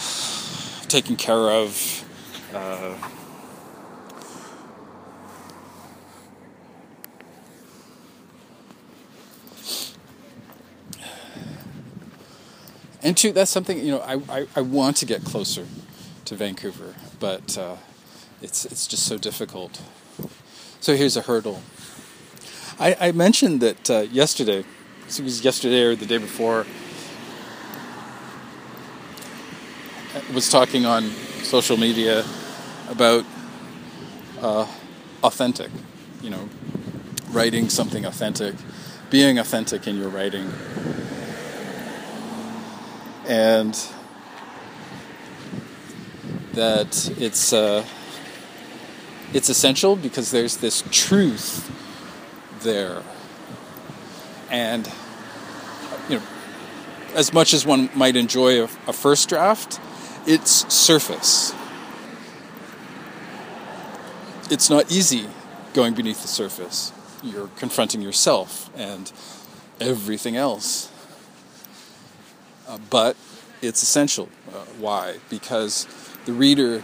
taken 0.89 1.17
care 1.17 1.51
of. 1.51 2.05
Uh, 2.53 2.95
and 13.03 13.17
two, 13.17 13.33
that's 13.33 13.51
something 13.51 13.79
you 13.79 13.93
know 13.93 14.01
I, 14.01 14.41
I, 14.41 14.47
I 14.57 14.61
want 14.61 14.97
to 14.99 15.07
get 15.07 15.25
closer 15.25 15.67
to 16.25 16.35
Vancouver, 16.35 16.95
but 17.21 17.57
uh, 17.57 17.77
it's 18.43 18.65
it's 18.65 18.87
just 18.87 19.07
so 19.07 19.17
difficult. 19.17 19.81
So 20.81 20.97
here's 20.97 21.17
a 21.17 21.23
hurdle. 21.23 21.61
I, 22.81 22.97
I 23.01 23.13
mentioned 23.13 23.61
that 23.61 23.91
uh, 23.91 24.01
yesterday, 24.13 24.65
it 25.09 25.21
was 25.21 25.45
yesterday 25.45 25.83
or 25.83 25.97
the 25.97 26.07
day 26.07 26.19
before, 26.19 26.65
I 30.08 30.08
was 30.33 30.49
talking 30.49 30.87
on 30.87 31.05
social 31.43 31.77
media 31.77 32.25
about 32.89 33.25
uh, 34.41 34.67
authentic, 35.23 35.71
you 36.23 36.31
know, 36.31 36.49
writing 37.31 37.69
something 37.69 38.05
authentic, 38.05 38.55
being 39.11 39.39
authentic 39.39 39.87
in 39.87 39.97
your 39.97 40.09
writing. 40.09 40.51
And 43.27 43.79
that 46.53 47.11
it's 47.19 47.53
uh, 47.53 47.85
it's 49.33 49.49
essential 49.49 49.97
because 49.97 50.31
there's 50.31 50.57
this 50.57 50.83
truth 50.91 51.71
there, 52.63 53.03
and 54.51 54.91
you 56.09 56.17
know, 56.17 56.23
as 57.15 57.33
much 57.33 57.53
as 57.53 57.67
one 57.67 57.91
might 57.95 58.17
enjoy 58.17 58.63
a, 58.63 58.69
a 58.87 58.93
first 58.93 59.29
draft, 59.29 59.79
it's 60.29 60.71
surface. 60.73 61.55
It's 64.51 64.69
not 64.69 64.93
easy 64.93 65.27
going 65.73 65.95
beneath 65.95 66.21
the 66.21 66.29
surface. 66.29 66.93
You're 67.23 67.49
confronting 67.57 68.03
yourself 68.03 68.71
and 68.77 69.11
everything 69.81 70.37
else. 70.37 70.93
Uh, 72.69 72.79
but 72.91 73.17
it's 73.63 73.83
essential. 73.83 74.29
Uh, 74.53 74.67
why? 74.79 75.17
Because 75.31 75.89
the 76.27 76.35
reader, 76.35 76.83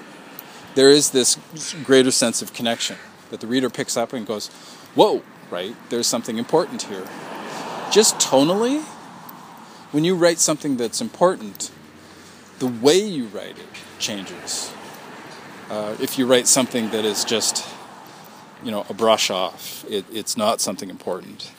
there 0.74 0.88
is 0.88 1.10
this 1.10 1.36
greater 1.84 2.10
sense 2.10 2.40
of 2.40 2.54
connection 2.54 2.96
that 3.28 3.40
the 3.40 3.46
reader 3.46 3.68
picks 3.68 3.94
up 3.94 4.14
and 4.14 4.26
goes, 4.26 4.48
whoa, 4.94 5.22
right? 5.50 5.76
There's 5.90 6.06
something 6.06 6.38
important 6.38 6.84
here. 6.84 7.06
Just 7.90 8.16
tonally, 8.16 8.82
when 9.92 10.02
you 10.02 10.14
write 10.14 10.38
something 10.38 10.78
that's 10.78 11.02
important, 11.02 11.70
the 12.58 12.66
way 12.66 12.98
you 12.98 13.26
write 13.26 13.58
it 13.58 13.66
changes. 13.98 14.72
Uh, 15.70 15.96
if 16.00 16.18
you 16.18 16.26
write 16.26 16.46
something 16.46 16.90
that 16.90 17.04
is 17.04 17.24
just, 17.24 17.66
you 18.62 18.70
know, 18.70 18.84
a 18.88 18.94
brush 18.94 19.30
off, 19.30 19.84
it, 19.88 20.04
it's 20.12 20.36
not 20.36 20.60
something 20.60 20.90
important. 20.90 21.50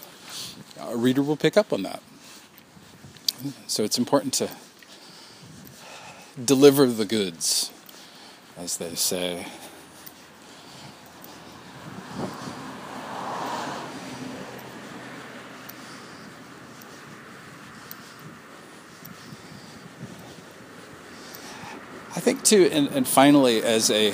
A 0.80 0.96
reader 0.96 1.22
will 1.22 1.38
pick 1.38 1.58
up 1.58 1.74
on 1.74 1.84
that. 1.84 2.02
So 3.68 3.84
it's 3.84 3.98
important 3.98 4.34
to 4.36 4.50
deliver 6.43 6.86
the 6.88 7.06
goods 7.06 7.72
as 8.58 8.78
they 8.78 8.96
say. 8.96 9.48
And, 22.52 22.88
and 22.89 23.08
finally, 23.08 23.64
as 23.64 23.89
a 23.89 24.14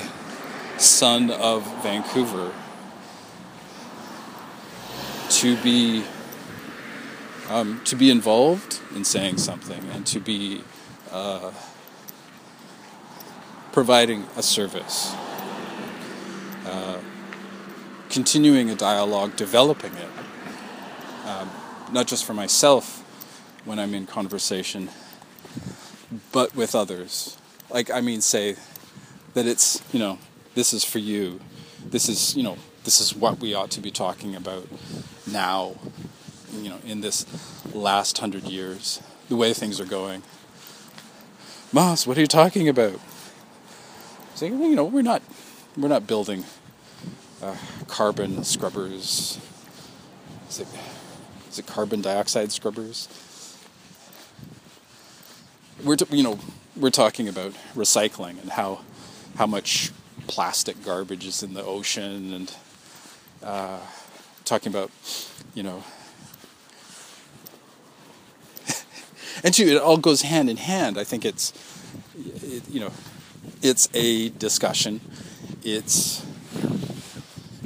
son 0.78 1.30
of 1.30 1.64
Vancouver, 1.82 2.52
to 5.28 5.56
be 5.62 6.04
um, 7.50 7.82
to 7.84 7.94
be 7.94 8.10
involved 8.10 8.80
in 8.94 9.04
saying 9.04 9.36
something 9.36 9.84
and 9.92 10.06
to 10.06 10.18
be 10.18 10.62
uh, 11.10 11.50
providing 13.72 14.26
a 14.36 14.42
service. 14.42 15.14
Uh, 16.64 16.98
continuing 18.08 18.70
a 18.70 18.74
dialogue, 18.74 19.36
developing 19.36 19.92
it, 19.94 20.08
um, 21.26 21.50
not 21.90 22.06
just 22.06 22.24
for 22.24 22.34
myself 22.34 23.00
when 23.64 23.78
I'm 23.78 23.94
in 23.94 24.06
conversation, 24.06 24.88
but 26.30 26.54
with 26.54 26.74
others. 26.74 27.36
Like, 27.72 27.90
I 27.90 28.02
mean, 28.02 28.20
say 28.20 28.56
that 29.32 29.46
it's, 29.46 29.82
you 29.92 29.98
know, 29.98 30.18
this 30.54 30.74
is 30.74 30.84
for 30.84 30.98
you. 30.98 31.40
This 31.84 32.08
is, 32.08 32.36
you 32.36 32.42
know, 32.42 32.58
this 32.84 33.00
is 33.00 33.14
what 33.16 33.40
we 33.40 33.54
ought 33.54 33.70
to 33.72 33.80
be 33.80 33.90
talking 33.90 34.36
about 34.36 34.68
now, 35.26 35.76
you 36.52 36.68
know, 36.68 36.78
in 36.84 37.00
this 37.00 37.24
last 37.72 38.18
hundred 38.18 38.44
years, 38.44 39.00
the 39.30 39.36
way 39.36 39.54
things 39.54 39.80
are 39.80 39.86
going. 39.86 40.22
Moss, 41.72 42.06
what 42.06 42.18
are 42.18 42.20
you 42.20 42.26
talking 42.26 42.68
about? 42.68 43.00
Saying 44.34 44.58
So, 44.58 44.66
you 44.66 44.76
know, 44.76 44.84
we're 44.84 45.02
not, 45.02 45.22
we're 45.74 45.88
not 45.88 46.06
building 46.06 46.44
uh, 47.42 47.56
carbon 47.88 48.44
scrubbers. 48.44 49.40
Is 50.50 50.60
it, 50.60 50.68
is 51.48 51.58
it 51.58 51.66
carbon 51.66 52.02
dioxide 52.02 52.52
scrubbers? 52.52 53.08
We're, 55.84 55.96
t- 55.96 56.16
you 56.16 56.22
know, 56.22 56.38
we're 56.76 56.90
talking 56.90 57.28
about 57.28 57.52
recycling 57.74 58.40
and 58.40 58.50
how, 58.50 58.80
how 59.36 59.46
much 59.46 59.90
plastic 60.26 60.84
garbage 60.84 61.26
is 61.26 61.42
in 61.42 61.54
the 61.54 61.64
ocean 61.64 62.32
and 62.32 62.54
uh, 63.42 63.80
talking 64.44 64.72
about, 64.72 64.90
you 65.54 65.62
know, 65.62 65.82
and 69.44 69.52
two, 69.52 69.66
it 69.66 69.80
all 69.82 69.96
goes 69.96 70.22
hand 70.22 70.48
in 70.48 70.56
hand. 70.56 70.98
I 70.98 71.04
think 71.04 71.24
it's, 71.24 71.52
it, 72.16 72.68
you 72.68 72.80
know, 72.80 72.92
it's 73.62 73.88
a 73.94 74.28
discussion. 74.30 75.00
It's 75.64 76.24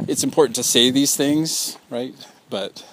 it's 0.09 0.23
important 0.23 0.55
to 0.57 0.62
say 0.62 0.91
these 0.91 1.17
things, 1.17 1.79
right? 1.91 2.14
But 2.51 2.85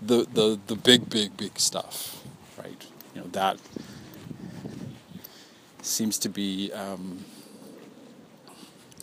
the 0.00 0.26
the 0.32 0.58
the 0.66 0.76
big 0.76 1.08
big 1.10 1.36
big 1.36 1.58
stuff, 1.58 2.22
right? 2.58 2.84
You 3.14 3.22
know 3.22 3.28
that 3.28 3.58
seems 5.88 6.18
to 6.18 6.28
be 6.28 6.72
um, 6.72 7.24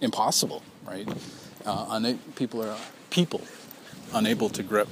impossible, 0.01 0.61
right? 0.85 1.07
Uh, 1.65 1.87
una- 1.95 2.19
people 2.35 2.63
are 2.63 2.77
people 3.09 3.41
unable 4.13 4.49
to 4.49 4.63
grip. 4.63 4.89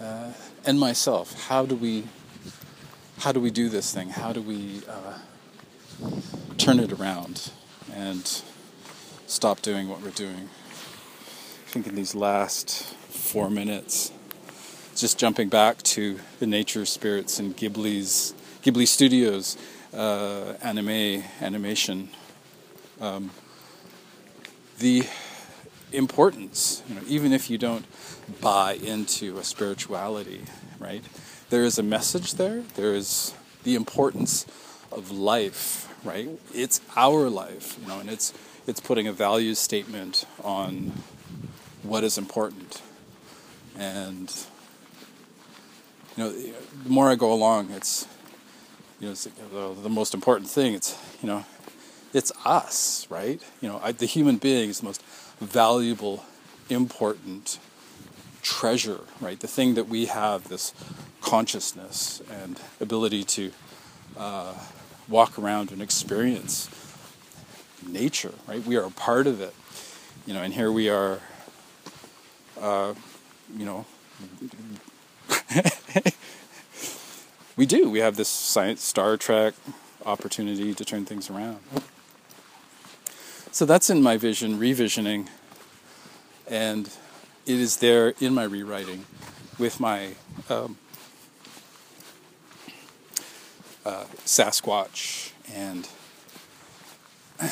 Uh, 0.00 0.32
and 0.66 0.78
myself, 0.78 1.46
how 1.48 1.64
do 1.64 1.74
we 1.74 2.04
how 3.18 3.32
do 3.32 3.40
we 3.40 3.50
do 3.50 3.68
this 3.68 3.94
thing? 3.94 4.10
How 4.10 4.32
do 4.32 4.42
we 4.42 4.82
uh, 4.88 5.18
turn 6.58 6.80
it 6.80 6.92
around 6.92 7.50
and 7.94 8.42
stop 9.26 9.62
doing 9.62 9.88
what 9.88 10.02
we're 10.02 10.10
doing? 10.10 10.50
I 11.66 11.70
think 11.70 11.86
in 11.86 11.94
these 11.94 12.14
last 12.14 12.84
four 13.08 13.48
minutes, 13.48 14.12
just 14.96 15.18
jumping 15.18 15.48
back 15.48 15.82
to 15.82 16.18
the 16.40 16.46
nature 16.46 16.84
spirits 16.84 17.38
and 17.38 17.56
Ghibli's 17.56 18.34
Ghibli 18.64 18.88
Studios 18.88 19.58
uh, 19.92 20.54
anime 20.62 21.22
animation. 21.42 22.08
Um, 22.98 23.30
the 24.78 25.06
importance, 25.92 26.82
you 26.88 26.94
know, 26.94 27.02
even 27.06 27.34
if 27.34 27.50
you 27.50 27.58
don't 27.58 27.84
buy 28.40 28.72
into 28.72 29.36
a 29.36 29.44
spirituality, 29.44 30.44
right? 30.78 31.04
There 31.50 31.62
is 31.62 31.78
a 31.78 31.82
message 31.82 32.36
there. 32.36 32.62
There 32.74 32.94
is 32.94 33.34
the 33.64 33.74
importance 33.74 34.46
of 34.90 35.10
life, 35.10 35.94
right? 36.02 36.30
It's 36.54 36.80
our 36.96 37.28
life, 37.28 37.76
you 37.82 37.88
know, 37.88 38.00
and 38.00 38.08
it's 38.08 38.32
it's 38.66 38.80
putting 38.80 39.06
a 39.06 39.12
value 39.12 39.54
statement 39.54 40.24
on 40.42 40.92
what 41.82 42.02
is 42.02 42.16
important. 42.16 42.80
And 43.76 44.34
you 46.16 46.24
know, 46.24 46.30
the 46.32 46.88
more 46.88 47.10
I 47.10 47.14
go 47.14 47.30
along, 47.30 47.70
it's 47.70 48.06
you 49.00 49.08
know, 49.08 49.14
the, 49.14 49.82
the 49.82 49.88
most 49.88 50.14
important 50.14 50.48
thing. 50.48 50.74
It's 50.74 50.98
you 51.22 51.28
know, 51.28 51.44
it's 52.12 52.32
us, 52.44 53.06
right? 53.10 53.40
You 53.60 53.68
know, 53.68 53.80
I, 53.82 53.92
the 53.92 54.06
human 54.06 54.38
being 54.38 54.70
is 54.70 54.80
the 54.80 54.86
most 54.86 55.02
valuable, 55.40 56.24
important 56.70 57.58
treasure, 58.42 59.00
right? 59.20 59.38
The 59.40 59.48
thing 59.48 59.74
that 59.74 59.88
we 59.88 60.06
have, 60.06 60.48
this 60.48 60.72
consciousness 61.20 62.22
and 62.30 62.60
ability 62.80 63.24
to 63.24 63.50
uh, 64.16 64.54
walk 65.08 65.38
around 65.38 65.72
and 65.72 65.82
experience 65.82 66.68
nature, 67.86 68.32
right? 68.46 68.64
We 68.64 68.76
are 68.76 68.84
a 68.84 68.90
part 68.90 69.26
of 69.26 69.40
it, 69.40 69.54
you 70.26 70.34
know, 70.34 70.42
and 70.42 70.54
here 70.54 70.70
we 70.70 70.88
are, 70.88 71.20
uh, 72.60 72.94
you 73.56 73.64
know, 73.64 73.86
we 77.56 77.66
do. 77.66 77.88
We 77.88 78.00
have 78.00 78.16
this 78.16 78.28
science, 78.28 78.82
Star 78.82 79.16
Trek 79.16 79.54
opportunity 80.04 80.74
to 80.74 80.84
turn 80.84 81.04
things 81.04 81.30
around. 81.30 81.58
So 83.50 83.64
that's 83.64 83.88
in 83.88 84.02
my 84.02 84.16
vision, 84.16 84.58
revisioning, 84.58 85.28
and 86.48 86.86
it 87.46 87.60
is 87.60 87.76
there 87.76 88.14
in 88.20 88.34
my 88.34 88.44
rewriting 88.44 89.06
with 89.58 89.78
my 89.78 90.14
um, 90.50 90.76
uh, 93.86 94.04
Sasquatch 94.24 95.32
and 95.52 95.88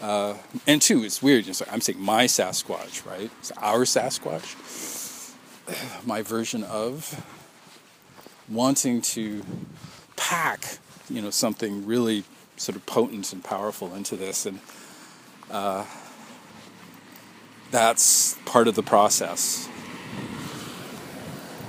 uh, 0.00 0.34
and 0.66 0.80
two, 0.80 1.04
it's 1.04 1.22
weird. 1.22 1.46
I'm 1.70 1.80
saying 1.80 2.00
my 2.00 2.24
Sasquatch, 2.24 3.04
right? 3.06 3.30
It's 3.40 3.52
our 3.58 3.84
Sasquatch. 3.84 4.56
My 6.06 6.22
version 6.22 6.64
of 6.64 7.22
wanting 8.50 9.00
to 9.02 9.44
pack, 10.16 10.78
you 11.08 11.22
know, 11.22 11.30
something 11.30 11.86
really 11.86 12.24
sort 12.56 12.76
of 12.76 12.84
potent 12.86 13.32
and 13.32 13.44
powerful 13.44 13.94
into 13.94 14.16
this, 14.16 14.46
and 14.46 14.60
uh, 15.50 15.84
that's 17.70 18.36
part 18.44 18.68
of 18.68 18.74
the 18.74 18.82
process. 18.82 19.68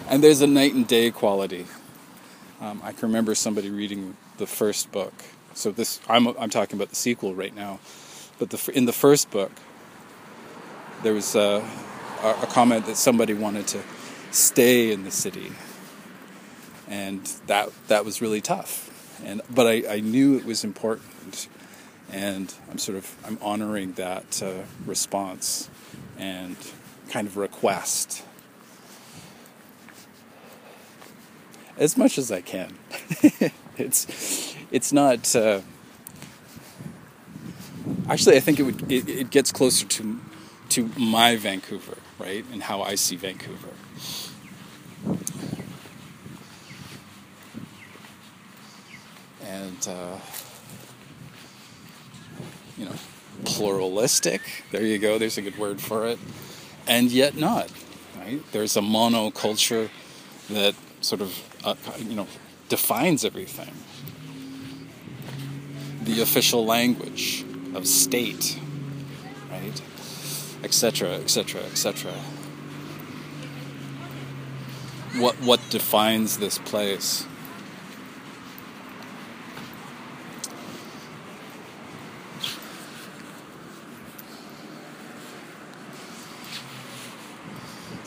And 0.07 0.23
there's 0.23 0.41
a 0.41 0.47
night 0.47 0.73
and 0.73 0.88
day 0.88 1.11
quality. 1.11 1.67
Um, 2.59 2.82
I 2.84 2.91
can 2.91 3.07
remember 3.09 3.36
somebody 3.36 3.69
reading 3.69 4.17
the 4.38 4.47
first 4.47 4.91
book. 4.91 5.13
So 5.53 5.71
this, 5.71 5.99
I'm 6.09 6.27
I'm 6.27 6.49
talking 6.49 6.77
about 6.77 6.89
the 6.89 6.95
sequel 6.95 7.36
right 7.36 7.55
now, 7.55 7.80
but 8.39 8.49
the, 8.49 8.71
in 8.73 8.86
the 8.86 8.93
first 8.93 9.30
book, 9.30 9.51
there 11.03 11.13
was 11.13 11.36
a, 11.36 11.63
a 12.23 12.47
comment 12.47 12.86
that 12.88 12.97
somebody 12.97 13.34
wanted 13.34 13.67
to 13.67 13.82
stay 14.32 14.91
in 14.91 15.03
the 15.03 15.11
city, 15.11 15.51
and 16.90 17.26
that 17.48 17.70
that 17.88 18.04
was 18.04 18.22
really 18.22 18.42
tough 18.42 18.90
and 19.24 19.42
but 19.50 19.68
I, 19.68 19.96
I 19.96 20.00
knew 20.00 20.38
it 20.38 20.46
was 20.46 20.64
important, 20.64 21.48
and 22.12 22.54
I'm 22.70 22.78
sort 22.78 22.98
of 22.98 23.16
I'm 23.26 23.38
honoring 23.42 23.94
that 23.94 24.42
uh, 24.42 24.64
response 24.86 25.70
and 26.18 26.56
kind 27.10 27.28
of 27.28 27.38
request 27.38 28.24
as 31.78 31.98
much 31.98 32.18
as 32.18 32.32
I 32.32 32.42
can. 32.42 32.78
it's 33.78 34.56
it's 34.72 34.94
not. 34.94 35.36
Uh, 35.36 35.62
actually, 38.08 38.38
I 38.38 38.40
think 38.40 38.60
it 38.60 38.64
would 38.64 38.92
it, 38.92 39.10
it 39.10 39.30
gets 39.30 39.52
closer 39.52 39.86
to 39.86 40.20
to 40.70 40.90
my 40.98 41.36
Vancouver, 41.36 41.98
right, 42.20 42.46
and 42.52 42.64
how 42.64 42.82
I 42.82 42.96
see 42.96 43.16
Vancouver. 43.16 43.70
And 49.60 49.88
uh, 49.88 50.18
you 52.78 52.86
know 52.86 52.95
pluralistic. 53.45 54.41
There 54.72 54.84
you 54.84 54.99
go. 54.99 55.18
There's 55.18 55.38
a 55.38 55.41
good 55.41 55.57
word 55.57 55.82
for 55.82 56.07
it, 56.07 56.20
and 56.88 57.12
yet 57.12 57.36
not. 57.36 57.72
Right? 58.18 58.41
There's 58.51 58.76
a 58.78 58.82
monoculture 58.82 59.89
that 60.49 60.76
sort 61.01 61.22
of 61.22 61.60
uh, 61.64 61.76
you 61.97 62.16
know 62.16 62.28
defines 62.70 63.26
everything. 63.26 63.74
The 66.03 66.22
official 66.22 66.66
language 66.66 67.45
of 67.76 67.88
state, 67.88 68.57
right? 69.51 69.82
Etc. 70.64 71.10
Etc. 71.10 71.62
Etc. 71.62 72.12
What 75.18 75.36
what 75.41 75.60
defines 75.70 76.38
this 76.38 76.57
place? 76.60 77.26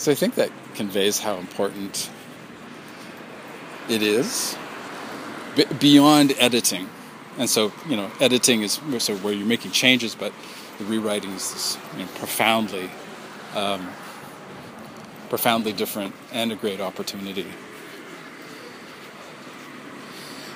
So 0.02 0.10
I 0.10 0.16
think 0.16 0.34
that 0.34 0.50
conveys 0.74 1.20
how 1.20 1.36
important 1.36 2.10
it 3.88 4.02
is 4.02 4.56
b- 5.54 5.64
beyond 5.78 6.34
editing. 6.40 6.88
And 7.38 7.48
so, 7.48 7.70
you 7.88 7.94
know, 7.94 8.10
editing 8.20 8.62
is 8.62 8.80
so 8.98 9.14
where 9.18 9.32
you're 9.32 9.46
making 9.46 9.70
changes, 9.70 10.16
but 10.16 10.32
the 10.78 10.86
rewriting 10.86 11.30
is 11.30 11.52
this 11.52 11.78
you 11.92 12.00
know, 12.00 12.10
profoundly, 12.16 12.90
um, 13.54 13.90
profoundly 15.28 15.72
different 15.72 16.16
and 16.32 16.50
a 16.50 16.56
great 16.56 16.80
opportunity. 16.80 17.46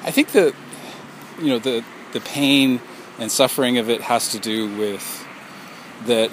I 0.02 0.10
think 0.10 0.32
that 0.32 0.56
you 1.38 1.50
know 1.50 1.60
the 1.60 1.84
the 2.12 2.20
pain 2.20 2.80
and 3.20 3.30
suffering 3.30 3.78
of 3.78 3.88
it 3.90 4.00
has 4.00 4.32
to 4.32 4.40
do 4.40 4.76
with 4.76 5.24
that 6.06 6.32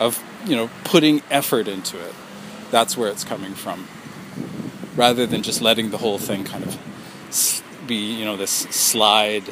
of 0.00 0.20
you 0.46 0.56
know 0.56 0.68
putting 0.82 1.22
effort 1.30 1.68
into 1.68 1.96
it. 1.96 2.12
That's 2.70 2.96
where 2.96 3.10
it's 3.10 3.24
coming 3.24 3.54
from, 3.54 3.86
rather 4.96 5.26
than 5.26 5.42
just 5.42 5.60
letting 5.60 5.90
the 5.90 5.98
whole 5.98 6.18
thing 6.18 6.44
kind 6.44 6.64
of 6.64 6.78
be 7.86 7.96
you 7.96 8.24
know 8.24 8.36
this 8.36 8.50
slide. 8.50 9.44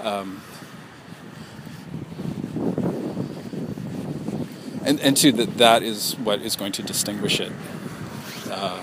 Um, 0.00 0.40
and 4.84 4.98
and 5.00 5.16
two 5.16 5.32
that 5.32 5.58
that 5.58 5.82
is 5.82 6.16
what 6.18 6.40
is 6.40 6.56
going 6.56 6.72
to 6.72 6.82
distinguish 6.82 7.40
it 7.40 7.52
uh, 8.50 8.80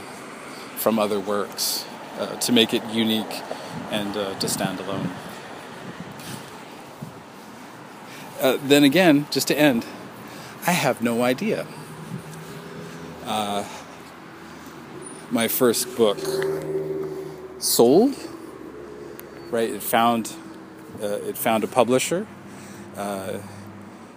from 0.78 1.00
other 1.00 1.20
works 1.20 1.86
uh, 2.20 2.36
to 2.38 2.52
make 2.52 2.74
it 2.74 2.84
unique 2.92 3.42
and 3.92 4.16
uh, 4.16 4.38
to 4.40 4.48
stand 4.48 4.80
alone. 4.80 5.10
Uh, 8.40 8.58
then 8.64 8.84
again, 8.84 9.26
just 9.32 9.48
to 9.48 9.58
end, 9.58 9.86
I 10.68 10.72
have 10.72 11.02
no 11.02 11.24
idea. 11.24 11.66
Uh, 13.28 13.66
my 15.32 15.50
first 15.50 15.98
book 15.98 16.18
sold, 17.60 18.16
right? 19.52 19.70
It 19.70 19.84
found 19.84 20.34
uh, 21.02 21.08
it 21.28 21.38
found 21.38 21.66
a 21.66 21.68
publisher. 21.68 22.26
Uh, 22.96 23.40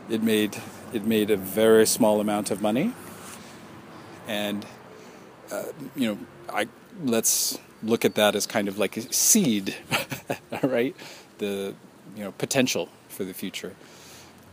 it 0.09 0.23
made 0.23 0.57
it 0.93 1.05
made 1.05 1.33
a 1.33 1.37
very 1.37 1.89
small 1.89 2.21
amount 2.21 2.53
of 2.53 2.63
money, 2.63 2.93
and 4.29 4.65
uh, 5.51 5.65
you 5.97 6.07
know, 6.07 6.19
I 6.49 6.69
let's 7.03 7.59
look 7.83 8.05
at 8.05 8.15
that 8.15 8.37
as 8.37 8.47
kind 8.47 8.69
of 8.69 8.79
like 8.79 8.97
a 8.97 9.13
seed, 9.13 9.75
right? 10.63 10.95
The 11.39 11.75
you 12.15 12.23
know 12.23 12.31
potential 12.31 12.89
for 13.09 13.25
the 13.25 13.35
future. 13.35 13.75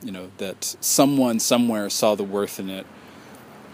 You 0.02 0.12
know 0.12 0.32
that 0.40 0.64
someone 0.82 1.40
somewhere 1.40 1.92
saw 1.92 2.16
the 2.16 2.24
worth 2.24 2.60
in 2.60 2.72
it. 2.72 2.88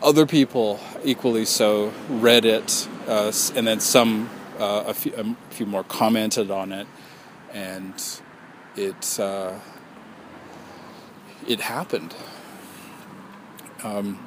Other 0.04 0.26
people 0.26 0.82
equally 1.06 1.46
so 1.46 1.94
read 2.10 2.44
it, 2.44 2.90
uh, 3.08 3.32
and 3.56 3.66
then 3.66 3.80
some 3.80 4.30
uh, 4.60 4.84
a, 4.88 4.94
few, 4.94 5.14
a, 5.16 5.54
few, 5.54 5.66
more 5.66 5.86
commented 5.86 6.52
on 6.52 6.74
it, 6.74 6.88
and 7.54 7.94
it 8.76 9.18
uh, 9.18 9.54
it 11.48 11.62
happened. 11.62 12.14
Um, 13.82 14.20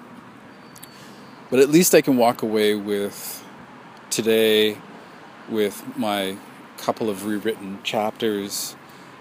but 1.50 1.60
at 1.60 1.68
least 1.68 1.94
I 1.94 2.00
can 2.00 2.16
walk 2.16 2.40
away 2.40 2.74
with 2.74 3.44
today 4.08 4.78
with 5.50 5.84
my 5.94 6.38
couple 6.78 7.10
of 7.10 7.26
rewritten 7.26 7.82
chapters 7.82 8.76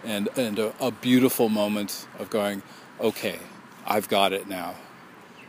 and 0.06 0.30
and 0.38 0.58
a, 0.60 0.74
a, 0.80 0.92
beautiful 0.92 1.50
moment 1.50 2.08
of 2.20 2.30
going 2.30 2.62
okay 3.00 3.40
I've 3.86 4.10
got 4.10 4.34
it 4.34 4.48
now 4.48 4.76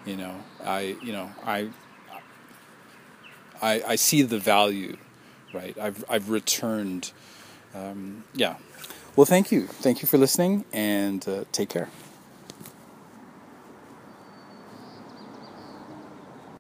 you 0.07 0.17
know 0.17 0.35
I 0.65 0.97
you 1.03 1.13
know 1.13 1.31
I 1.45 1.69
I, 3.61 3.83
I 3.87 3.97
see 3.97 4.23
the 4.23 4.39
value 4.39 4.97
right? 5.53 5.77
I've 5.79 6.05
I've 6.09 6.31
returned 6.31 7.13
um, 7.75 8.25
yeah. 8.35 8.57
Well 9.17 9.27
thank 9.27 9.51
you. 9.51 9.67
Thank 9.67 10.03
you 10.03 10.09
for 10.09 10.19
listening 10.19 10.65
and 10.73 11.27
uh, 11.29 11.45
take 11.53 11.69
care 11.69 11.89